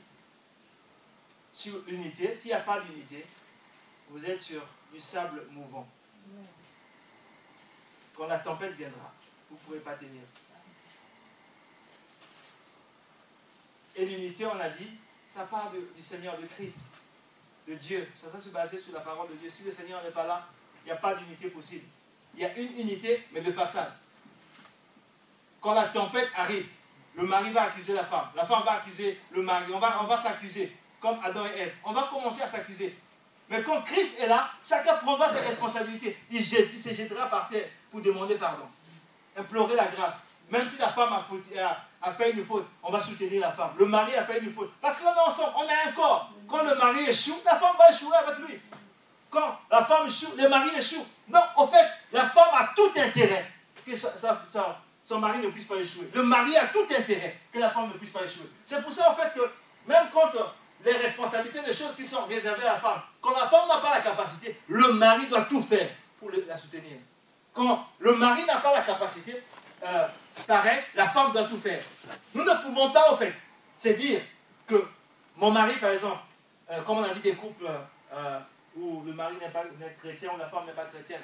sur 1.52 1.80
l'unité, 1.86 2.34
s'il 2.34 2.48
n'y 2.48 2.54
a 2.54 2.60
pas 2.60 2.80
d'unité, 2.80 3.24
vous 4.08 4.26
êtes 4.26 4.42
sur 4.42 4.62
du 4.92 4.98
sable 4.98 5.46
mouvant. 5.50 5.86
Quand 8.16 8.26
la 8.26 8.38
tempête 8.38 8.72
viendra, 8.72 9.12
vous 9.48 9.54
ne 9.56 9.60
pourrez 9.60 9.78
pas 9.78 9.94
tenir. 9.94 10.22
Et 13.94 14.06
l'unité, 14.06 14.44
on 14.46 14.58
a 14.58 14.70
dit, 14.70 14.88
ça 15.30 15.44
part 15.44 15.70
du 15.70 16.02
Seigneur, 16.02 16.36
de 16.36 16.46
Christ, 16.46 16.80
de 17.68 17.74
Dieu. 17.74 18.08
Ça, 18.14 18.28
ça 18.28 18.38
se 18.38 18.48
baser 18.48 18.78
sur 18.78 18.92
la 18.92 19.00
parole 19.00 19.28
de 19.28 19.34
Dieu. 19.34 19.50
Si 19.50 19.62
le 19.62 19.72
Seigneur 19.72 20.02
n'est 20.02 20.10
pas 20.10 20.26
là, 20.26 20.46
il 20.84 20.86
n'y 20.86 20.92
a 20.92 20.96
pas 20.96 21.14
d'unité 21.14 21.48
possible. 21.48 21.84
Il 22.34 22.40
y 22.40 22.44
a 22.44 22.56
une 22.58 22.80
unité, 22.80 23.26
mais 23.32 23.40
de 23.40 23.52
façade. 23.52 23.92
Quand 25.60 25.74
la 25.74 25.84
tempête 25.86 26.28
arrive, 26.36 26.66
le 27.14 27.24
mari 27.24 27.50
va 27.50 27.64
accuser 27.64 27.92
la 27.92 28.04
femme. 28.04 28.28
La 28.34 28.44
femme 28.44 28.62
va 28.64 28.72
accuser 28.72 29.20
le 29.30 29.42
mari. 29.42 29.72
On 29.72 29.78
va, 29.78 30.02
on 30.02 30.06
va 30.06 30.16
s'accuser, 30.16 30.74
comme 31.00 31.18
Adam 31.22 31.42
et 31.56 31.60
Ève. 31.60 31.74
On 31.84 31.92
va 31.92 32.08
commencer 32.10 32.42
à 32.42 32.48
s'accuser. 32.48 32.96
Mais 33.48 33.62
quand 33.62 33.82
Christ 33.82 34.20
est 34.20 34.28
là, 34.28 34.50
chacun 34.66 34.94
prendra 34.94 35.28
ses 35.28 35.40
responsabilités. 35.40 36.16
Il, 36.30 36.44
jette, 36.44 36.70
il 36.72 36.78
se 36.78 36.94
jettera 36.94 37.28
par 37.28 37.48
terre 37.48 37.68
pour 37.90 38.00
demander 38.00 38.36
pardon 38.36 38.66
implorer 39.36 39.76
la 39.76 39.86
grâce. 39.86 40.24
Même 40.52 40.68
si 40.68 40.76
la 40.76 40.88
femme 40.90 41.10
a, 41.14 42.12
fait 42.12 42.30
une 42.32 42.44
faute, 42.44 42.66
on 42.82 42.92
va 42.92 43.00
soutenir 43.00 43.40
la 43.40 43.52
femme. 43.52 43.70
Le 43.78 43.86
mari 43.86 44.14
a 44.14 44.22
fait 44.22 44.38
une 44.40 44.52
faute. 44.52 44.70
Parce 44.82 44.98
qu'on 44.98 45.08
est 45.08 45.26
ensemble, 45.26 45.52
on 45.56 45.62
a 45.62 45.88
un 45.88 45.92
corps. 45.92 46.30
Quand 46.46 46.62
le 46.62 46.74
mari 46.74 47.08
échoue, 47.08 47.40
la 47.46 47.56
femme 47.56 47.74
va 47.78 47.90
échouer 47.90 48.14
avec 48.14 48.38
lui. 48.46 48.60
Quand 49.30 49.58
la 49.70 49.82
femme 49.82 50.06
échoue, 50.06 50.30
le 50.36 50.46
mari 50.50 50.68
échoue. 50.78 51.06
Non, 51.28 51.40
au 51.56 51.66
fait, 51.66 51.86
la 52.12 52.28
femme 52.28 52.50
a 52.52 52.68
tout 52.76 52.90
intérêt 52.94 53.50
que 53.86 53.92
son 53.96 55.18
mari 55.18 55.38
ne 55.38 55.48
puisse 55.48 55.64
pas 55.64 55.76
échouer. 55.76 56.10
Le 56.14 56.22
mari 56.22 56.54
a 56.58 56.66
tout 56.66 56.84
intérêt 56.84 57.40
que 57.50 57.58
la 57.58 57.70
femme 57.70 57.88
ne 57.88 57.94
puisse 57.94 58.10
pas 58.10 58.22
échouer. 58.22 58.50
C'est 58.66 58.82
pour 58.82 58.92
ça, 58.92 59.10
en 59.10 59.14
fait, 59.14 59.32
que 59.34 59.50
même 59.86 60.08
quand 60.12 60.32
les 60.84 60.92
responsabilités, 60.92 61.60
les 61.66 61.72
choses 61.72 61.94
qui 61.96 62.04
sont 62.04 62.26
réservées 62.26 62.64
à 62.64 62.74
la 62.74 62.78
femme, 62.78 63.00
quand 63.22 63.30
la 63.30 63.48
femme 63.48 63.68
n'a 63.68 63.78
pas 63.78 63.94
la 63.94 64.00
capacité, 64.02 64.60
le 64.68 64.92
mari 64.92 65.26
doit 65.28 65.46
tout 65.46 65.62
faire 65.62 65.88
pour 66.20 66.30
la 66.30 66.58
soutenir. 66.58 66.98
Quand 67.54 67.86
le 68.00 68.14
mari 68.16 68.44
n'a 68.44 68.56
pas 68.56 68.74
la 68.74 68.82
capacité, 68.82 69.42
euh, 69.84 70.06
pareil, 70.46 70.80
la 70.94 71.08
femme 71.08 71.32
doit 71.32 71.44
tout 71.44 71.58
faire. 71.58 71.82
Nous 72.34 72.42
ne 72.42 72.62
pouvons 72.62 72.90
pas, 72.90 73.12
au 73.12 73.16
fait, 73.16 73.34
c'est 73.76 73.94
dire 73.94 74.20
que 74.66 74.82
mon 75.36 75.50
mari, 75.50 75.74
par 75.76 75.90
exemple, 75.90 76.20
euh, 76.70 76.80
comme 76.82 76.98
on 76.98 77.04
a 77.04 77.10
dit 77.10 77.20
des 77.20 77.34
couples 77.34 77.68
euh, 78.12 78.38
où 78.76 79.02
le 79.04 79.12
mari 79.12 79.34
n'est 79.40 79.50
pas 79.50 79.64
chrétien 80.00 80.30
ou 80.34 80.38
la 80.38 80.48
femme 80.48 80.66
n'est 80.66 80.72
pas 80.72 80.84
chrétienne, 80.86 81.20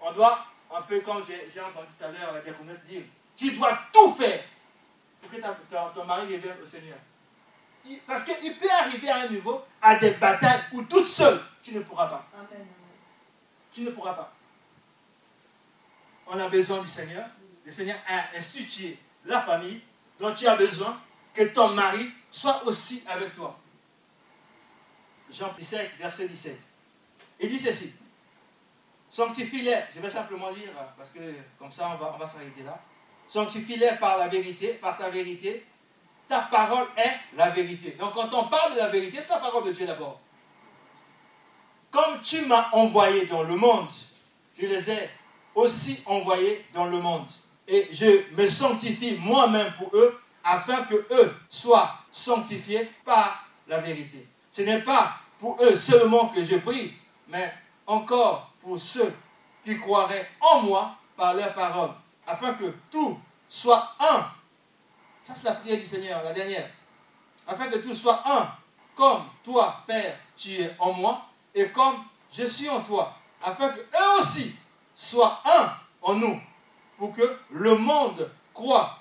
on 0.00 0.12
doit, 0.12 0.46
un 0.74 0.82
peu 0.82 1.00
comme 1.00 1.24
j'ai 1.26 1.60
entendu 1.60 1.86
tout 1.98 2.04
à 2.04 2.08
l'heure 2.08 2.32
la 2.32 2.40
diaconesse 2.40 2.84
dire, 2.84 3.02
tu 3.36 3.52
dois 3.52 3.78
tout 3.92 4.12
faire 4.14 4.40
pour 5.22 5.30
que 5.30 5.94
ton 5.94 6.04
mari 6.04 6.34
revienne 6.34 6.56
au 6.62 6.66
Seigneur. 6.66 6.98
parce 8.06 8.24
qu'il 8.24 8.56
peut 8.58 8.70
arriver 8.80 9.08
à 9.08 9.22
un 9.22 9.28
niveau, 9.28 9.64
à 9.80 9.96
des 9.96 10.10
batailles 10.12 10.60
où 10.72 10.82
toute 10.82 11.06
seule, 11.06 11.40
tu 11.62 11.72
ne 11.72 11.80
pourras 11.80 12.06
pas. 12.06 12.26
Tu 13.72 13.80
ne 13.82 13.90
pourras 13.90 14.12
pas 14.12 14.32
on 16.26 16.38
a 16.38 16.48
besoin 16.48 16.80
du 16.80 16.88
Seigneur. 16.88 17.26
Le 17.64 17.70
Seigneur 17.70 17.96
a 18.08 18.36
institué 18.36 18.96
la 19.24 19.40
famille 19.40 19.80
dont 20.20 20.34
tu 20.34 20.46
as 20.46 20.56
besoin 20.56 21.00
que 21.32 21.44
ton 21.44 21.70
mari 21.70 22.10
soit 22.30 22.64
aussi 22.66 23.02
avec 23.08 23.34
toi. 23.34 23.58
Jean 25.32 25.52
17, 25.56 25.96
verset 25.98 26.28
17. 26.28 26.58
Il 27.40 27.48
dit 27.48 27.58
ceci. 27.58 27.92
Sanctifie-les. 29.10 29.76
Je 29.94 30.00
vais 30.00 30.10
simplement 30.10 30.50
lire 30.50 30.70
parce 30.96 31.10
que 31.10 31.20
comme 31.58 31.72
ça 31.72 31.90
on 31.94 32.02
va, 32.02 32.12
on 32.14 32.18
va 32.18 32.26
s'arrêter 32.26 32.62
là. 32.64 32.80
Sanctifie-les 33.28 33.92
par 34.00 34.18
la 34.18 34.28
vérité, 34.28 34.74
par 34.74 34.96
ta 34.96 35.08
vérité. 35.08 35.64
Ta 36.28 36.40
parole 36.40 36.86
est 36.96 37.36
la 37.36 37.50
vérité. 37.50 37.92
Donc 37.92 38.14
quand 38.14 38.32
on 38.32 38.44
parle 38.48 38.74
de 38.74 38.78
la 38.78 38.88
vérité, 38.88 39.20
c'est 39.20 39.32
la 39.32 39.40
parole 39.40 39.64
de 39.64 39.72
Dieu 39.72 39.86
d'abord. 39.86 40.20
Comme 41.90 42.20
tu 42.22 42.44
m'as 42.46 42.70
envoyé 42.72 43.26
dans 43.26 43.42
le 43.42 43.56
monde, 43.56 43.88
je 44.58 44.66
les 44.66 44.90
ai 44.90 45.10
aussi 45.54 46.02
envoyés 46.06 46.64
dans 46.72 46.86
le 46.86 46.98
monde. 46.98 47.28
Et 47.66 47.88
je 47.92 48.34
me 48.36 48.46
sanctifie 48.46 49.16
moi-même 49.20 49.72
pour 49.78 49.90
eux, 49.94 50.20
afin 50.44 50.82
que 50.84 50.94
eux 50.94 51.34
soient 51.48 51.98
sanctifiés 52.12 52.90
par 53.04 53.46
la 53.66 53.80
vérité. 53.80 54.28
Ce 54.52 54.62
n'est 54.62 54.82
pas 54.82 55.16
pour 55.40 55.60
eux 55.62 55.74
seulement 55.74 56.28
que 56.28 56.44
je 56.44 56.56
prie, 56.56 56.92
mais 57.28 57.52
encore 57.86 58.50
pour 58.62 58.78
ceux 58.78 59.12
qui 59.64 59.78
croiraient 59.78 60.30
en 60.40 60.62
moi 60.62 60.96
par 61.16 61.34
leur 61.34 61.52
parole, 61.54 61.90
afin 62.26 62.52
que 62.54 62.66
tout 62.90 63.18
soit 63.48 63.94
un. 63.98 64.26
Ça, 65.22 65.34
c'est 65.34 65.44
la 65.44 65.54
prière 65.54 65.78
du 65.78 65.84
Seigneur, 65.84 66.22
la 66.22 66.32
dernière. 66.32 66.68
Afin 67.46 67.66
que 67.66 67.78
tout 67.78 67.94
soit 67.94 68.22
un, 68.26 68.48
comme 68.94 69.22
toi, 69.42 69.82
Père, 69.86 70.18
tu 70.36 70.52
es 70.54 70.70
en 70.78 70.92
moi, 70.92 71.26
et 71.54 71.66
comme 71.68 71.96
je 72.32 72.44
suis 72.46 72.68
en 72.68 72.80
toi, 72.80 73.16
afin 73.42 73.68
que 73.68 73.80
eux 73.80 74.20
aussi 74.20 74.54
sois 74.94 75.40
un 75.44 75.72
en 76.02 76.14
nous, 76.14 76.40
pour 76.96 77.14
que 77.14 77.22
le 77.50 77.76
monde 77.76 78.30
croit 78.52 78.98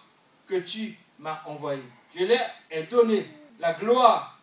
que 0.47 0.55
tu 0.55 0.97
m'as 1.19 1.41
envoyé. 1.45 1.81
Je 2.15 2.25
leur 2.25 2.39
ai 2.69 2.83
donné 2.83 3.25
la 3.59 3.73
gloire 3.73 4.37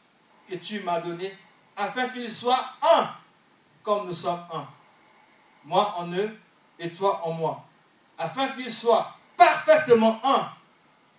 que 0.49 0.57
tu 0.57 0.81
m'as 0.81 1.01
donnée, 1.01 1.33
afin 1.77 2.09
qu'ils 2.09 2.31
soient 2.31 2.65
un, 2.83 3.09
comme 3.83 4.07
nous 4.07 4.13
sommes 4.13 4.45
un. 4.53 4.67
Moi 5.65 5.95
en 5.99 6.13
eux 6.13 6.37
et 6.79 6.89
toi 6.91 7.21
en 7.25 7.33
moi, 7.33 7.65
afin 8.19 8.49
qu'ils 8.49 8.73
soient 8.73 9.15
parfaitement 9.37 10.21
un, 10.25 10.51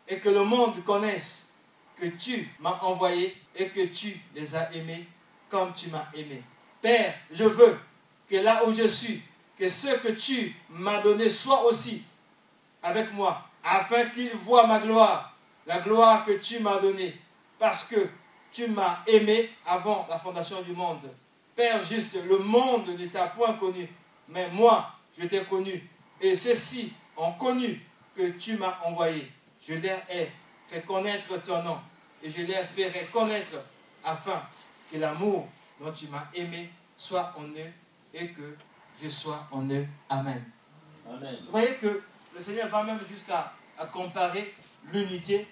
et 0.07 0.17
que 0.19 0.29
le 0.29 0.43
monde 0.43 0.83
connaisse 0.83 1.53
que 1.99 2.07
tu 2.07 2.49
m'as 2.59 2.79
envoyé 2.81 3.35
et 3.55 3.67
que 3.67 3.85
tu 3.85 4.19
les 4.35 4.55
as 4.55 4.73
aimés 4.73 5.07
comme 5.49 5.73
tu 5.73 5.89
m'as 5.89 6.07
aimé. 6.13 6.41
Père, 6.81 7.13
je 7.31 7.43
veux 7.43 7.79
que 8.29 8.37
là 8.37 8.65
où 8.65 8.73
je 8.73 8.87
suis, 8.87 9.21
que 9.57 9.69
ce 9.69 9.95
que 9.97 10.09
tu 10.13 10.55
m'as 10.69 11.01
donné 11.01 11.29
soit 11.29 11.63
aussi 11.65 12.03
avec 12.83 13.13
moi, 13.13 13.41
afin 13.63 14.05
qu'ils 14.05 14.31
voient 14.31 14.67
ma 14.67 14.79
gloire, 14.79 15.35
la 15.67 15.79
gloire 15.79 16.25
que 16.25 16.33
tu 16.33 16.59
m'as 16.59 16.79
donnée, 16.79 17.13
parce 17.59 17.85
que 17.85 18.07
tu 18.51 18.67
m'as 18.67 18.99
aimé 19.07 19.49
avant 19.65 20.07
la 20.09 20.17
fondation 20.17 20.61
du 20.61 20.73
monde. 20.73 21.09
Père 21.55 21.83
juste, 21.85 22.17
le 22.27 22.39
monde 22.39 22.87
ne 22.87 23.05
t'a 23.07 23.27
point 23.27 23.53
connu, 23.53 23.87
mais 24.29 24.47
moi, 24.53 24.91
je 25.17 25.27
t'ai 25.27 25.41
connu. 25.41 25.89
Et 26.19 26.35
ceux-ci 26.35 26.93
ont 27.17 27.33
connu 27.33 27.79
que 28.15 28.29
tu 28.31 28.57
m'as 28.57 28.77
envoyé. 28.83 29.31
Je 29.67 29.73
leur 29.75 29.99
ai 30.09 30.31
fait 30.67 30.81
connaître 30.81 31.41
ton 31.43 31.61
nom, 31.63 31.77
et 32.23 32.31
je 32.31 32.41
leur 32.43 32.65
ferai 32.65 33.07
connaître 33.11 33.57
afin 34.03 34.41
que 34.91 34.97
l'amour 34.97 35.47
dont 35.79 35.91
tu 35.91 36.07
m'as 36.07 36.25
aimé 36.33 36.69
soit 36.97 37.33
en 37.37 37.43
eux 37.43 37.71
et 38.13 38.27
que 38.27 38.55
je 39.01 39.09
sois 39.09 39.47
en 39.51 39.69
eux. 39.69 39.85
Amen. 40.09 40.43
Vous 41.05 41.51
voyez 41.51 41.75
que 41.75 42.01
le 42.33 42.41
Seigneur 42.41 42.67
va 42.69 42.83
même 42.83 42.99
jusqu'à 43.09 43.53
comparer 43.91 44.55
l'unité, 44.91 45.47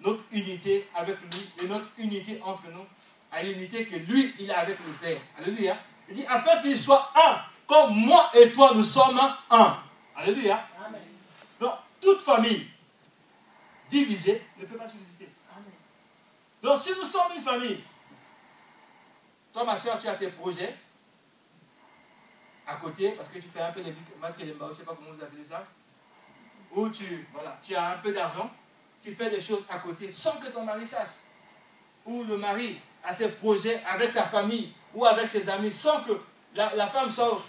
notre 0.00 0.22
unité 0.32 0.88
avec 0.94 1.16
lui 1.20 1.50
et 1.62 1.66
notre 1.66 1.86
unité 1.98 2.40
entre 2.44 2.68
nous 2.72 2.84
à 3.32 3.42
l'unité 3.42 3.84
que 3.84 3.96
lui, 3.96 4.32
il 4.38 4.50
a 4.50 4.60
avec 4.60 4.78
le 4.78 4.92
Père. 4.92 5.18
Alléluia. 5.38 5.76
Il 6.08 6.14
dit, 6.14 6.26
afin 6.26 6.60
qu'il 6.62 6.78
soit 6.78 7.10
un, 7.16 7.40
comme 7.66 7.94
moi 7.96 8.30
et 8.34 8.50
toi, 8.52 8.72
nous 8.74 8.82
sommes 8.82 9.20
un. 9.50 9.76
Alléluia. 10.16 10.64
Donc, 11.58 11.72
toute 12.00 12.20
famille 12.20 12.68
divisée 13.90 14.42
ne 14.58 14.66
peut 14.66 14.76
pas 14.76 14.86
subsister. 14.86 15.28
Donc, 16.62 16.80
si 16.80 16.90
nous 16.90 17.04
sommes 17.06 17.32
une 17.36 17.42
famille, 17.42 17.82
toi, 19.52 19.64
ma 19.64 19.76
soeur, 19.76 19.98
tu 19.98 20.06
as 20.06 20.14
tes 20.14 20.28
projets 20.28 20.76
à 22.66 22.76
côté, 22.76 23.10
parce 23.10 23.28
que 23.28 23.38
tu 23.38 23.48
fais 23.48 23.60
un 23.60 23.72
peu 23.72 23.80
de 23.80 23.86
je 23.86 23.90
ne 23.90 24.74
sais 24.74 24.84
pas 24.84 24.94
comment 24.94 25.10
vous 25.10 25.22
appelez 25.22 25.44
ça, 25.44 25.66
ou 26.74 26.88
tu, 26.88 27.26
voilà, 27.32 27.56
tu 27.62 27.74
as 27.74 27.90
un 27.90 27.98
peu 27.98 28.12
d'argent, 28.12 28.50
tu 29.02 29.12
fais 29.12 29.30
des 29.30 29.40
choses 29.40 29.62
à 29.70 29.78
côté 29.78 30.10
sans 30.12 30.32
que 30.32 30.48
ton 30.48 30.64
mari 30.64 30.86
sache. 30.86 31.08
Ou 32.06 32.24
le 32.24 32.36
mari 32.36 32.78
a 33.04 33.12
ses 33.12 33.28
projets 33.28 33.82
avec 33.86 34.12
sa 34.12 34.24
famille 34.24 34.72
ou 34.94 35.04
avec 35.04 35.30
ses 35.30 35.48
amis 35.48 35.72
sans 35.72 36.00
que 36.00 36.12
la, 36.54 36.86
femme 36.88 37.10
soit... 37.10 37.42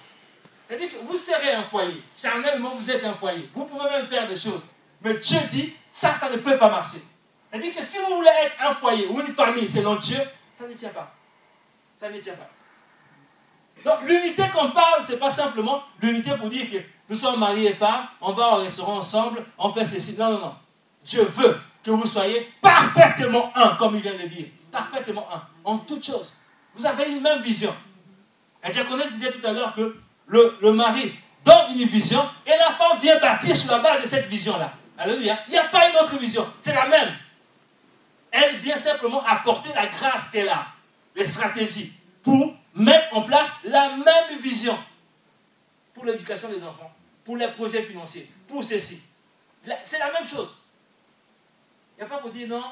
C'est-à-dire 0.67 0.89
que 0.89 0.97
vous 0.97 1.17
serez 1.17 1.51
un 1.51 1.63
foyer. 1.63 2.01
Charnellement, 2.19 2.69
vous 2.69 2.89
êtes 2.89 3.03
un 3.05 3.13
foyer. 3.13 3.49
Vous 3.53 3.65
pouvez 3.65 3.89
même 3.89 4.07
faire 4.07 4.27
des 4.27 4.37
choses. 4.37 4.63
Mais 5.01 5.13
Dieu 5.13 5.37
dit, 5.51 5.75
ça, 5.91 6.15
ça 6.15 6.29
ne 6.29 6.37
peut 6.37 6.57
pas 6.57 6.69
marcher. 6.69 6.97
C'est-à-dire 7.51 7.75
que 7.75 7.83
si 7.83 7.97
vous 7.97 8.15
voulez 8.15 8.31
être 8.43 8.55
un 8.59 8.73
foyer 8.73 9.07
ou 9.07 9.19
une 9.19 9.33
famille 9.33 9.67
selon 9.67 9.95
Dieu, 9.95 10.17
ça 10.57 10.67
ne 10.67 10.73
tient 10.73 10.89
pas. 10.89 11.13
Ça 11.95 12.09
ne 12.09 12.19
tient 12.19 12.33
pas. 12.33 12.49
Donc 13.85 14.07
l'unité 14.07 14.43
qu'on 14.53 14.71
parle, 14.71 15.03
ce 15.03 15.11
n'est 15.11 15.19
pas 15.19 15.29
simplement 15.29 15.83
l'unité 16.01 16.31
pour 16.35 16.49
dire 16.49 16.69
que 16.71 16.77
nous 17.09 17.15
sommes 17.15 17.39
mari 17.39 17.67
et 17.67 17.73
femme, 17.73 18.07
on 18.21 18.31
va 18.31 18.53
au 18.53 18.55
restaurant 18.61 18.97
ensemble, 18.97 19.45
on 19.57 19.69
fait 19.69 19.85
ceci. 19.85 20.17
Non, 20.17 20.31
non, 20.31 20.39
non. 20.39 20.55
Dieu 21.05 21.23
veut 21.35 21.59
que 21.83 21.91
vous 21.91 22.07
soyez 22.07 22.51
parfaitement 22.61 23.51
un, 23.55 23.75
comme 23.75 23.95
il 23.95 24.01
vient 24.01 24.13
de 24.13 24.27
dire. 24.27 24.47
Parfaitement 24.71 25.27
un, 25.33 25.41
en 25.63 25.77
toutes 25.77 26.03
choses. 26.03 26.33
Vous 26.75 26.85
avez 26.85 27.11
une 27.11 27.21
même 27.21 27.41
vision. 27.41 27.73
Et 28.67 28.71
Diaconès 28.71 29.11
disait 29.11 29.31
tout 29.31 29.45
à 29.45 29.51
l'heure 29.51 29.73
que 29.73 29.95
le, 30.27 30.57
le 30.61 30.71
mari 30.71 31.13
donne 31.43 31.77
une 31.77 31.85
vision 31.85 32.21
et 32.45 32.57
la 32.57 32.71
femme 32.71 32.97
vient 32.99 33.19
bâtir 33.19 33.55
sur 33.55 33.71
la 33.71 33.79
base 33.79 34.01
de 34.01 34.07
cette 34.07 34.27
vision-là. 34.27 34.73
Alléluia. 34.97 35.37
Il 35.47 35.51
n'y 35.51 35.57
a 35.57 35.65
pas 35.65 35.87
une 35.87 35.95
autre 35.97 36.17
vision, 36.17 36.45
c'est 36.61 36.73
la 36.73 36.87
même. 36.87 37.15
Elle 38.31 38.55
vient 38.57 38.77
simplement 38.77 39.23
apporter 39.25 39.69
la 39.75 39.85
grâce 39.85 40.29
qu'elle 40.29 40.49
a, 40.49 40.65
les 41.15 41.23
stratégies, 41.23 41.93
pour 42.23 42.53
mettre 42.73 43.15
en 43.15 43.21
place 43.21 43.49
la 43.63 43.89
même 43.89 44.39
vision 44.41 44.77
pour 45.95 46.05
l'éducation 46.05 46.49
des 46.49 46.63
enfants, 46.63 46.93
pour 47.23 47.37
les 47.37 47.47
projets 47.47 47.81
financiers, 47.81 48.29
pour 48.47 48.63
ceci. 48.63 49.01
C'est 49.83 49.97
la 49.97 50.11
même 50.11 50.27
chose. 50.27 50.53
Il 51.97 52.01
n'y 52.01 52.11
a 52.11 52.13
pas 52.13 52.19
pour 52.19 52.29
dire 52.29 52.47
non, 52.47 52.63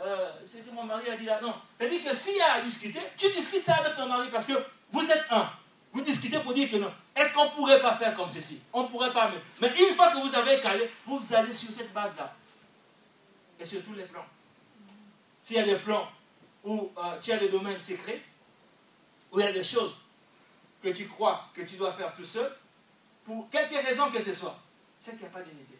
euh, 0.00 0.32
c'est 0.44 0.66
que 0.66 0.74
mon 0.74 0.82
mari 0.82 1.08
a 1.08 1.16
dit 1.16 1.24
là. 1.24 1.40
Non. 1.40 1.54
C'est-à-dire 1.78 2.04
que 2.04 2.14
s'il 2.14 2.36
y 2.36 2.40
a 2.40 2.54
à 2.54 2.60
discuter, 2.60 3.00
tu 3.16 3.30
discutes 3.30 3.64
ça 3.64 3.76
avec 3.76 3.96
ton 3.96 4.06
mari 4.06 4.28
parce 4.30 4.44
que 4.44 4.52
vous 4.90 5.08
êtes 5.10 5.24
un. 5.30 5.48
Vous 5.92 6.02
discutez 6.02 6.38
pour 6.40 6.52
dire 6.52 6.70
que 6.70 6.76
non. 6.76 6.92
Est-ce 7.14 7.32
qu'on 7.32 7.44
ne 7.44 7.50
pourrait 7.50 7.80
pas 7.80 7.94
faire 7.96 8.12
comme 8.14 8.28
ceci? 8.28 8.62
On 8.72 8.82
ne 8.82 8.88
pourrait 8.88 9.12
pas. 9.12 9.30
Mais 9.60 9.68
une 9.68 9.94
fois 9.94 10.10
que 10.10 10.18
vous 10.18 10.34
avez 10.34 10.58
calé, 10.60 10.90
vous 11.06 11.22
allez 11.34 11.52
sur 11.52 11.72
cette 11.72 11.92
base-là. 11.92 12.34
Et 13.60 13.64
sur 13.64 13.82
tous 13.84 13.94
les 13.94 14.04
plans. 14.04 14.24
S'il 15.42 15.56
y 15.56 15.60
a 15.60 15.64
des 15.64 15.76
plans 15.76 16.10
où 16.64 16.90
euh, 16.96 17.02
tu 17.20 17.30
as 17.30 17.36
des 17.36 17.48
domaines 17.48 17.78
secrets, 17.80 18.22
où 19.30 19.38
il 19.38 19.44
y 19.44 19.48
a 19.48 19.52
des 19.52 19.64
choses 19.64 19.98
que 20.82 20.88
tu 20.88 21.06
crois 21.06 21.48
que 21.54 21.62
tu 21.62 21.76
dois 21.76 21.92
faire 21.92 22.14
tout 22.14 22.24
seul, 22.24 22.50
pour 23.24 23.48
quelque 23.50 23.74
raison 23.86 24.10
que 24.10 24.20
ce 24.20 24.32
soit, 24.32 24.58
c'est 24.98 25.12
qu'il 25.12 25.20
n'y 25.20 25.26
a 25.26 25.30
pas 25.30 25.42
d'unité. 25.42 25.78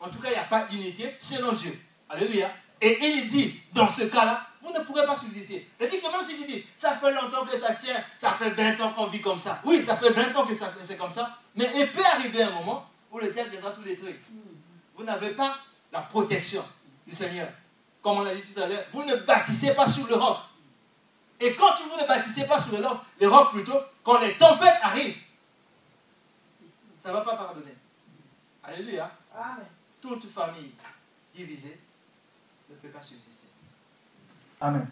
En 0.00 0.08
tout 0.08 0.18
cas, 0.18 0.28
il 0.28 0.32
n'y 0.32 0.38
a 0.38 0.44
pas 0.44 0.62
d'unité 0.64 1.14
selon 1.18 1.52
Dieu. 1.52 1.78
Alléluia. 2.08 2.50
Et 2.80 2.98
il 3.00 3.28
dit, 3.28 3.60
dans 3.72 3.88
ce 3.88 4.02
cas-là, 4.02 4.46
vous 4.62 4.72
ne 4.72 4.80
pourrez 4.80 5.06
pas 5.06 5.16
subsister. 5.16 5.68
C'est-à-dire 5.78 6.00
que 6.02 6.10
même 6.10 6.24
si 6.24 6.36
tu 6.36 6.44
dis, 6.46 6.66
ça 6.76 6.96
fait 6.96 7.12
longtemps 7.12 7.44
que 7.44 7.56
ça 7.56 7.72
tient, 7.74 8.02
ça 8.16 8.30
fait 8.32 8.50
20 8.50 8.80
ans 8.80 8.92
qu'on 8.92 9.06
vit 9.06 9.20
comme 9.20 9.38
ça. 9.38 9.60
Oui, 9.64 9.82
ça 9.82 9.96
fait 9.96 10.10
20 10.10 10.36
ans 10.36 10.46
que 10.46 10.54
c'est 10.54 10.96
comme 10.96 11.10
ça. 11.10 11.38
Mais 11.54 11.70
il 11.74 11.90
peut 11.90 12.04
arriver 12.04 12.42
un 12.42 12.50
moment 12.50 12.86
où 13.10 13.18
le 13.18 13.28
diable 13.28 13.50
viendra 13.50 13.70
tout 13.70 13.82
détruire. 13.82 14.16
Vous 14.96 15.04
n'avez 15.04 15.30
pas 15.30 15.56
la 15.92 16.00
protection 16.00 16.64
du 17.06 17.14
Seigneur. 17.14 17.48
Comme 18.02 18.18
on 18.18 18.26
a 18.26 18.34
dit 18.34 18.42
tout 18.42 18.60
à 18.60 18.66
l'heure, 18.66 18.84
vous 18.92 19.04
ne 19.04 19.16
bâtissez 19.16 19.74
pas 19.74 19.86
sur 19.86 20.06
le 20.08 20.16
roc. 20.16 20.38
Et 21.40 21.52
quand 21.54 21.74
vous 21.82 22.00
ne 22.00 22.06
bâtissez 22.06 22.46
pas 22.46 22.58
sur 22.58 22.78
le 22.78 22.86
roc, 22.86 22.98
les 23.20 23.26
rocs 23.26 23.52
plutôt, 23.52 23.78
quand 24.02 24.18
les 24.18 24.34
tempêtes 24.34 24.78
arrivent, 24.82 25.16
ça 27.04 27.10
ne 27.10 27.16
va 27.16 27.20
pas 27.20 27.36
pardonner. 27.36 27.74
Alléluia. 28.62 29.10
Amen. 29.36 29.66
Toute 30.00 30.26
famille 30.26 30.72
divisée 31.34 31.78
ne 32.70 32.76
peut 32.76 32.88
pas 32.88 33.02
subsister. 33.02 33.46
Amen. 34.58 34.88